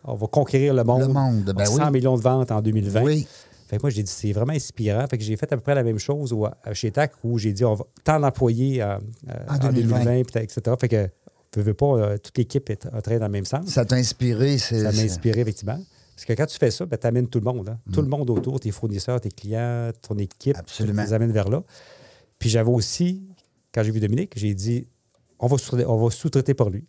on 0.05 0.14
va 0.14 0.27
conquérir 0.29 0.75
le 0.75 0.85
monde. 0.85 1.01
Le 1.03 1.09
monde, 1.09 1.53
ben 1.57 1.64
100 1.64 1.87
oui. 1.87 1.90
millions 1.92 2.16
de 2.16 2.23
ventes 2.23 2.51
en 2.53 2.61
2020. 2.62 3.03
Oui. 3.03 3.27
Fait 3.68 3.77
que 3.77 3.83
moi, 3.83 3.90
j'ai 3.90 4.03
dit, 4.03 4.11
c'est 4.11 4.33
vraiment 4.33 4.53
inspirant. 4.55 5.05
Fait 5.11 5.18
que 5.18 5.25
j'ai 5.25 5.37
fait 5.37 5.53
à 5.53 5.57
peu 5.57 5.62
près 5.62 5.75
la 5.75 5.83
même 5.83 5.99
chose 5.99 6.33
au- 6.33 6.47
chez 6.73 6.90
TAC 6.90 7.12
où 7.25 7.37
j'ai 7.37 7.53
dit, 7.53 7.64
on 7.64 7.75
va 7.75 7.85
tant 8.05 8.18
d'employés 8.21 8.81
euh, 8.81 8.97
euh, 9.29 9.33
En 9.49 9.57
en 9.57 9.59
2020. 9.59 9.99
2020, 10.05 10.23
puis 10.25 10.42
etc. 10.42 10.61
Fait 10.81 10.88
que, 10.88 11.09
veux, 11.57 11.62
veux 11.62 11.75
pas, 11.75 12.16
toute 12.18 12.38
l'équipe 12.38 12.71
est 12.71 12.87
en 12.87 13.01
train 13.03 13.18
dans 13.18 13.27
le 13.27 13.33
même 13.33 13.44
sens. 13.44 13.66
Ça 13.66 13.85
t'a 13.85 13.97
inspiré. 13.97 14.57
c'est- 14.57 14.85
Ça 14.85 14.92
m'a 14.92 15.03
inspiré, 15.03 15.40
effectivement. 15.40 15.79
Parce 16.18 16.24
que 16.26 16.33
quand 16.33 16.46
tu 16.46 16.59
fais 16.59 16.72
ça, 16.72 16.85
ben, 16.85 16.98
tu 16.98 17.07
amènes 17.07 17.28
tout 17.28 17.38
le 17.38 17.44
monde. 17.44 17.68
hein. 17.68 17.78
Tout 17.92 18.00
Mm. 18.00 18.04
le 18.04 18.11
monde 18.11 18.31
autour, 18.31 18.59
tes 18.59 18.72
fournisseurs, 18.72 19.20
tes 19.20 19.28
clients, 19.31 19.90
ton 20.02 20.16
équipe, 20.18 20.57
Absolument. 20.57 21.00
tu 21.02 21.07
les 21.09 21.12
amènes 21.14 21.31
vers 21.31 21.48
là. 21.48 21.62
Puis 22.40 22.48
j'avais 22.50 22.70
aussi, 22.72 23.22
quand 23.72 23.85
j'ai 23.85 23.92
vu 23.92 24.00
Dominique, 24.00 24.33
j'ai 24.37 24.52
dit 24.52 24.88
on 25.38 25.46
va 25.46 25.57
sous-traiter, 25.59 25.87
on 25.87 25.96
va 25.96 26.11
sous-traiter 26.11 26.54
pour 26.54 26.70
lui. 26.70 26.85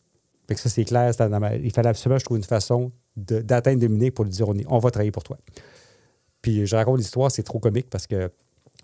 Fait 0.48 0.56
que 0.56 0.60
ça, 0.62 0.68
c'est 0.68 0.84
clair. 0.84 1.12
ma- 1.40 1.56
Il 1.58 1.72
fallait 1.72 1.90
absolument 1.90 2.16
que 2.18 2.22
je 2.22 2.26
trouve 2.26 2.38
une 2.38 2.44
façon 2.44 2.92
de- 3.18 3.42
d'atteindre 3.42 3.80
Dominique 3.82 4.16
pour 4.16 4.26
lui 4.26 4.32
dire 4.32 4.50
on, 4.50 4.56
est- 4.58 4.66
on 4.68 4.80
va 4.80 4.90
travailler 4.90 5.12
pour 5.12 5.24
toi. 5.24 5.38
Puis 6.42 6.66
je 6.66 6.76
raconte 6.76 6.98
l'histoire, 6.98 7.30
c'est 7.30 7.44
trop 7.44 7.60
comique 7.60 7.88
parce 7.92 8.08
que 8.08 8.32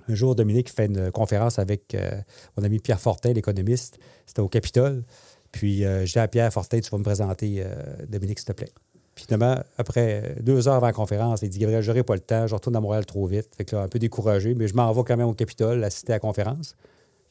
un 0.08 0.14
jour, 0.14 0.36
Dominique 0.36 0.70
fait 0.70 0.86
une 0.86 1.12
conférence 1.12 1.58
avec 1.58 1.96
euh, 1.96 2.12
mon 2.56 2.64
ami 2.64 2.78
Pierre 2.80 3.00
Fortin, 3.00 3.34
l'économiste. 3.34 3.98
C'était 4.28 4.42
au 4.42 4.48
Capitole. 4.50 5.04
Puis 5.52 5.84
euh, 5.86 6.06
je 6.06 6.12
dis 6.14 6.20
à 6.20 6.28
Pierre 6.28 6.54
Fortin, 6.54 6.80
tu 6.82 6.92
vas 6.92 7.00
me 7.00 7.04
présenter 7.04 7.64
euh, 7.66 7.74
Dominique, 8.08 8.38
s'il 8.38 8.46
te 8.50 8.52
plaît. 8.54 8.70
Puis 9.16 9.26
finalement, 9.26 9.58
après 9.78 10.36
deux 10.42 10.68
heures 10.68 10.76
avant 10.76 10.88
la 10.88 10.94
conférence, 10.94 11.42
il 11.42 11.50
dit 11.50 11.60
Gabriel, 11.60 11.82
j'aurai 11.82 12.04
pas 12.04 12.16
le 12.16 12.20
temps, 12.20 12.48
je 12.48 12.54
retourne 12.54 12.76
à 12.76 12.82
Montréal 12.82 13.06
trop 13.06 13.26
vite. 13.26 13.50
Fait 13.56 13.64
que 13.64 13.76
là, 13.76 13.84
un 13.84 13.88
peu 13.88 13.98
découragé, 13.98 14.54
mais 14.54 14.68
je 14.68 14.76
m'en 14.76 14.92
vais 14.92 15.04
quand 15.06 15.16
même 15.16 15.28
au 15.28 15.34
Capitole 15.34 15.84
assister 15.84 16.12
à 16.12 16.16
la 16.18 16.20
conférence. 16.20 16.76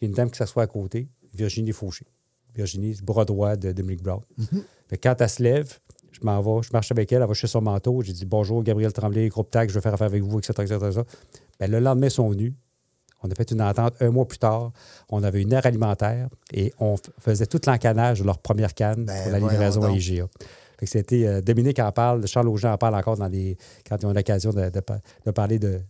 Il 0.01 0.05
y 0.05 0.07
a 0.07 0.09
une 0.09 0.15
dame 0.15 0.31
qui 0.31 0.39
s'assoit 0.39 0.63
à 0.63 0.67
côté, 0.67 1.07
Virginie 1.35 1.73
Fauché. 1.73 2.07
Virginie, 2.55 2.97
bras 3.03 3.25
droit 3.25 3.57
de 3.57 3.73
Dominique 3.73 4.03
Brown. 4.03 4.21
Fait 4.89 4.97
que 4.97 5.09
quand 5.09 5.21
elle 5.21 5.29
se 5.29 5.43
lève, 5.43 5.79
je 6.13 6.21
m'en 6.23 6.41
vais, 6.41 6.63
je 6.63 6.73
marche 6.73 6.91
avec 6.91 7.13
elle, 7.13 7.21
elle 7.21 7.29
va 7.29 7.35
chercher 7.35 7.53
son 7.53 7.61
manteau. 7.61 8.01
J'ai 8.03 8.13
dit 8.13 8.25
Bonjour, 8.25 8.63
Gabriel 8.63 8.93
Tremblay, 8.93 9.29
groupe 9.29 9.51
TAC, 9.51 9.69
je 9.69 9.75
veux 9.75 9.81
faire 9.81 9.95
affaire 9.95 10.07
avec 10.07 10.23
vous, 10.23 10.39
etc. 10.39 10.55
etc., 10.63 10.77
etc. 10.77 11.03
Ben, 11.59 11.71
le 11.71 11.81
lendemain, 11.81 12.07
ils 12.07 12.11
sont 12.11 12.29
venus. 12.29 12.55
On 13.23 13.31
a 13.31 13.35
fait 13.35 13.51
une 13.51 13.63
entente 13.63 13.95
un 14.01 14.11
mois 14.11 14.29
plus 14.29 14.39
tard. 14.39 14.73
On 15.09 15.23
avait 15.23 15.43
une 15.43 15.53
aire 15.53 15.65
alimentaire 15.67 16.29
et 16.53 16.73
on 16.79 16.97
faisait 17.19 17.47
tout 17.47 17.61
l'encanage 17.67 18.21
de 18.21 18.25
leur 18.25 18.39
première 18.39 18.75
canne 18.75 19.07
Ben, 19.07 19.23
pour 19.23 19.33
la 19.33 19.39
livraison 19.41 19.83
à. 19.83 19.91
IGA. 19.91 20.29
C'était, 20.83 21.27
euh, 21.27 21.41
Dominique 21.41 21.79
en 21.79 21.93
parle, 21.93 22.27
Charles 22.27 22.49
Auger 22.49 22.69
en 22.69 22.77
parle 22.79 22.95
encore 22.95 23.17
dans 23.17 23.29
les, 23.29 23.57
quand 23.89 23.97
ils 24.03 24.07
ont 24.07 24.13
l'occasion 24.13 24.51
de, 24.53 24.69
de 24.71 24.81
pa- 24.81 25.01
de 25.25 25.31
parler 25.31 25.59
de, 25.59 25.81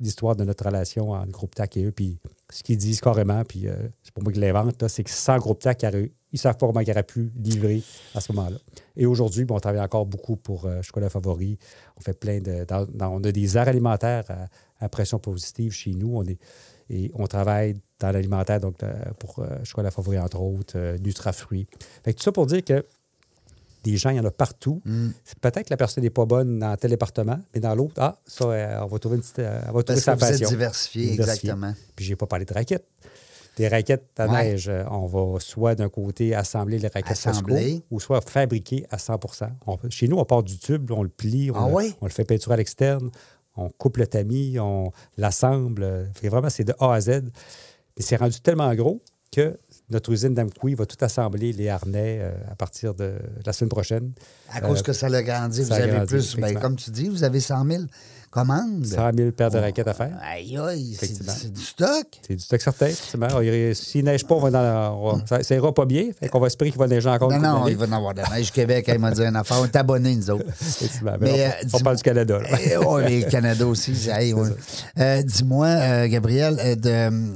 l'histoire 0.00 0.36
de 0.36 0.44
notre 0.44 0.64
relation 0.64 1.10
entre 1.10 1.30
Groupe 1.30 1.54
TAC 1.54 1.76
et 1.76 1.84
eux. 1.84 1.92
Puis 1.92 2.18
ce 2.50 2.62
qu'ils 2.62 2.78
disent 2.78 3.00
carrément, 3.00 3.44
puis 3.44 3.68
euh, 3.68 3.74
c'est 4.02 4.12
pour 4.14 4.22
moi 4.22 4.32
qui 4.32 4.38
l'invente, 4.40 4.80
là, 4.80 4.88
c'est 4.88 5.04
que 5.04 5.10
sans 5.10 5.36
Groupe 5.38 5.60
TAC, 5.60 5.82
ils 5.92 6.10
ne 6.32 6.38
savent 6.38 6.56
pas 6.56 6.66
comment 6.66 6.80
ils 6.80 6.90
auraient 6.90 7.02
pu 7.02 7.30
livrer 7.36 7.82
à 8.14 8.20
ce 8.20 8.32
moment-là. 8.32 8.56
Et 8.96 9.04
aujourd'hui, 9.06 9.44
ben, 9.44 9.56
on 9.56 9.60
travaille 9.60 9.80
encore 9.80 10.06
beaucoup 10.06 10.36
pour 10.36 10.64
euh, 10.66 10.80
Chocolat 10.82 11.10
Favori. 11.10 11.58
On 11.96 12.00
fait 12.00 12.18
plein 12.18 12.40
de. 12.40 12.64
on 13.00 13.24
a 13.24 13.32
des 13.32 13.56
aires 13.56 13.68
alimentaires 13.68 14.24
à, 14.80 14.88
pression 14.88 15.18
positive 15.18 15.72
chez 15.72 15.90
nous. 15.92 16.16
On 16.16 16.24
est, 16.24 16.38
et 16.88 17.10
on 17.14 17.26
travaille 17.26 17.74
dans 18.00 18.10
l'alimentaire, 18.10 18.58
donc 18.60 18.76
pour 19.18 19.44
Chocolat 19.62 19.90
Favori, 19.90 20.18
entre 20.18 20.40
autres, 20.40 20.96
Nutrafruits. 21.00 21.66
Fait 22.02 22.12
que 22.12 22.18
tout 22.18 22.24
ça 22.24 22.32
pour 22.32 22.46
dire 22.46 22.64
que 22.64 22.84
des 23.82 23.96
gens, 23.96 24.10
il 24.10 24.16
y 24.16 24.20
en 24.20 24.24
a 24.24 24.30
partout. 24.30 24.82
C'est 25.24 25.38
Peut-être 25.38 25.64
que 25.66 25.70
la 25.70 25.76
personne 25.76 26.04
n'est 26.04 26.10
pas 26.10 26.26
bonne 26.26 26.58
dans 26.58 26.76
tel 26.76 26.90
département, 26.90 27.38
mais 27.54 27.60
dans 27.60 27.74
l'autre, 27.74 27.94
ah, 27.98 28.18
ça, 28.26 28.44
euh, 28.44 28.80
on 28.82 28.86
va 28.86 28.98
trouver 28.98 29.16
une 29.16 29.22
petite. 29.22 29.38
euh, 29.38 29.60
elle 29.66 29.72
va 29.72 29.82
trouver 29.82 30.00
sa 30.00 30.14
vous 30.14 30.24
êtes 30.24 30.48
diversifié, 30.48 31.10
Diversifié. 31.10 31.50
exactement. 31.50 31.74
Puis 31.96 32.04
j'ai 32.04 32.16
pas 32.16 32.26
parlé 32.26 32.44
de 32.44 32.52
raquettes. 32.52 32.86
Des 33.56 33.68
raquettes 33.68 34.08
à 34.18 34.26
Ouais. 34.26 34.44
neige, 34.52 34.68
euh, 34.68 34.84
on 34.90 35.06
va 35.06 35.40
soit 35.40 35.74
d'un 35.74 35.88
côté 35.88 36.34
assembler 36.34 36.78
les 36.78 36.88
raquettes 36.88 37.10
Assembler. 37.12 37.82
ou 37.90 38.00
soit 38.00 38.20
fabriquer 38.20 38.86
à 38.90 38.98
100 38.98 39.18
On 39.66 39.76
Chez 39.90 40.08
nous, 40.08 40.16
on 40.18 40.24
part 40.24 40.42
du 40.42 40.58
tube, 40.58 40.90
on 40.92 41.02
le 41.02 41.08
plie, 41.08 41.50
on, 41.50 41.54
Ah 41.56 41.66
ouais? 41.66 41.92
on 42.00 42.06
le 42.06 42.12
fait 42.12 42.24
peinturer 42.24 42.54
à 42.54 42.56
l'externe, 42.58 43.10
on 43.56 43.68
coupe 43.68 43.96
le 43.96 44.06
tamis, 44.06 44.58
on 44.60 44.92
l'assemble. 45.16 46.10
vraiment, 46.22 46.48
c'est 46.50 46.64
de 46.64 46.74
A 46.78 46.94
à 46.94 47.00
Z. 47.00 47.08
Mais 47.96 48.02
c'est 48.02 48.16
rendu 48.16 48.40
tellement 48.40 48.72
gros 48.74 49.02
que 49.32 49.58
notre 49.90 50.10
usine 50.12 50.34
d'Amqui 50.34 50.74
va 50.74 50.86
tout 50.86 50.96
assembler 51.04 51.52
les 51.52 51.68
harnais 51.68 52.18
euh, 52.20 52.32
à 52.50 52.54
partir 52.54 52.94
de 52.94 53.14
la 53.44 53.52
semaine 53.52 53.70
prochaine. 53.70 54.12
À 54.52 54.60
cause 54.60 54.78
Euh, 54.80 54.82
que 54.82 54.92
ça 54.92 55.08
l'a 55.08 55.22
grandi, 55.22 55.62
vous 55.62 55.68
ça 55.68 55.76
avez 55.76 55.90
grandi, 55.92 56.06
plus. 56.06 56.36
Ben, 56.36 56.58
comme 56.58 56.76
tu 56.76 56.90
dis, 56.90 57.08
vous 57.08 57.24
avez 57.24 57.40
100 57.40 57.64
000 57.66 57.82
commandes. 58.30 58.86
100 58.86 59.10
000 59.16 59.30
paires 59.32 59.50
de 59.50 59.58
raquettes 59.58 59.88
à 59.88 59.94
faire. 59.94 60.12
Aïe, 60.22 60.56
aïe, 60.56 60.96
c'est 61.00 61.52
du 61.52 61.60
stock. 61.60 62.06
C'est 62.26 62.36
du 62.36 62.42
stock 62.42 62.60
certain, 62.60 62.86
effectivement. 62.86 63.28
S'il 63.74 64.04
neige 64.04 64.24
pas, 64.24 64.36
on 64.36 64.40
va 64.40 64.50
dans 64.52 64.62
la- 64.62 64.92
on 64.92 65.16
va- 65.16 65.26
ça, 65.26 65.42
ça 65.42 65.54
ira 65.56 65.74
pas 65.74 65.84
bien. 65.84 66.10
Fait 66.18 66.28
qu'on 66.28 66.38
va 66.38 66.46
espérer 66.46 66.70
qu'il 66.70 66.78
va 66.78 66.86
neiger 66.86 67.08
encore 67.08 67.30
Non, 67.32 67.38
non, 67.40 67.66
il 67.68 67.76
va 67.76 67.86
en 67.86 67.92
avoir 67.92 68.14
de 68.14 68.20
la 68.20 68.28
neige 68.28 68.52
Québec. 68.52 68.84
Elle 68.88 69.00
m'a 69.00 69.10
dit 69.10 69.22
une 69.22 69.34
affaire. 69.34 69.58
On 69.60 69.64
est 69.64 69.74
abonnés, 69.74 70.14
nous 70.14 70.30
autres. 70.30 70.44
Effectivement. 70.48 71.16
Mais, 71.20 71.32
Mais, 71.32 71.46
euh, 71.46 71.68
on, 71.72 71.80
parle 71.80 71.96
du 71.96 72.02
Canada. 72.04 72.38
là. 72.38 72.48
Eh, 72.52 72.76
mais 73.04 73.20
le 73.22 73.30
Canada 73.30 73.66
aussi. 73.66 73.94
hey. 74.10 74.32
Euh, 74.98 75.22
Dis-moi, 75.22 75.66
euh, 75.66 76.06
Gabriel, 76.08 76.56
de, 76.80 77.32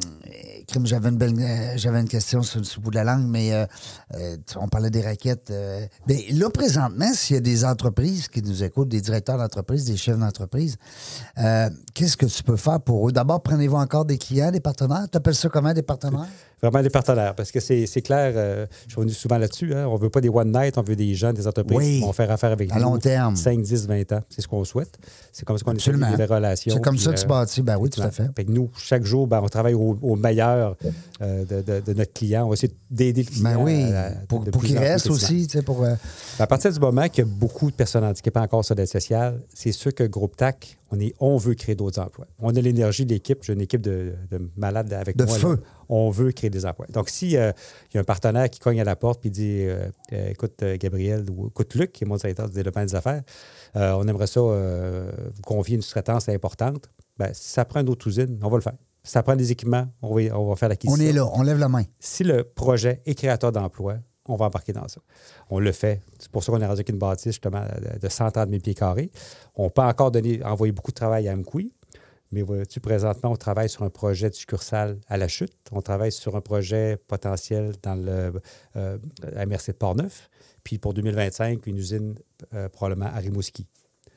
j'avais 0.85 1.09
une, 1.09 1.17
belle, 1.17 1.35
euh, 1.39 1.73
j'avais 1.77 2.01
une 2.01 2.09
question 2.09 2.43
sur, 2.43 2.61
le 2.61 2.81
bout 2.81 2.91
de 2.91 2.97
la 2.97 3.05
langue, 3.05 3.27
mais 3.29 3.53
euh, 3.53 3.67
euh, 4.15 4.37
on 4.57 4.69
parlait 4.69 4.91
des 4.91 5.01
raquettes. 5.03 5.53
mais 6.09 6.25
là, 6.33 6.51
présentement, 6.51 7.13
s'il 7.15 7.37
y 7.37 7.39
a 7.39 7.43
des 7.43 7.65
entreprises 7.65 8.29
qui 8.29 8.43
nous 8.43 8.63
écoutent, 8.63 8.89
des 8.89 9.01
directeurs 9.01 9.39
d'entreprise, 9.39 9.85
des 9.85 9.97
chefs 9.97 10.19
d'entreprise, 10.19 10.77
qu'est-ce 11.95 12.17
que 12.17 12.27
tu 12.27 12.43
peux 12.43 12.57
faire 12.57 12.81
pour 12.81 13.09
eux? 13.09 13.13
D'abord, 13.13 13.43
prenez-vous 13.43 13.77
encore 13.77 14.05
des 14.05 14.19
clients, 14.19 14.51
des 14.51 14.61
partenaires? 14.61 15.07
Tu 15.11 15.17
appelles 15.17 15.35
ça 15.35 15.49
comment, 15.49 15.73
des 15.73 15.83
partenaires? 15.83 16.27
Vraiment 16.63 16.83
des 16.83 16.89
partenaires. 16.91 17.35
Parce 17.35 17.53
que 17.53 17.61
c'est 17.61 17.85
c'est 17.85 18.01
clair, 18.01 18.33
je 18.87 18.91
suis 18.93 18.97
revenu 18.97 19.13
souvent 19.13 19.37
là-dessus. 19.37 19.75
hein. 19.75 19.87
On 19.87 19.97
ne 19.97 20.01
veut 20.01 20.09
pas 20.09 20.23
des 20.23 20.31
one 20.31 20.51
night, 20.51 20.79
on 20.79 20.83
veut 20.83 20.97
des 20.97 21.15
gens, 21.15 21.31
des 21.31 21.47
entreprises 21.47 21.77
Oui. 21.77 21.99
qui 21.99 22.01
vont 22.01 22.15
faire 22.15 22.31
affaire 22.31 22.53
avec 22.53 22.73
À 22.73 22.77
nous. 22.77 22.85
long 22.85 22.97
terme. 22.99 23.37
5, 23.37 23.61
10, 23.61 23.87
20 23.87 24.13
ans. 24.13 24.23
C'est 24.31 24.41
ce 24.41 24.49
qu'on 24.49 24.65
souhaite. 24.65 24.97
C'est 25.31 25.45
comme 25.45 25.59
ça 25.59 25.65
qu'on 25.65 25.73
vivre 25.75 26.17
des 26.17 26.25
relations. 26.25 26.73
C'est 26.73 26.81
comme 26.81 26.95
puis, 26.95 27.05
ça 27.05 27.13
que 27.13 27.21
tu 27.21 27.27
bâtis. 27.27 27.61
Ben 27.61 27.77
oui, 27.79 27.91
tout 27.91 28.01
à 28.01 28.11
fait. 28.11 28.31
Fait 28.35 28.47
que 28.47 28.51
nous, 28.51 28.71
chaque 28.79 29.05
jour, 29.05 29.27
ben, 29.27 29.41
on 29.43 29.49
travaille 29.49 29.75
au, 29.75 29.99
au 30.01 30.17
meilleur 30.17 30.64
euh, 31.23 31.45
de, 31.45 31.63
de- 31.63 31.81
de 31.81 31.93
notre 31.93 32.13
client. 32.13 32.45
On 32.45 32.49
va 32.49 32.55
essayer 32.55 32.73
d'aider 32.91 33.23
le 33.23 33.29
client. 33.31 33.45
Ben 33.45 33.57
oui, 33.63 33.83
à- 33.93 34.07
à- 34.07 34.11
pour, 34.29 34.43
restent 34.45 35.09
facilement. 35.09 35.15
aussi, 35.17 35.47
tu 35.47 35.59
sais, 35.59 35.63
pour... 35.63 35.83
euh, 35.85 35.95
À 36.39 36.47
partir 36.47 36.73
du 36.73 36.79
moment 36.81 37.09
qu'il 37.09 37.25
y 37.25 37.29
a 37.29 37.31
beaucoup 37.31 37.71
de 37.71 37.77
personnes 37.77 38.05
handicapées 38.05 38.41
encore 38.41 38.65
sur 38.65 38.75
l'aide 38.75 38.87
sociale, 38.89 39.41
c'est 39.55 39.73
sûr 39.73 39.95
que 39.95 40.05
Groupe 40.05 40.37
TAC, 40.37 40.79
on, 40.91 41.01
est, 41.01 41.13
on 41.21 41.37
veut 41.37 41.55
créer 41.55 41.75
d'autres 41.75 42.01
emplois. 42.01 42.27
On 42.41 42.55
a 42.55 42.61
l'énergie 42.61 43.05
de 43.05 43.13
l'équipe. 43.15 43.39
J'ai 43.43 43.53
une 43.55 43.61
équipe 43.63 43.81
de, 43.81 44.13
de 44.31 44.51
malades 44.57 44.93
avec 44.93 45.17
De 45.17 45.25
moi. 45.25 45.37
feu. 45.39 45.51
là. 45.55 45.57
On 45.89 46.09
veut 46.11 46.33
créer 46.33 46.51
des 46.51 46.65
emplois. 46.65 46.87
Donc, 46.93 47.09
s'il 47.11 47.31
y 47.33 47.37
a 47.37 47.53
un 47.95 48.05
partenaire 48.05 48.49
qui 48.49 48.59
cogne 48.61 48.81
à 48.81 48.85
la 48.85 48.97
porte 48.97 49.27
et 49.27 49.31
dit 49.31 49.63
euh, 49.65 49.87
euh, 50.13 50.31
Écoute, 50.31 50.63
euh, 50.63 50.77
Gabriel, 50.81 51.27
ou 51.31 51.49
écoute, 51.49 51.75
Luc, 51.75 51.93
qui 51.93 52.05
est 52.05 52.07
mon 52.07 52.17
directeur 52.17 52.49
du 52.49 52.55
développement 52.55 52.85
des 52.85 52.95
affaires, 52.95 53.23
euh, 53.77 53.93
on 53.93 54.07
aimerait 54.09 54.27
ça 54.29 54.41
euh, 54.41 55.11
vous 55.35 55.43
confier 55.43 55.75
une 55.77 55.83
sous-traitance 55.83 56.29
importante. 56.29 56.89
Ben, 57.19 57.31
si 57.35 57.51
ça 57.51 57.65
prend 57.65 57.81
une 57.81 57.89
autre 57.91 58.07
usine, 58.09 58.39
on 58.43 58.49
va 58.49 58.57
le 58.57 58.63
faire. 58.63 58.75
Ça 59.05 59.23
prend 59.23 59.37
des 59.37 59.53
équipements, 59.53 59.87
on 60.03 60.15
va, 60.15 60.39
on 60.39 60.49
va 60.49 60.57
faire 60.57 60.71
on 60.89 60.97
est 60.97 61.13
là, 61.13 61.27
on 61.35 61.43
lève 61.43 61.59
la 61.59 61.69
main. 61.69 61.85
si 62.01 62.25
le 62.25 62.43
projet 62.43 63.03
est 63.05 63.15
créateur 63.15 63.53
d'emplois, 63.53 63.99
on 64.27 64.37
va 64.37 64.47
embarquer 64.47 64.73
dans 64.73 64.89
ça. 64.89 65.01
On 65.51 65.59
le 65.59 65.73
fait. 65.73 66.01
C'est 66.19 66.31
pour 66.31 66.43
ça 66.43 66.51
qu'on 66.51 66.61
est 66.61 66.67
rendu 66.67 66.79
avec 66.79 66.89
une 66.89 66.99
bâtisse 66.99 67.33
justement 67.33 67.63
de, 67.63 67.99
de 67.99 68.09
130 68.09 68.49
000 68.49 68.61
pieds 68.63 68.75
carrés. 68.75 69.11
On 69.55 69.69
peut 69.69 69.83
encore 69.83 70.11
donner, 70.11 70.43
envoyer 70.43 70.73
beaucoup 70.73 70.91
de 70.91 70.97
travail 70.97 71.29
à 71.29 71.37
Mkoui, 71.37 71.73
mais 72.35 72.43
vois-tu, 72.43 72.81
présentement, 72.81 73.31
on 73.31 73.37
travaille 73.37 73.69
sur 73.69 73.85
un 73.85 73.91
projet 73.91 74.29
de 74.29 74.35
succursale 74.35 74.99
à 75.07 75.17
la 75.17 75.29
chute. 75.29 75.55
On 75.71 75.83
travaille 75.83 76.11
sur 76.11 76.35
un 76.35 76.41
projet 76.41 76.97
potentiel 76.97 77.75
dans 77.81 77.95
le 77.95 78.33
euh, 78.77 78.99
à 79.37 79.47
MRC 79.47 79.69
de 79.69 79.77
Portneuf. 79.77 80.31
Puis 80.65 80.79
pour 80.79 80.95
2025, 80.95 81.65
une 81.67 81.77
usine 81.77 82.15
euh, 82.53 82.69
probablement 82.69 83.07
à 83.07 83.19
Rimouski. 83.19 83.69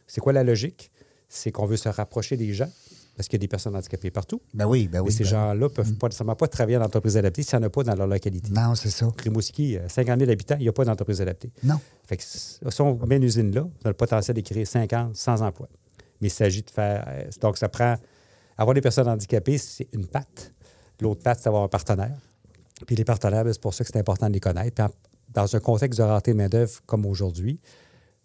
C'est 0.08 0.19
quoi 0.19 0.34
la 0.34 0.43
logique? 0.43 0.91
C'est 1.30 1.52
qu'on 1.52 1.67
veut 1.67 1.78
se 1.78 1.89
rapprocher 1.89 2.38
des 2.38 2.54
gens 2.54 2.71
parce 3.17 3.27
qu'il 3.27 3.38
y 3.38 3.41
a 3.41 3.43
des 3.43 3.47
personnes 3.49 3.75
handicapées 3.75 4.12
partout. 4.12 4.41
Ben 4.53 4.65
oui, 4.67 4.88
ben 4.88 4.99
oui. 4.99 5.08
Mais 5.08 5.12
ces 5.12 5.23
ben- 5.23 5.30
gens-là 5.32 5.56
ne 5.63 5.67
peuvent 5.67 5.93
pas 5.95 6.08
nécessairement 6.08 6.36
pas 6.36 6.47
travailler 6.47 6.77
en 6.77 6.84
entreprise 6.84 7.17
adaptée 7.17 7.43
s'il 7.43 7.58
n'y 7.60 7.65
en 7.65 7.67
a 7.67 7.69
pas 7.71 7.84
dans 7.84 7.95
leur 7.95 8.08
localité. 8.08 8.49
Non, 8.51 8.75
c'est 8.75 8.89
ça. 8.91 9.10
Rimouski, 9.21 9.75
euh, 9.77 9.89
50 9.89 10.19
000 10.19 10.32
habitants, 10.32 10.56
il 10.60 10.62
n'y 10.63 10.69
a 10.69 10.71
pas 10.73 10.86
d'entreprise 10.86 11.19
adaptée. 11.21 11.51
Non. 11.63 11.80
Fait 12.06 12.15
que 12.15 12.23
si 12.23 12.60
on 12.82 12.95
met 13.06 13.17
une 13.17 13.23
usine 13.23 13.53
là, 13.53 13.63
on 13.63 13.86
a 13.86 13.89
le 13.89 13.93
potentiel 13.95 14.38
de 14.38 14.41
créer 14.41 14.63
50, 14.65 15.15
100 15.15 15.41
emplois. 15.41 15.67
Mais 16.21 16.27
il 16.27 16.32
s'agit 16.32 16.62
de 16.62 16.69
faire. 16.69 17.03
euh, 17.08 17.30
donc, 17.41 17.58
ça 17.58 17.67
prend. 17.67 17.95
Avoir 18.58 18.73
des 18.73 18.82
personnes 18.82 19.08
handicapées, 19.08 19.58
c'est 19.58 19.88
une 19.93 20.08
patte. 20.08 20.53
L'autre 21.01 21.21
patte, 21.21 21.39
c'est 21.39 21.45
d'avoir 21.45 21.63
un 21.63 21.67
partenaire. 21.67 22.15
Puis 22.86 22.95
les 22.95 23.03
partenaires, 23.03 23.43
ben, 23.43 23.51
c'est 23.53 23.62
pour 23.62 23.73
ça 23.73 23.84
que 23.84 23.89
c'est 23.91 23.99
important 23.99 24.27
de 24.27 24.34
les 24.34 24.39
connaître. 24.39 24.73
Puis 24.75 24.84
en- 24.84 24.91
dans 25.34 25.56
un 25.56 25.60
contexte 25.60 25.99
de 25.99 26.03
rareté 26.03 26.32
de 26.32 26.38
main-d'œuvre 26.38 26.80
comme 26.86 27.06
aujourd'hui, 27.06 27.60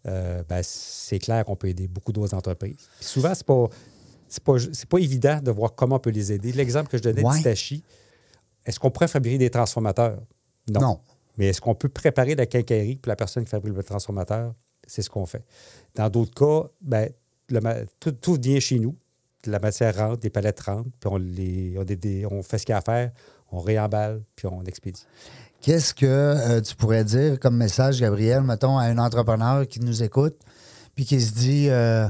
euh, 0.07 0.43
ben, 0.49 0.61
c'est 0.63 1.19
clair 1.19 1.45
qu'on 1.45 1.57
peut 1.57 1.69
aider 1.69 1.87
beaucoup 1.89 2.13
d'autres 2.13 2.35
entreprises. 2.35 2.89
Puis 2.99 3.07
souvent, 3.09 3.35
c'est 3.35 3.47
pas. 3.47 3.69
C'est 4.35 4.43
pas, 4.43 4.55
pas 4.89 4.99
évident 4.99 5.41
de 5.43 5.51
voir 5.51 5.75
comment 5.75 5.97
on 5.97 5.99
peut 5.99 6.09
les 6.09 6.33
aider. 6.33 6.53
L'exemple 6.53 6.89
que 6.89 6.97
je 6.97 7.03
donnais 7.03 7.23
Ouais. 7.23 7.37
d'Itachi, 7.37 7.85
est-ce 8.65 8.81
qu'on 8.81 8.91
pourrait 8.91 9.09
fabriquer 9.09 9.37
des 9.37 9.51
transformateurs? 9.51 10.19
Non. 10.71 11.01
Mais 11.37 11.49
est-ce 11.49 11.61
qu'on 11.61 11.75
peut 11.75 11.91
préparer 11.91 12.35
la 12.35 12.47
quincaillerie 12.47 12.97
pour 12.97 13.11
la 13.11 13.17
personne 13.17 13.45
qui 13.45 13.51
fabrique 13.51 13.75
le 13.75 13.83
transformateur? 13.83 14.55
C'est 14.87 15.03
ce 15.03 15.11
qu'on 15.11 15.27
fait. 15.27 15.45
Dans 15.95 16.09
d'autres 16.09 16.33
cas, 16.33 16.67
ben, 16.81 17.11
le 17.51 17.61
tout, 18.01 18.13
tout 18.13 18.39
vient 18.41 18.59
chez 18.59 18.79
nous. 18.79 18.97
La 19.45 19.59
matière 19.59 19.95
rentre, 19.97 20.21
des 20.21 20.31
palettes 20.31 20.61
rentrent, 20.61 20.89
puis 20.99 21.11
on, 21.13 21.17
les, 21.19 21.75
on, 21.79 21.85
des- 21.85 21.97
des- 21.97 22.25
on 22.25 22.43
fait 22.43 22.57
ce 22.57 22.65
qu'il 22.65 22.73
y 22.73 22.75
a 22.75 22.79
à 22.79 22.81
faire, 22.81 23.11
on 23.51 23.61
réemballe, 23.61 24.23
puis 24.35 24.47
on 24.47 24.63
expédie. 24.63 25.05
Qu'est-ce 25.61 25.93
que 25.93 26.07
euh, 26.07 26.61
tu 26.63 26.75
pourrais 26.75 27.05
dire 27.05 27.39
comme 27.39 27.57
message, 27.59 28.01
Gabriel, 28.01 28.43
mettons, 28.43 28.79
à 28.79 28.85
un 28.85 28.97
entrepreneur 28.99 29.67
qui 29.69 29.81
nous 29.81 30.03
écoute, 30.03 30.37
puis 30.95 31.05
qui 31.05 31.21
se 31.21 31.33
dit, 31.35 31.69
euh, 31.69 32.09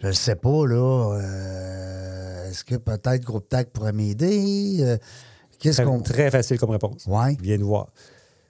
je 0.00 0.08
ne 0.08 0.12
sais 0.12 0.36
pas, 0.36 0.66
là, 0.66 1.14
euh, 1.20 2.50
est-ce 2.50 2.64
que 2.64 2.76
peut-être 2.76 3.24
Groupe 3.24 3.48
TAC 3.48 3.70
pourrait 3.70 3.92
m'aider? 3.92 4.76
Euh, 4.80 4.98
Qu'est-ce 5.58 5.76
Très, 5.76 5.84
qu'on. 5.86 6.00
très 6.00 6.30
facile 6.30 6.58
comme 6.58 6.70
réponse. 6.70 7.06
Ouais. 7.06 7.36
Viens 7.40 7.56
nous 7.56 7.68
voir. 7.68 7.88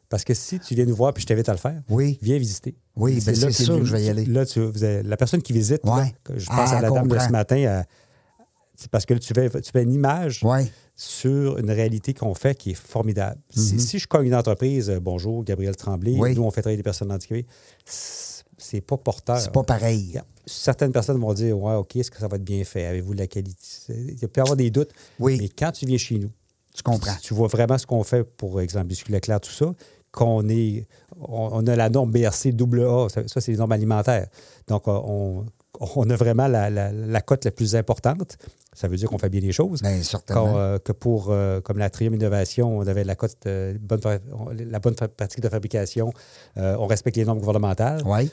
Parce 0.09 0.25
que 0.25 0.35
si 0.35 0.59
tu 0.61 0.75
viens 0.75 0.85
nous 0.85 0.95
voir 0.97 1.13
puis 1.15 1.23
je 1.23 1.27
t'invite 1.27 1.49
à 1.49 1.53
le 1.53 1.59
faire, 1.59 1.81
Oui. 1.89 2.19
viens 2.21 2.39
visiter. 2.39 2.77
Oui, 2.97 3.21
ben 3.25 3.33
là 3.35 3.41
c'est 3.41 3.47
que 3.47 3.53
sûr 3.65 3.79
que 3.79 3.85
je 3.85 3.93
vais 3.93 4.05
y 4.05 4.09
aller. 4.09 4.25
Là, 4.25 4.45
tu, 4.47 4.61
vous 4.61 4.83
avez- 4.85 5.03
la 5.03 5.17
personne 5.17 5.43
qui 5.43 5.53
visite, 5.53 5.81
Ouais. 5.85 6.15
je 6.37 6.47
pense 6.47 6.71
Ah, 6.73 6.79
à 6.79 6.83
la 6.83 6.91
dame 6.91 7.07
de 7.07 7.13
comprends. 7.13 7.27
ce 7.27 7.33
matin, 7.33 7.57
elle- 7.57 7.87
c'est 8.77 8.91
parce 8.91 9.05
que 9.07 9.15
là, 9.15 9.21
tu 9.21 9.33
fais, 9.35 9.49
tu 9.61 9.71
fais 9.71 9.83
une 9.83 9.93
image 9.93 10.41
Oui. 10.45 10.71
sur 10.95 11.59
une 11.59 11.71
réalité 11.71 12.13
qu'on 12.15 12.35
fait 12.35 12.55
qui 12.57 12.71
est 12.73 12.75
formidable. 12.75 13.41
si, 13.51 13.79
si 13.81 13.99
je 13.99 14.07
cogne 14.07 14.27
une 14.27 14.35
entreprise, 14.35 14.91
euh, 14.91 15.01
bonjour, 15.01 15.43
Gabriel 15.45 15.75
Tremblay, 15.77 16.13
Mhm. 16.15 16.21
Oui. 16.21 16.35
nous, 16.35 16.43
on 16.43 16.51
fait 16.51 16.61
travailler 16.63 16.77
des 16.77 16.83
personnes 16.83 17.11
handicapées, 17.13 17.47
c'est 18.59 18.81
pas 18.81 18.97
porteur. 18.97 19.39
C'est 19.41 19.53
pas 19.53 19.63
pareil. 19.63 20.21
Certaines 20.47 20.93
personnes 20.93 21.21
vont 21.21 21.35
dire 21.35 21.59
Ouais, 21.59 21.75
OK, 21.75 21.97
est-ce 21.97 22.11
que 22.11 22.19
ça 22.19 22.29
va 22.29 22.37
être 22.37 22.45
bien 22.45 22.65
fait? 22.65 22.87
Avez-vous 22.87 23.15
de 23.15 23.21
la 23.21 23.27
qualité? 23.27 23.57
Il 23.89 24.29
peut 24.29 24.39
y 24.39 24.41
avoir 24.41 24.57
des 24.57 24.71
doutes. 24.71 24.91
Oui. 25.19 25.39
Mais 25.41 25.49
quand 25.49 25.73
tu 25.73 25.87
viens 25.87 25.99
chez 25.99 26.19
nous, 26.19 26.31
Tu 26.75 26.83
comprends. 26.83 27.17
tu 27.21 27.35
vois 27.35 27.49
vraiment 27.49 27.79
ce 27.79 27.87
qu'on 27.87 28.05
fait, 28.05 28.23
pour 28.25 28.61
exemple, 28.61 28.87
Biscuit 28.87 29.13
Leclerc, 29.13 29.41
tout 29.41 29.51
ça, 29.51 29.75
qu'on 30.13 30.49
est. 30.49 30.87
On, 31.21 31.49
on 31.53 31.67
a 31.67 31.77
la 31.77 31.89
norme 31.91 32.11
BRC 32.11 32.55
AA, 32.55 33.09
ça, 33.09 33.27
ça, 33.27 33.41
c'est 33.41 33.53
les 33.53 33.59
normes 33.59 33.73
alimentaires. 33.73 34.29
Donc, 34.69 34.87
euh, 34.89 34.93
on, 35.05 35.45
on 35.81 36.09
a 36.11 36.17
vraiment 36.17 36.49
la, 36.49 36.71
la- 36.71 36.93
la 36.93 37.21
cote 37.21 37.45
la 37.45 37.51
plus 37.51 37.77
importante. 37.77 38.39
Ça 38.73 38.89
veut 38.89 38.97
dire 38.97 39.09
qu'on 39.09 39.17
fait 39.19 39.31
bien 39.31 39.41
les 39.41 39.53
choses. 39.53 39.81
Bien, 39.81 40.03
certainement. 40.03 40.53
Quand, 40.53 40.59
euh, 40.59 40.79
que 40.79 40.93
pour, 40.93 41.29
euh, 41.31 41.61
comme 41.63 41.79
la 41.79 41.89
trième 41.89 42.15
innovation, 42.15 42.77
on 42.79 42.87
avait 42.87 43.05
la 43.05 43.15
cote, 43.15 43.35
euh, 43.47 43.75
bonne, 43.81 44.01
la 44.69 44.79
bonne 44.81 44.95
pratique 44.95 45.41
de 45.41 45.49
fabrication, 45.49 46.13
on 46.57 46.87
respecte 46.87 47.17
les 47.17 47.25
normes 47.25 47.39
gouvernementales. 47.39 48.03
Oui. 48.05 48.31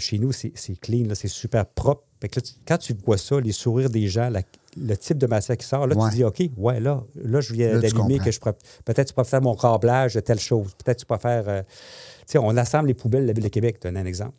Chez 0.00 0.18
nous, 0.18 0.32
c'est 0.32 0.52
clean, 0.80 1.06
c'est 1.14 1.28
super 1.28 1.66
propre. 1.66 2.02
Fait 2.20 2.28
que 2.28 2.40
là, 2.40 2.42
tu- 2.42 2.54
quand 2.66 2.78
tu 2.78 2.94
vois 3.04 3.18
ça, 3.18 3.38
les 3.40 3.52
sourires 3.52 3.90
des 3.90 4.08
gens, 4.08 4.28
la- 4.30 4.42
le 4.78 4.96
type 4.96 5.18
de 5.18 5.26
matière 5.26 5.56
qui 5.56 5.66
sort, 5.66 5.86
là, 5.86 5.94
Ouais. 5.96 6.10
tu 6.10 6.16
dis, 6.16 6.24
OK, 6.24 6.42
ouais, 6.56 6.80
là, 6.80 7.02
là 7.14 7.40
je 7.40 7.52
viens 7.52 7.78
d'allumer 7.78 8.18
que 8.18 8.30
je 8.30 8.40
pourrais- 8.40 8.56
peut-être 8.84 9.08
tu 9.08 9.14
peux 9.14 9.24
faire 9.24 9.40
mon 9.42 9.54
câblage 9.54 10.14
de 10.14 10.20
telle 10.20 10.40
chose. 10.40 10.72
Peut-être 10.84 10.98
tu 10.98 11.06
peux 11.06 11.16
faire. 11.18 11.44
tu 11.44 12.32
sais, 12.32 12.38
on 12.38 12.56
assemble 12.56 12.88
les 12.88 12.94
poubelles 12.94 13.22
de 13.22 13.28
la 13.28 13.32
Ville 13.34 13.44
de 13.44 13.48
Québec, 13.48 13.76
je 13.82 13.88
donne 13.88 13.96
un 13.98 14.04
exemple. 14.06 14.32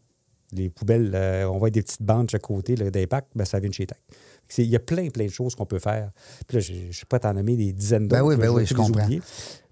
Les 0.53 0.69
poubelles, 0.69 1.11
euh, 1.13 1.49
on 1.49 1.57
voit 1.57 1.69
des 1.69 1.81
petites 1.81 2.01
bandes 2.01 2.27
de 2.27 2.31
chaque 2.31 2.41
côté 2.41 2.75
d'impact, 2.75 3.27
ben, 3.35 3.43
ça 3.45 3.59
vient 3.59 3.69
de 3.69 3.73
chez. 3.73 3.85
C'est- 4.47 4.63
Il 4.63 4.69
y 4.69 4.75
a 4.77 4.79
plein, 4.79 5.09
plein 5.09 5.25
de 5.25 5.31
choses 5.31 5.55
qu'on 5.55 5.65
peut 5.65 5.79
faire. 5.79 6.09
Puis 6.47 6.57
là, 6.57 6.61
je 6.61 6.71
ne 6.73 6.91
sais 6.93 7.05
pas 7.09 7.19
t'en 7.19 7.33
nommer 7.33 7.57
des 7.57 7.73
dizaines 7.73 8.07
Ben 8.07 8.19
d'autres. 8.19 8.29
oui, 8.29 8.35
ben 8.37 8.45
je 8.45 8.49
vais 8.51 8.55
oui, 8.55 8.65
je 8.65 8.73
comprends. 8.73 9.03
oublier. 9.03 9.21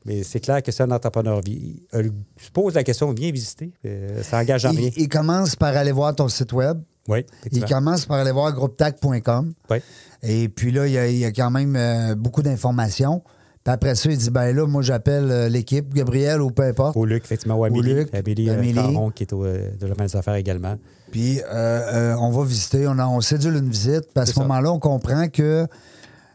Mais 0.04 0.22
c'est 0.24 0.40
clair 0.42 0.62
que 0.62 0.72
c'est 0.72 0.84
un 0.84 0.92
entrepreneur. 0.92 1.40
vie- 1.42 1.82
euh, 1.94 2.10
je 2.38 2.50
pose 2.52 2.74
la 2.76 2.84
question, 2.84 3.12
viens 3.14 3.32
visiter. 3.32 3.72
euh, 3.86 4.22
ça 4.22 4.38
n'engage 4.40 4.66
en 4.66 4.72
rien. 4.72 4.90
Il, 4.96 5.04
il 5.04 5.08
commence 5.10 5.56
par 5.56 5.76
aller 5.78 5.92
voir 5.94 6.14
ton 6.14 6.28
site 6.28 6.52
web. 6.54 6.82
Oui, 7.08 7.24
Il 7.52 7.64
commence 7.66 8.06
par 8.06 8.18
aller 8.18 8.32
voir 8.32 8.52
groupetac.com. 8.52 9.54
Oui. 9.70 9.78
Et 10.24 10.50
puis 10.50 10.72
là, 10.72 10.88
il 10.88 10.94
y 10.94 10.98
a, 10.98 11.08
il 11.08 11.18
y 11.18 11.26
a 11.26 11.32
quand 11.32 11.52
même 11.52 11.76
euh, 11.76 12.16
beaucoup 12.16 12.42
d'informations. 12.42 13.24
Puis 13.66 13.74
après 13.74 13.96
ça, 13.96 14.12
il 14.12 14.18
dit 14.18 14.30
ben 14.30 14.56
là, 14.56 14.68
moi, 14.68 14.82
j'appelle 14.84 15.30
euh, 15.32 15.50
l'équipe, 15.50 15.92
Gabriel 15.94 16.40
ou 16.40 16.52
peu 16.52 16.62
importe. 16.64 16.96
Au 16.96 17.04
Luc, 17.04 17.24
effectivement, 17.26 17.56
ou 17.58 17.64
Amélie. 17.66 17.96
Luc, 17.96 18.14
Amélie, 18.14 18.48
euh, 18.50 18.54
Amélie. 18.54 18.74
Caron, 18.76 19.10
qui 19.10 19.24
est 19.24 19.34
au, 19.34 19.44
euh, 19.44 19.72
de 19.80 19.88
la 19.88 19.96
des 19.96 20.16
affaires 20.16 20.36
également. 20.36 20.78
Puis 21.12 21.42
euh, 21.52 22.16
on 22.20 22.30
va 22.30 22.44
visiter, 22.46 22.88
on, 22.88 23.00
a- 23.00 23.08
on 23.08 23.22
cédule 23.22 23.56
une 23.56 23.70
visite. 23.70 24.04
Puis 24.14 24.22
à 24.22 24.26
ce 24.28 24.40
moment-là, 24.40 24.72
on 24.72 24.80
comprend 24.80 25.28
que 25.30 25.66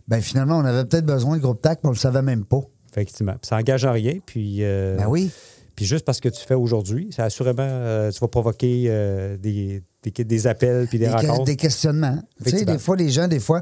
ben 0.09 0.21
finalement, 0.21 0.59
on 0.59 0.65
avait 0.65 0.85
peut-être 0.85 1.07
besoin 1.07 1.37
de 1.37 1.43
groupe 1.43 1.63
TAC, 1.63 1.79
mais 1.85 1.89
on 1.89 1.93
ne 1.93 1.95
le 1.97 2.01
savait 2.01 2.23
même 2.23 2.45
pas. 2.45 2.63
Effectivement. 2.91 3.33
Puis 3.35 3.47
ça 3.49 3.57
n'engage 3.57 3.85
en 3.85 3.93
rien. 3.93 4.15
Puis, 4.27 4.65
euh, 4.65 4.97
Ben 4.97 5.07
oui. 5.07 5.31
puis 5.77 5.85
juste 5.85 6.05
parce 6.05 6.19
que 6.19 6.29
tu 6.29 6.45
fais 6.45 6.55
aujourd'hui, 6.55 7.11
ça 7.13 7.23
assurément, 7.23 7.59
euh, 7.63 8.11
tu 8.11 8.19
vas 8.19 8.27
provoquer 8.27 8.87
euh, 8.89 9.37
des, 9.37 9.85
des, 10.03 10.11
des 10.25 10.47
appels 10.47 10.87
puis 10.89 10.99
des, 10.99 11.07
Des, 11.07 11.13
rencontres. 11.13 11.45
des 11.45 11.57
questionnements. 11.57 12.19
Tu 12.45 12.51
sais, 12.51 12.65
des 12.65 12.79
fois, 12.79 12.97
les 12.97 13.11
gens, 13.11 13.29
des 13.29 13.41
fois, 13.41 13.61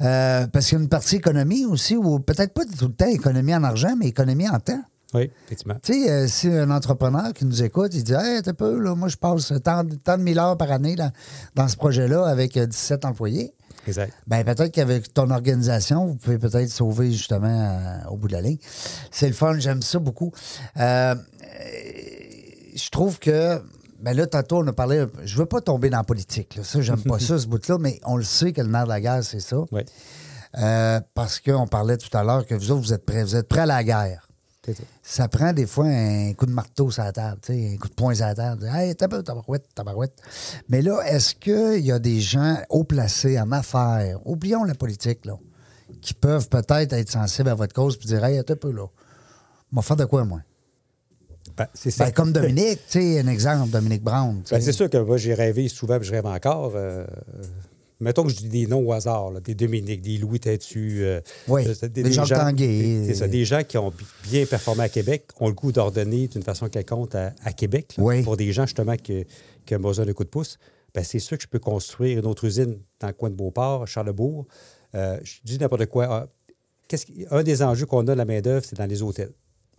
euh, 0.00 0.46
parce 0.46 0.66
qu'il 0.66 0.78
y 0.78 0.80
a 0.80 0.82
une 0.84 0.88
partie 0.88 1.16
économie 1.16 1.64
aussi, 1.66 1.96
ou 1.96 2.20
peut-être 2.20 2.52
pas 2.54 2.62
tout 2.64 2.86
le 2.88 2.94
temps 2.94 3.06
économie 3.08 3.54
en 3.54 3.64
argent, 3.64 3.94
mais 3.98 4.06
économie 4.06 4.48
en 4.48 4.58
temps. 4.60 4.82
Oui, 5.12 5.28
effectivement. 5.46 5.74
Tu 5.82 5.92
sais, 6.04 6.10
euh, 6.10 6.28
si 6.28 6.46
un 6.46 6.70
entrepreneur 6.70 7.32
qui 7.32 7.44
nous 7.44 7.64
écoute, 7.64 7.92
il 7.94 8.04
dit 8.04 8.12
Hey, 8.12 8.40
t'as 8.42 8.52
peu, 8.52 8.78
là, 8.78 8.94
moi, 8.94 9.08
je 9.08 9.16
passe 9.16 9.52
tant, 9.64 9.82
de- 9.82 9.96
tant 9.96 10.16
de 10.16 10.22
mille 10.22 10.38
heures 10.38 10.56
par 10.56 10.70
année 10.70 10.94
là, 10.94 11.10
dans 11.56 11.66
ce 11.66 11.76
projet-là 11.76 12.26
avec 12.26 12.56
euh, 12.56 12.66
17 12.66 13.04
employés. 13.04 13.52
Exact. 13.88 14.12
Ben 14.28 14.44
peut-être 14.44 14.70
qu'avec 14.72 15.12
ton 15.12 15.30
organisation, 15.30 16.06
vous 16.06 16.14
pouvez 16.14 16.38
peut-être 16.38 16.68
sauver 16.70 17.10
justement 17.10 17.48
euh, 17.48 18.10
au 18.10 18.16
bout 18.18 18.28
de 18.28 18.34
la 18.34 18.42
ligne. 18.42 18.58
C'est 19.10 19.26
le 19.26 19.32
fun, 19.32 19.58
j'aime 19.58 19.82
ça 19.82 19.98
beaucoup. 19.98 20.30
Euh, 20.76 21.14
euh, 21.14 21.16
je 22.76 22.90
trouve 22.90 23.18
que. 23.18 23.60
Ben 24.02 24.16
là, 24.16 24.26
tantôt, 24.26 24.58
on 24.58 24.66
a 24.66 24.72
parlé. 24.72 25.04
Je 25.24 25.36
veux 25.36 25.46
pas 25.46 25.60
tomber 25.60 25.90
dans 25.90 25.98
la 25.98 26.04
politique. 26.04 26.56
Là. 26.56 26.64
Ça, 26.64 26.80
j'aime 26.80 27.02
pas 27.02 27.18
ça, 27.20 27.38
ce 27.38 27.46
bout-là, 27.46 27.78
mais 27.78 28.00
on 28.04 28.16
le 28.16 28.24
sait 28.24 28.52
que 28.52 28.60
le 28.62 28.68
nerf 28.68 28.84
de 28.84 28.88
la 28.88 29.00
guerre, 29.00 29.22
c'est 29.24 29.40
ça. 29.40 29.58
Oui, 29.72 29.82
Euh, 30.58 31.00
parce 31.14 31.38
qu'on 31.38 31.66
parlait 31.68 31.96
tout 31.96 32.14
à 32.16 32.24
l'heure 32.24 32.44
que 32.46 32.54
vous 32.54 32.70
autres, 32.72 32.80
vous 32.82 32.92
êtes 32.92 33.04
prêts. 33.06 33.22
Vous 33.22 33.36
êtes 33.36 33.48
prêts 33.48 33.60
à 33.60 33.66
la 33.66 33.84
guerre. 33.84 34.26
ça. 34.66 34.72
Ça 35.02 35.28
prend 35.28 35.52
des 35.52 35.66
fois 35.66 35.86
un 35.86 36.32
coup 36.34 36.46
de 36.46 36.50
marteau 36.52 36.90
sur 36.90 37.02
la 37.04 37.12
table, 37.12 37.40
un 37.48 37.76
coup 37.76 37.88
de 37.88 37.94
poing 37.94 38.14
sur 38.14 38.26
la 38.26 38.34
table. 38.34 38.66
Hey, 38.72 38.94
tabarouette, 38.96 39.66
tabarouette. 39.74 40.14
Mais 40.68 40.82
là, 40.82 41.00
est-ce 41.06 41.34
qu'il 41.34 41.84
y 41.84 41.92
a 41.92 41.98
des 41.98 42.20
gens 42.20 42.56
haut 42.68 42.84
placés 42.84 43.38
en 43.40 43.52
affaires, 43.52 44.18
oublions 44.24 44.64
la 44.64 44.74
politique, 44.74 45.24
là, 45.24 45.36
qui 46.02 46.14
peuvent 46.14 46.48
peut-être 46.48 46.92
être 46.94 47.10
sensibles 47.10 47.48
à 47.48 47.54
votre 47.54 47.74
cause 47.74 47.98
et 48.02 48.06
dire 48.06 48.24
Hey, 48.24 48.42
t'as 48.44 48.56
peu, 48.56 48.72
là. 48.72 48.86
M'a 49.72 49.82
faire 49.82 49.96
de 49.96 50.04
quoi, 50.04 50.24
moi? 50.24 50.40
Ben, 51.60 51.66
c'est 51.74 51.90
ça. 51.90 52.06
Ben, 52.06 52.12
comme 52.12 52.32
Dominique, 52.32 52.78
tu 52.88 53.00
sais, 53.00 53.20
un 53.20 53.26
exemple, 53.28 53.70
Dominique 53.70 54.02
Brown. 54.02 54.42
Ben, 54.50 54.60
c'est 54.60 54.72
sûr 54.72 54.88
que 54.88 54.96
moi, 54.98 55.16
j'ai 55.18 55.34
rêvé 55.34 55.68
souvent, 55.68 55.98
puis 55.98 56.06
je 56.08 56.12
rêve 56.12 56.24
encore. 56.26 56.72
euh, 56.74 57.04
mettons 58.00 58.22
que 58.22 58.30
je 58.30 58.36
dis 58.36 58.48
des 58.48 58.66
noms 58.66 58.80
au 58.86 58.92
hasard, 58.92 59.30
là, 59.30 59.40
des 59.40 59.54
Dominique, 59.54 60.00
des 60.00 60.16
Louis 60.16 60.40
Têtu. 60.40 61.00
euh, 61.04 61.20
Oui, 61.48 61.66
euh, 61.66 61.88
des 61.88 62.10
Jacques 62.12 62.28
Tanguay. 62.28 62.66
des- 62.66 63.04
C'est 63.08 63.14
ça, 63.14 63.28
des 63.28 63.44
gens 63.44 63.62
qui 63.62 63.76
ont 63.76 63.90
bi- 63.90 64.04
bien 64.30 64.46
performé 64.46 64.84
à 64.84 64.88
Québec, 64.88 65.26
ont 65.38 65.48
le 65.48 65.54
goût 65.54 65.70
d'ordonner 65.70 66.26
d'une 66.28 66.42
façon 66.42 66.68
quelconque 66.70 67.14
à, 67.14 67.34
à 67.44 67.52
Québec, 67.52 67.94
là, 67.98 68.04
Oui. 68.04 68.22
pour 68.22 68.38
des 68.38 68.52
gens 68.52 68.64
justement 68.64 68.96
qui, 68.96 69.26
qui 69.66 69.74
ont 69.76 69.80
besoin 69.80 70.06
de 70.06 70.12
coup 70.12 70.24
de 70.24 70.30
pouce. 70.30 70.58
Ben, 70.94 71.04
c'est 71.04 71.18
sûr 71.18 71.36
que 71.36 71.42
je 71.44 71.48
peux 71.48 71.58
construire 71.58 72.18
une 72.18 72.26
autre 72.26 72.44
usine 72.46 72.78
dans 73.00 73.08
le 73.08 73.12
coin 73.12 73.28
de 73.30 73.34
Beauport, 73.36 73.86
Charlebourg. 73.86 74.46
Euh, 74.94 75.18
je 75.22 75.34
dis 75.44 75.58
n'importe 75.58 75.86
quoi. 75.86 76.06
Ah, 76.10 76.26
un 77.30 77.42
des 77.44 77.62
enjeux 77.62 77.86
qu'on 77.86 78.00
a 78.00 78.12
de 78.12 78.18
la 78.18 78.24
main-d'œuvre, 78.24 78.64
c'est 78.66 78.76
dans 78.76 78.86
les 78.86 79.00
hôtels, 79.02 79.30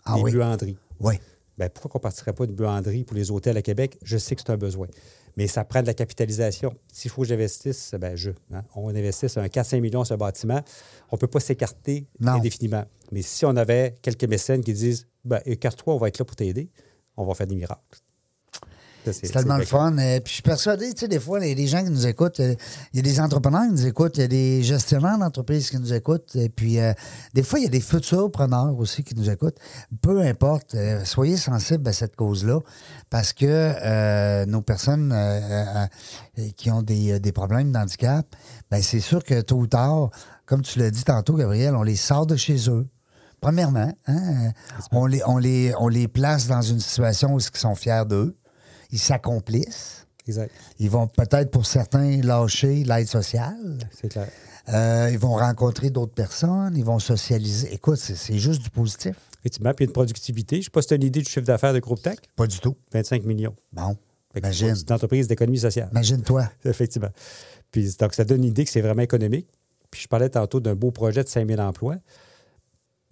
Ah 0.06 0.14
les 0.18 0.22
oui. 0.22 0.32
buanderies. 0.32 0.78
Oui. 1.02 1.16
Ben, 1.62 1.70
pourquoi 1.70 1.92
qu'on 1.92 2.00
ne 2.00 2.02
partirait 2.02 2.34
pas 2.34 2.48
de 2.48 2.54
buanderie 2.54 3.04
pour 3.04 3.16
les 3.16 3.30
hôtels 3.30 3.56
à 3.56 3.62
Québec? 3.62 4.00
Je 4.02 4.18
sais 4.18 4.36
que 4.36 4.42
c'est 4.44 4.52
un 4.52 4.58
besoin. 4.58 4.88
Mais 5.38 5.46
ça 5.46 5.64
prend 5.64 5.84
de 5.84 5.86
la 5.86 5.94
capitalisation. 5.94 6.74
S'il 6.92 7.12
faut 7.12 7.22
que 7.22 7.28
j'investisse, 7.28 7.94
ben 8.00 8.16
je. 8.16 8.32
hein, 8.52 8.64
on 8.76 8.90
investisse 8.90 9.38
un 9.38 9.46
4-5 9.46 9.80
millions 9.80 10.04
sur 10.04 10.16
un 10.16 10.18
bâtiment, 10.18 10.60
on 11.12 11.18
ne 11.18 11.20
peut 11.20 11.28
pas 11.28 11.40
s'écarter 11.40 12.08
indéfiniment. 12.34 12.84
Mais 13.12 13.22
si 13.22 13.46
on 13.46 13.56
avait 13.56 13.94
quelques 14.02 14.24
mécènes 14.24 14.64
qui 14.64 14.74
disent 14.74 15.06
ben, 15.24 15.40
écarte-toi, 15.46 15.94
on 15.94 15.98
va 16.00 16.08
être 16.08 16.18
là 16.18 16.26
pour 16.26 16.36
t'aider, 16.36 16.72
on 17.16 17.26
va 17.26 17.36
faire 17.36 17.46
des 17.46 17.56
miracles. 17.56 18.01
C'est 19.06 19.32
tellement 19.32 19.58
le 19.58 19.66
fun. 19.66 19.98
Euh, 19.98 20.20
puis 20.20 20.30
je 20.30 20.34
suis 20.34 20.44
persuadé, 20.44 20.94
tu 20.94 21.00
sais, 21.02 21.08
des 21.08 21.20
fois, 21.20 21.40
les, 21.40 21.56
les 21.56 21.68
gens 21.68 21.84
qui 21.84 21.90
nous 21.90 22.06
écoutent, 22.06 22.40
euh, 22.40 22.56
il 22.94 22.98
y 22.98 23.00
a 23.00 23.04
des 23.04 23.20
entrepreneurs 23.20 23.64
qui 23.64 23.72
nous 23.72 23.88
écoutent, 23.88 24.18
il 24.18 24.22
y 24.22 24.24
a 24.24 24.28
des 24.28 24.64
gestionnaires 24.64 25.18
d'entreprises 25.18 25.70
qui 25.70 25.78
nous 25.78 25.94
écoutent, 25.94 26.36
et 26.36 26.50
puis 26.50 26.80
euh, 26.80 26.94
des 27.34 27.44
fois, 27.44 27.60
il 27.60 27.64
y 27.64 27.66
a 27.66 27.70
des 27.70 27.82
futurs 27.82 28.32
preneurs 28.32 28.78
aussi 28.78 29.04
qui 29.04 29.16
nous 29.16 29.30
écoutent. 29.30 29.58
Peu 30.02 30.22
importe, 30.22 30.76
euh, 30.76 31.04
soyez 31.06 31.38
sensibles 31.38 31.88
à 31.88 31.94
cette 31.94 32.16
cause-là, 32.16 32.60
parce 33.10 33.34
que 33.34 34.46
nos 34.46 34.62
personnes 34.62 35.14
qui 36.56 36.72
ont 36.72 36.82
des, 36.82 37.20
des 37.20 37.32
problèmes 37.32 37.72
d'handicap, 37.72 38.26
ben 38.70 38.82
c'est 38.82 39.00
sûr 39.00 39.24
que 39.24 39.42
tôt 39.42 39.58
ou 39.58 39.68
tard, 39.68 40.10
comme 40.46 40.62
tu 40.62 40.80
l'as 40.80 40.92
dit 40.92 41.04
tantôt, 41.04 41.36
Gabriel, 41.36 41.76
on 41.76 41.84
les 41.84 41.96
sort 41.96 42.26
de 42.26 42.36
chez 42.36 42.70
eux. 42.70 42.88
Premièrement, 43.42 43.92
hein, 44.08 44.52
on, 44.92 45.08
les, 45.08 45.22
on, 45.26 45.38
les, 45.38 45.74
on 45.80 45.88
les 45.88 46.08
place 46.08 46.48
dans 46.48 46.62
une 46.62 46.80
situation 46.80 47.34
où 47.34 47.40
ils 47.40 47.58
sont 47.58 47.76
fiers 47.76 48.04
d'eux. 48.08 48.38
Ils 48.92 49.00
s'accomplissent. 49.00 50.06
Exact. 50.28 50.52
Ils 50.80 50.90
vont 50.90 51.08
peut-être, 51.08 51.52
pour 51.52 51.66
certains, 51.66 52.22
lâcher 52.22 52.84
l'aide 52.84 53.08
sociale. 53.08 53.78
C'est 53.92 54.10
clair. 54.10 54.28
Euh, 54.70 55.10
ils 55.12 55.18
vont 55.18 55.36
rencontrer 55.36 55.90
d'autres 55.90 56.14
personnes. 56.14 56.76
Ils 56.78 56.86
vont 56.86 57.00
socialiser. 57.00 57.74
Écoute, 57.74 57.98
c'est 57.98 58.16
c'est 58.16 58.38
juste 58.38 58.62
du 58.62 58.70
positif. 58.70 59.16
Effectivement, 59.40 59.74
puis 59.74 59.86
une 59.86 59.92
productivité. 59.92 60.58
Je 60.58 60.60
ne 60.60 60.64
sais 60.66 60.70
pas 60.70 60.82
si 60.82 60.90
tu 60.90 60.94
as 60.94 60.98
une 60.98 61.04
idée 61.04 61.22
du 61.22 61.30
chiffre 61.30 61.46
d'affaires 61.46 61.74
de 61.74 61.80
Groupe 61.80 62.02
Tech. 62.02 62.18
Pas 62.36 62.46
du 62.46 62.60
tout. 62.60 62.76
25 62.94 63.26
millions. 63.26 63.56
Bon. 63.74 63.98
Imagine. 64.36 64.76
C'est 64.76 64.88
une 64.88 64.96
entreprise 64.96 65.28
d'économie 65.28 65.60
sociale. 65.60 65.90
Imagine-toi. 65.92 66.50
Effectivement. 66.66 67.10
Puis, 67.72 67.96
donc, 68.00 68.14
ça 68.14 68.24
donne 68.24 68.44
une 68.44 68.50
idée 68.50 68.64
que 68.64 68.70
c'est 68.70 68.82
vraiment 68.82 69.02
économique. 69.02 69.48
Puis, 69.90 70.02
je 70.04 70.08
parlais 70.08 70.30
tantôt 70.30 70.60
d'un 70.60 70.76
beau 70.76 70.92
projet 70.92 71.24
de 71.24 71.30
5 71.30 71.48
000 71.48 71.60
emplois. 71.60 71.98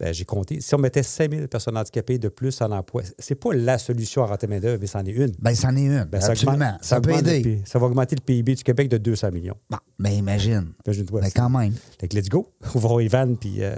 Ben, 0.00 0.14
j'ai 0.14 0.24
compté. 0.24 0.62
Si 0.62 0.74
on 0.74 0.78
mettait 0.78 1.02
5 1.02 1.30
000 1.30 1.46
personnes 1.46 1.76
handicapées 1.76 2.18
de 2.18 2.30
plus 2.30 2.58
en 2.62 2.70
emploi, 2.72 3.02
c'est 3.18 3.34
pas 3.34 3.52
la 3.52 3.76
solution 3.76 4.22
à 4.22 4.26
rentrer 4.28 4.46
main-d'œuvre, 4.46 4.78
mais 4.80 4.86
c'en 4.86 5.04
est 5.04 5.10
une. 5.10 5.32
Ben, 5.38 5.54
c'en 5.54 5.76
est 5.76 5.82
une. 5.84 6.04
Ben, 6.04 6.22
ça 6.22 6.32
Absolument. 6.32 6.54
augmente- 6.56 6.78
ça 6.84 7.00
peut 7.02 7.10
le 7.10 7.28
aider. 7.28 7.60
Ça 7.66 7.78
va 7.78 7.86
augmenter 7.86 8.16
le 8.16 8.22
PIB 8.22 8.54
du 8.54 8.64
Québec 8.64 8.88
de 8.88 8.96
200 8.96 9.30
millions. 9.30 9.56
Bon, 9.68 9.76
ben, 9.98 10.10
imagine. 10.10 10.72
Imagine-toi. 10.86 11.20
Ben, 11.20 11.30
quand 11.36 11.50
même. 11.50 11.74
Fait 12.00 12.08
que 12.08 12.16
let's 12.16 12.30
go. 12.30 12.48
On 12.74 12.78
va 12.78 13.02
Ivan, 13.02 13.34
puis 13.36 13.62
euh, 13.62 13.74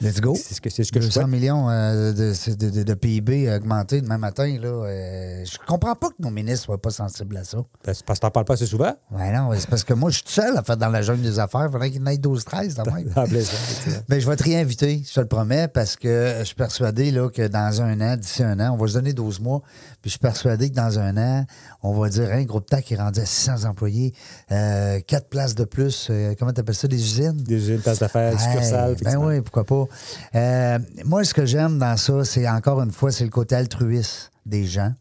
Let's 0.00 0.20
go. 0.20 0.34
C'est 0.34 0.54
ce 0.54 0.60
que, 0.60 0.70
c'est 0.70 0.82
ce 0.84 0.92
que 0.92 1.00
je 1.00 1.06
200 1.06 1.20
souhaite. 1.20 1.30
millions 1.30 1.68
euh, 1.68 2.12
de, 2.12 2.54
de- 2.54 2.70
de- 2.70 2.82
de 2.82 2.94
PIB 2.94 3.52
augmentés 3.54 4.00
demain 4.00 4.16
matin. 4.16 4.46
Là, 4.60 4.68
euh, 4.68 5.44
je 5.44 5.58
comprends 5.66 5.94
pas 5.94 6.08
que 6.08 6.14
nos 6.20 6.30
ministres 6.30 6.64
soient 6.66 6.80
pas 6.80 6.90
sensibles 6.90 7.36
à 7.36 7.44
ça. 7.44 7.58
Ben, 7.84 7.92
c'est 7.94 8.04
parce 8.04 8.18
que 8.18 8.22
t'en 8.22 8.30
parles 8.30 8.46
pas 8.46 8.54
assez 8.54 8.64
souvent. 8.66 8.94
Ouais, 9.10 9.30
non, 9.30 9.50
c'est 9.58 9.68
parce 9.68 9.84
que 9.84 9.92
moi, 9.92 10.10
je 10.10 10.16
suis 10.16 10.24
seul 10.28 10.56
à 10.56 10.62
faire 10.62 10.76
dans 10.78 10.88
la 10.88 11.02
jungle 11.02 11.20
des 11.22 11.38
affaires. 11.38 11.66
Il 11.68 11.72
faudrait 11.72 11.90
qu'il 11.90 12.00
y 12.00 12.02
en 12.02 12.06
ait 12.06 12.16
12-13 12.16 12.74
dans 12.76 12.84
même. 12.92 13.08
Effectivement. 13.26 13.98
Ben, 14.08 14.20
je 14.20 14.26
vais 14.30 14.36
te 14.36 14.44
réinviter, 14.44 15.02
je 15.06 15.12
te 15.12 15.20
le 15.20 15.26
promets, 15.26 15.68
parce 15.68 15.96
que 15.96 16.36
je 16.38 16.44
suis 16.44 16.54
persuadé 16.54 17.10
là, 17.10 17.28
que 17.28 17.46
dans 17.48 17.82
un 17.82 18.00
an, 18.00 18.16
d'ici 18.16 18.42
un 18.42 18.58
an, 18.60 18.72
on 18.72 18.76
va 18.82 18.86
se 18.88 18.94
donner 18.94 19.12
12 19.12 19.40
mois, 19.40 19.60
puis 20.00 20.08
je 20.08 20.10
suis 20.10 20.18
persuadé 20.18 20.70
que 20.70 20.74
dans 20.76 20.98
un 20.98 21.16
an, 21.18 21.44
on 21.82 21.92
va 21.92 22.08
dire, 22.08 22.30
un 22.32 22.44
groupe 22.44 22.64
TAC 22.66 22.92
est 22.92 22.96
rendu 22.96 23.20
à 23.20 23.26
600 23.26 23.64
employés, 23.68 24.14
euh, 24.50 25.00
4 25.06 25.28
places 25.28 25.54
de 25.54 25.64
plus, 25.64 26.08
euh, 26.10 26.34
comment 26.38 26.52
tu 26.52 26.60
appelles 26.60 26.74
ça, 26.74 26.88
des 26.88 26.96
usines? 27.02 27.32
Des 27.36 27.56
usines, 27.56 27.80
places 27.80 27.98
d'affaires, 27.98 28.40
succursales. 28.40 28.92
Hey, 28.92 29.04
ben 29.04 29.16
oui, 29.16 29.40
pourquoi 29.42 29.64
pas. 29.64 29.86
Euh, 30.34 30.78
moi, 31.04 31.24
ce 31.24 31.34
que 31.34 31.44
j'aime 31.46 31.78
dans 31.78 31.96
ça, 31.96 32.24
c'est 32.24 32.48
encore 32.48 32.80
une 32.82 32.92
fois, 32.92 33.12
c'est 33.12 33.24
le 33.24 33.30
côté 33.30 33.54
altruiste 33.54 34.30
des 34.46 34.64
gens. 34.66 34.92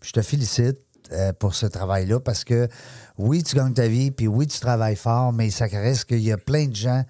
Puis 0.00 0.08
je 0.10 0.12
te 0.20 0.22
félicite 0.22 0.78
euh, 1.12 1.32
pour 1.32 1.54
ce 1.54 1.66
travail-là 1.66 2.20
parce 2.20 2.44
que 2.44 2.68
oui, 3.16 3.42
tu 3.42 3.56
gagnes 3.56 3.72
ta 3.74 3.88
vie, 3.88 4.10
puis 4.10 4.26
oui, 4.28 4.46
tu 4.46 4.60
travailles 4.60 4.96
fort, 4.96 5.32
mais 5.32 5.50
ça 5.50 5.66
reste 5.66 6.04
qu'il 6.04 6.20
y 6.20 6.30
a 6.32 6.36
plein 6.38 6.66
de 6.66 6.76
gens 6.76 7.02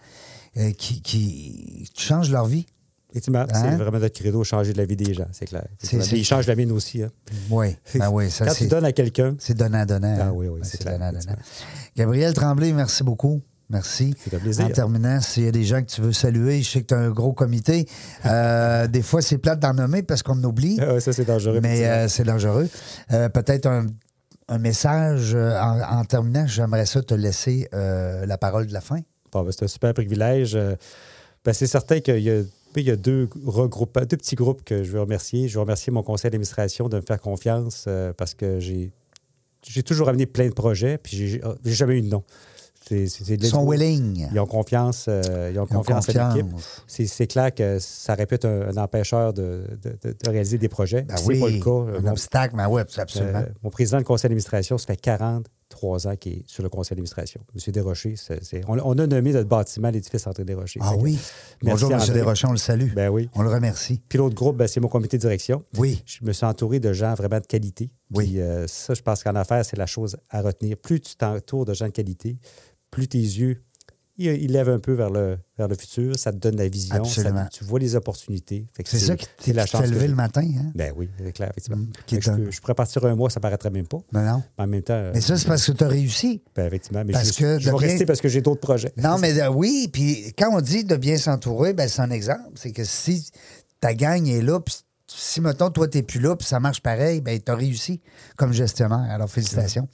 euh, 0.56 0.72
qui, 0.72 1.02
qui, 1.02 1.88
qui 1.92 2.02
changent 2.02 2.30
leur 2.30 2.46
vie. 2.46 2.66
Effectivement, 3.10 3.40
Hein? 3.40 3.46
c'est 3.70 3.76
vraiment 3.76 3.98
notre 3.98 4.18
credo, 4.20 4.44
changer 4.44 4.74
la 4.74 4.84
vie 4.84 4.96
des 4.96 5.14
gens, 5.14 5.26
c'est 5.32 5.46
clair. 5.46 5.66
Ils 5.92 6.24
changent 6.24 6.46
la 6.46 6.54
mienne 6.54 6.72
aussi. 6.72 7.02
Hein. 7.02 7.10
Oui, 7.50 7.74
ben 7.94 8.10
oui, 8.10 8.30
ça 8.30 8.44
Quand 8.46 8.54
tu 8.54 8.66
donnes 8.66 8.84
à 8.84 8.92
quelqu'un, 8.92 9.34
C'est 9.38 9.54
donnant-donnant. 9.56 10.16
Ah 10.20 10.24
hein. 10.26 10.32
oui, 10.34 10.46
oui, 10.48 10.60
Ouais, 10.60 10.66
c'est 10.66 10.84
donnant-donnant. 10.84 11.36
Gabriel 11.96 12.34
Tremblay, 12.34 12.72
merci 12.72 13.02
beaucoup. 13.02 13.40
Merci. 13.70 14.14
C'est 14.24 14.34
un 14.34 14.38
plaisir. 14.38 14.64
En 14.64 14.70
terminant, 14.70 15.20
s'il 15.20 15.44
y 15.44 15.48
a 15.48 15.52
des 15.52 15.64
gens 15.64 15.82
que 15.82 15.90
tu 15.90 16.00
veux 16.00 16.12
saluer, 16.12 16.62
je 16.62 16.70
sais 16.70 16.82
que 16.82 16.86
tu 16.86 16.94
as 16.94 16.98
un 16.98 17.10
gros 17.10 17.32
comité. 17.32 17.86
Euh, 18.24 18.86
des 18.88 19.02
fois, 19.02 19.20
c'est 19.20 19.38
plate 19.38 19.60
d'en 19.60 19.74
nommer 19.74 20.02
parce 20.02 20.22
qu'on 20.22 20.42
oublie. 20.42 20.78
ah 20.80 20.94
ouais, 20.94 21.00
ça 21.00 21.12
c'est 21.12 21.26
dangereux. 21.26 21.60
Mais 21.62 21.86
euh, 21.86 22.08
c'est 22.08 22.24
dangereux. 22.24 22.68
Euh, 23.12 23.28
Peut-être 23.28 23.66
un, 23.66 23.86
un 24.48 24.58
message 24.58 25.34
en, 25.34 25.80
en 25.80 26.04
terminant. 26.04 26.46
J'aimerais 26.46 26.86
ça 26.86 27.02
te 27.02 27.14
laisser 27.14 27.68
la 27.72 28.38
parole 28.38 28.66
de 28.66 28.72
la 28.72 28.80
fin. 28.80 29.00
Bon, 29.32 29.42
ben, 29.42 29.52
c'est 29.52 29.64
un 29.64 29.68
super 29.68 29.92
privilège. 29.92 30.58
Ben, 31.44 31.52
c'est 31.52 31.66
certain 31.66 32.00
qu'il 32.00 32.20
y 32.20 32.30
a, 32.30 32.42
il 32.80 32.86
y 32.86 32.90
a 32.90 32.96
deux, 32.96 33.28
deux 33.28 34.16
petits 34.16 34.34
groupes 34.34 34.64
que 34.64 34.82
je 34.82 34.92
veux 34.92 35.00
remercier. 35.00 35.48
Je 35.48 35.54
veux 35.54 35.60
remercier 35.60 35.92
mon 35.92 36.02
conseil 36.02 36.30
d'administration 36.30 36.88
de 36.88 36.96
me 36.96 37.02
faire 37.02 37.20
confiance 37.20 37.84
euh, 37.88 38.12
parce 38.12 38.34
que 38.34 38.60
j'ai, 38.60 38.92
toujours 39.84 40.08
amené 40.08 40.26
plein 40.26 40.48
de 40.48 40.54
projets, 40.54 40.98
puis 40.98 41.16
j'ai 41.16 41.40
jamais 41.64 41.98
eu 41.98 42.02
de 42.02 42.08
nom. 42.08 42.24
Ils 42.90 43.44
sont 43.46 43.66
willing. 43.68 44.28
Ils 44.32 44.38
ont 44.40 44.46
confiance, 44.46 45.06
euh, 45.08 45.50
ils 45.52 45.58
ont 45.58 45.66
Ils 45.70 45.76
ont 45.76 45.78
confiance, 45.82 46.08
à 46.08 46.28
l'équipe. 46.34 46.50
confiance. 46.50 46.82
C'est, 46.86 47.26
clair 47.26 47.54
que 47.54 47.78
ça 47.78 48.14
aurait 48.14 48.26
pu 48.26 48.34
être 48.36 48.44
un, 48.46 48.68
un 48.68 48.76
empêcheur 48.82 49.32
de, 49.32 49.64
de- 49.82 49.98
de- 50.02 50.16
de 50.24 50.30
réaliser 50.30 50.58
des 50.58 50.68
projets. 50.68 51.02
Ben 51.02 51.16
c'est 51.16 51.26
oui, 51.26 51.40
pas 51.40 51.48
le 51.50 51.58
cas. 51.60 51.70
Euh, 51.92 51.98
un 51.98 52.02
mon- 52.02 52.10
obstacle, 52.12 52.54
mais 52.56 52.64
oui, 52.66 52.82
absolument. 52.96 53.38
euh, 53.40 53.46
mon 53.62 53.70
président 53.70 53.98
du 53.98 54.04
conseil 54.04 54.24
d'administration, 54.28 54.78
ça 54.78 54.86
fait 54.86 54.96
43 54.96 56.06
ans 56.08 56.16
qu'il 56.16 56.32
est 56.32 56.44
sur 56.46 56.62
le 56.62 56.68
conseil 56.68 56.90
d'administration. 56.90 57.40
M. 57.54 57.72
Desrochers, 57.72 58.14
on, 58.66 58.78
on 58.78 58.98
a 58.98 59.06
nommé 59.06 59.32
notre 59.32 59.48
bâtiment 59.48 59.90
l'édifice 59.90 60.26
André 60.26 60.44
Desrochers. 60.44 60.80
ah 60.82 60.92
que- 60.94 61.00
oui. 61.00 61.18
Bonjour, 61.62 61.92
M. 61.92 62.00
Desrochers, 62.12 62.48
on 62.48 62.52
le 62.52 62.56
salue. 62.58 62.92
Ben 62.94 63.08
oui. 63.10 63.28
On 63.34 63.42
le 63.42 63.50
remercie. 63.50 64.00
Puis 64.08 64.18
l'autre 64.18 64.34
groupe, 64.34 64.56
ben, 64.56 64.66
c'est 64.66 64.80
mon 64.80 64.88
comité 64.88 65.16
de 65.16 65.20
direction. 65.22 65.62
Oui. 65.76 66.02
Je 66.06 66.24
me 66.24 66.32
suis 66.32 66.46
entouré 66.46 66.80
de 66.80 66.92
gens 66.92 67.14
vraiment 67.14 67.40
de 67.40 67.46
qualité. 67.46 67.90
Oui. 68.14 68.26
Puis 68.28 68.40
euh, 68.40 68.66
ça, 68.66 68.94
je 68.94 69.02
pense 69.02 69.22
qu'en 69.22 69.34
affaires, 69.34 69.64
c'est 69.64 69.76
la 69.76 69.84
chose 69.86 70.16
à 70.30 70.40
retenir. 70.40 70.76
Plus 70.78 71.00
tu 71.00 71.14
t'entoures 71.16 71.66
de 71.66 71.74
gens 71.74 71.86
de 71.86 71.90
qualité, 71.90 72.38
plus 72.90 73.08
tes 73.08 73.18
yeux, 73.18 73.62
ils, 74.20 74.26
ils 74.26 74.50
lèvent 74.50 74.68
un 74.70 74.80
peu 74.80 74.92
vers 74.94 75.10
le, 75.10 75.38
vers 75.56 75.68
le 75.68 75.76
futur. 75.76 76.18
Ça 76.18 76.32
te 76.32 76.38
donne 76.38 76.56
la 76.56 76.68
vision. 76.68 76.96
Absolument. 76.96 77.44
ça- 77.44 77.50
tu 77.52 77.62
vois 77.64 77.78
les 77.78 77.94
opportunités. 77.94 78.66
C'est 78.84 78.98
ça 78.98 79.16
qui, 79.16 79.26
lever 79.52 80.00
j'ai. 80.00 80.08
le 80.08 80.14
matin, 80.16 80.42
hein? 80.42 80.72
Ben 80.74 80.92
oui, 80.96 81.08
c'est 81.22 81.32
clair, 81.32 81.50
effectivement. 81.50 81.76
Mm, 81.82 81.90
je, 82.10 82.18
donne. 82.30 82.44
peux- 82.46 82.50
je 82.50 82.60
pourrais 82.60 82.74
partir 82.74 83.04
un 83.04 83.14
mois, 83.14 83.30
ça 83.30 83.38
paraîtrait 83.38 83.70
même 83.70 83.86
pas. 83.86 83.98
Non, 84.12 84.22
non. 84.24 84.42
Mais 84.58 84.64
en 84.64 84.66
même 84.66 84.82
temps, 84.82 84.94
euh, 84.94 85.12
Mais 85.14 85.20
ça, 85.20 85.36
c'est 85.36 85.46
parce 85.46 85.64
que 85.66 85.72
tu 85.72 85.84
as 85.84 85.88
réussi. 85.88 86.42
ben, 86.56 86.66
effectivement, 86.66 87.04
mais 87.06 87.12
parce 87.12 87.32
je, 87.32 87.38
que 87.38 87.58
je 87.60 87.70
vais 87.70 87.76
bien- 87.78 87.88
rester 87.88 88.06
parce 88.06 88.20
que 88.20 88.28
j'ai 88.28 88.40
d'autres 88.40 88.60
projets. 88.60 88.92
Non, 88.96 89.18
mais 89.18 89.40
euh, 89.40 89.50
oui, 89.50 89.88
puis 89.92 90.32
quand 90.36 90.50
on 90.52 90.60
dit 90.60 90.82
de 90.84 90.96
bien 90.96 91.16
s'entourer, 91.16 91.72
ben, 91.72 91.88
c'est 91.88 92.02
un 92.02 92.10
exemple. 92.10 92.50
C'est 92.56 92.72
que 92.72 92.82
si 92.84 93.30
ta 93.80 93.94
gang 93.94 94.26
est 94.26 94.42
là, 94.42 94.58
puis 94.58 94.74
si, 95.10 95.40
mettons, 95.40 95.70
toi, 95.70 95.88
t'es 95.88 96.02
plus 96.02 96.20
là, 96.20 96.36
puis 96.36 96.46
ça 96.46 96.60
marche 96.60 96.80
pareil, 96.82 97.20
ben, 97.20 97.38
t'as 97.40 97.54
réussi 97.54 98.00
comme 98.36 98.52
gestionnaire. 98.52 99.06
Alors, 99.10 99.28
félicitations. 99.30 99.88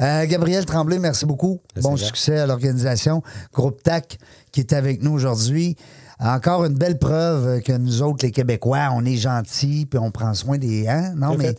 Euh, 0.00 0.26
Gabriel 0.26 0.64
Tremblay, 0.66 0.98
merci 0.98 1.24
beaucoup. 1.24 1.60
Merci, 1.74 1.88
bon 1.88 1.96
succès 1.96 2.38
à 2.40 2.46
l'organisation. 2.46 3.22
Groupe 3.52 3.82
TAC 3.82 4.18
qui 4.52 4.60
est 4.60 4.72
avec 4.72 5.02
nous 5.02 5.12
aujourd'hui. 5.12 5.76
Encore 6.18 6.64
une 6.64 6.74
belle 6.74 6.98
preuve 6.98 7.60
que 7.60 7.72
nous 7.72 8.00
autres, 8.02 8.24
les 8.24 8.30
Québécois, 8.32 8.88
on 8.94 9.04
est 9.04 9.16
gentils, 9.18 9.84
puis 9.84 9.98
on 9.98 10.10
prend 10.10 10.32
soin 10.32 10.56
des... 10.56 10.88
Hein? 10.88 11.12
Non, 11.14 11.36
mais 11.36 11.54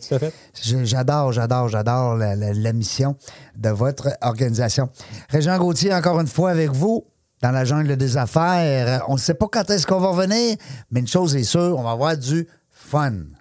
J'adore, 0.84 1.32
j'adore, 1.32 1.68
j'adore 1.68 2.16
la, 2.16 2.34
la- 2.34 2.52
la 2.52 2.72
mission 2.72 3.14
de 3.56 3.68
votre 3.70 4.08
organisation. 4.20 4.90
Régent 5.30 5.56
Gauthier, 5.58 5.94
encore 5.94 6.20
une 6.20 6.26
fois 6.26 6.50
avec 6.50 6.72
vous, 6.72 7.04
dans 7.40 7.52
la 7.52 7.64
jungle 7.64 7.96
des 7.96 8.16
affaires. 8.16 9.04
On 9.08 9.14
ne 9.14 9.18
sait 9.18 9.34
pas 9.34 9.46
quand 9.50 9.70
est-ce 9.70 9.86
qu'on 9.86 10.00
va 10.00 10.08
revenir, 10.08 10.56
mais 10.90 11.00
une 11.00 11.06
chose 11.06 11.36
est 11.36 11.44
sûre, 11.44 11.76
on 11.78 11.84
va 11.84 11.92
avoir 11.92 12.16
du 12.16 12.48
fun. 12.88 13.36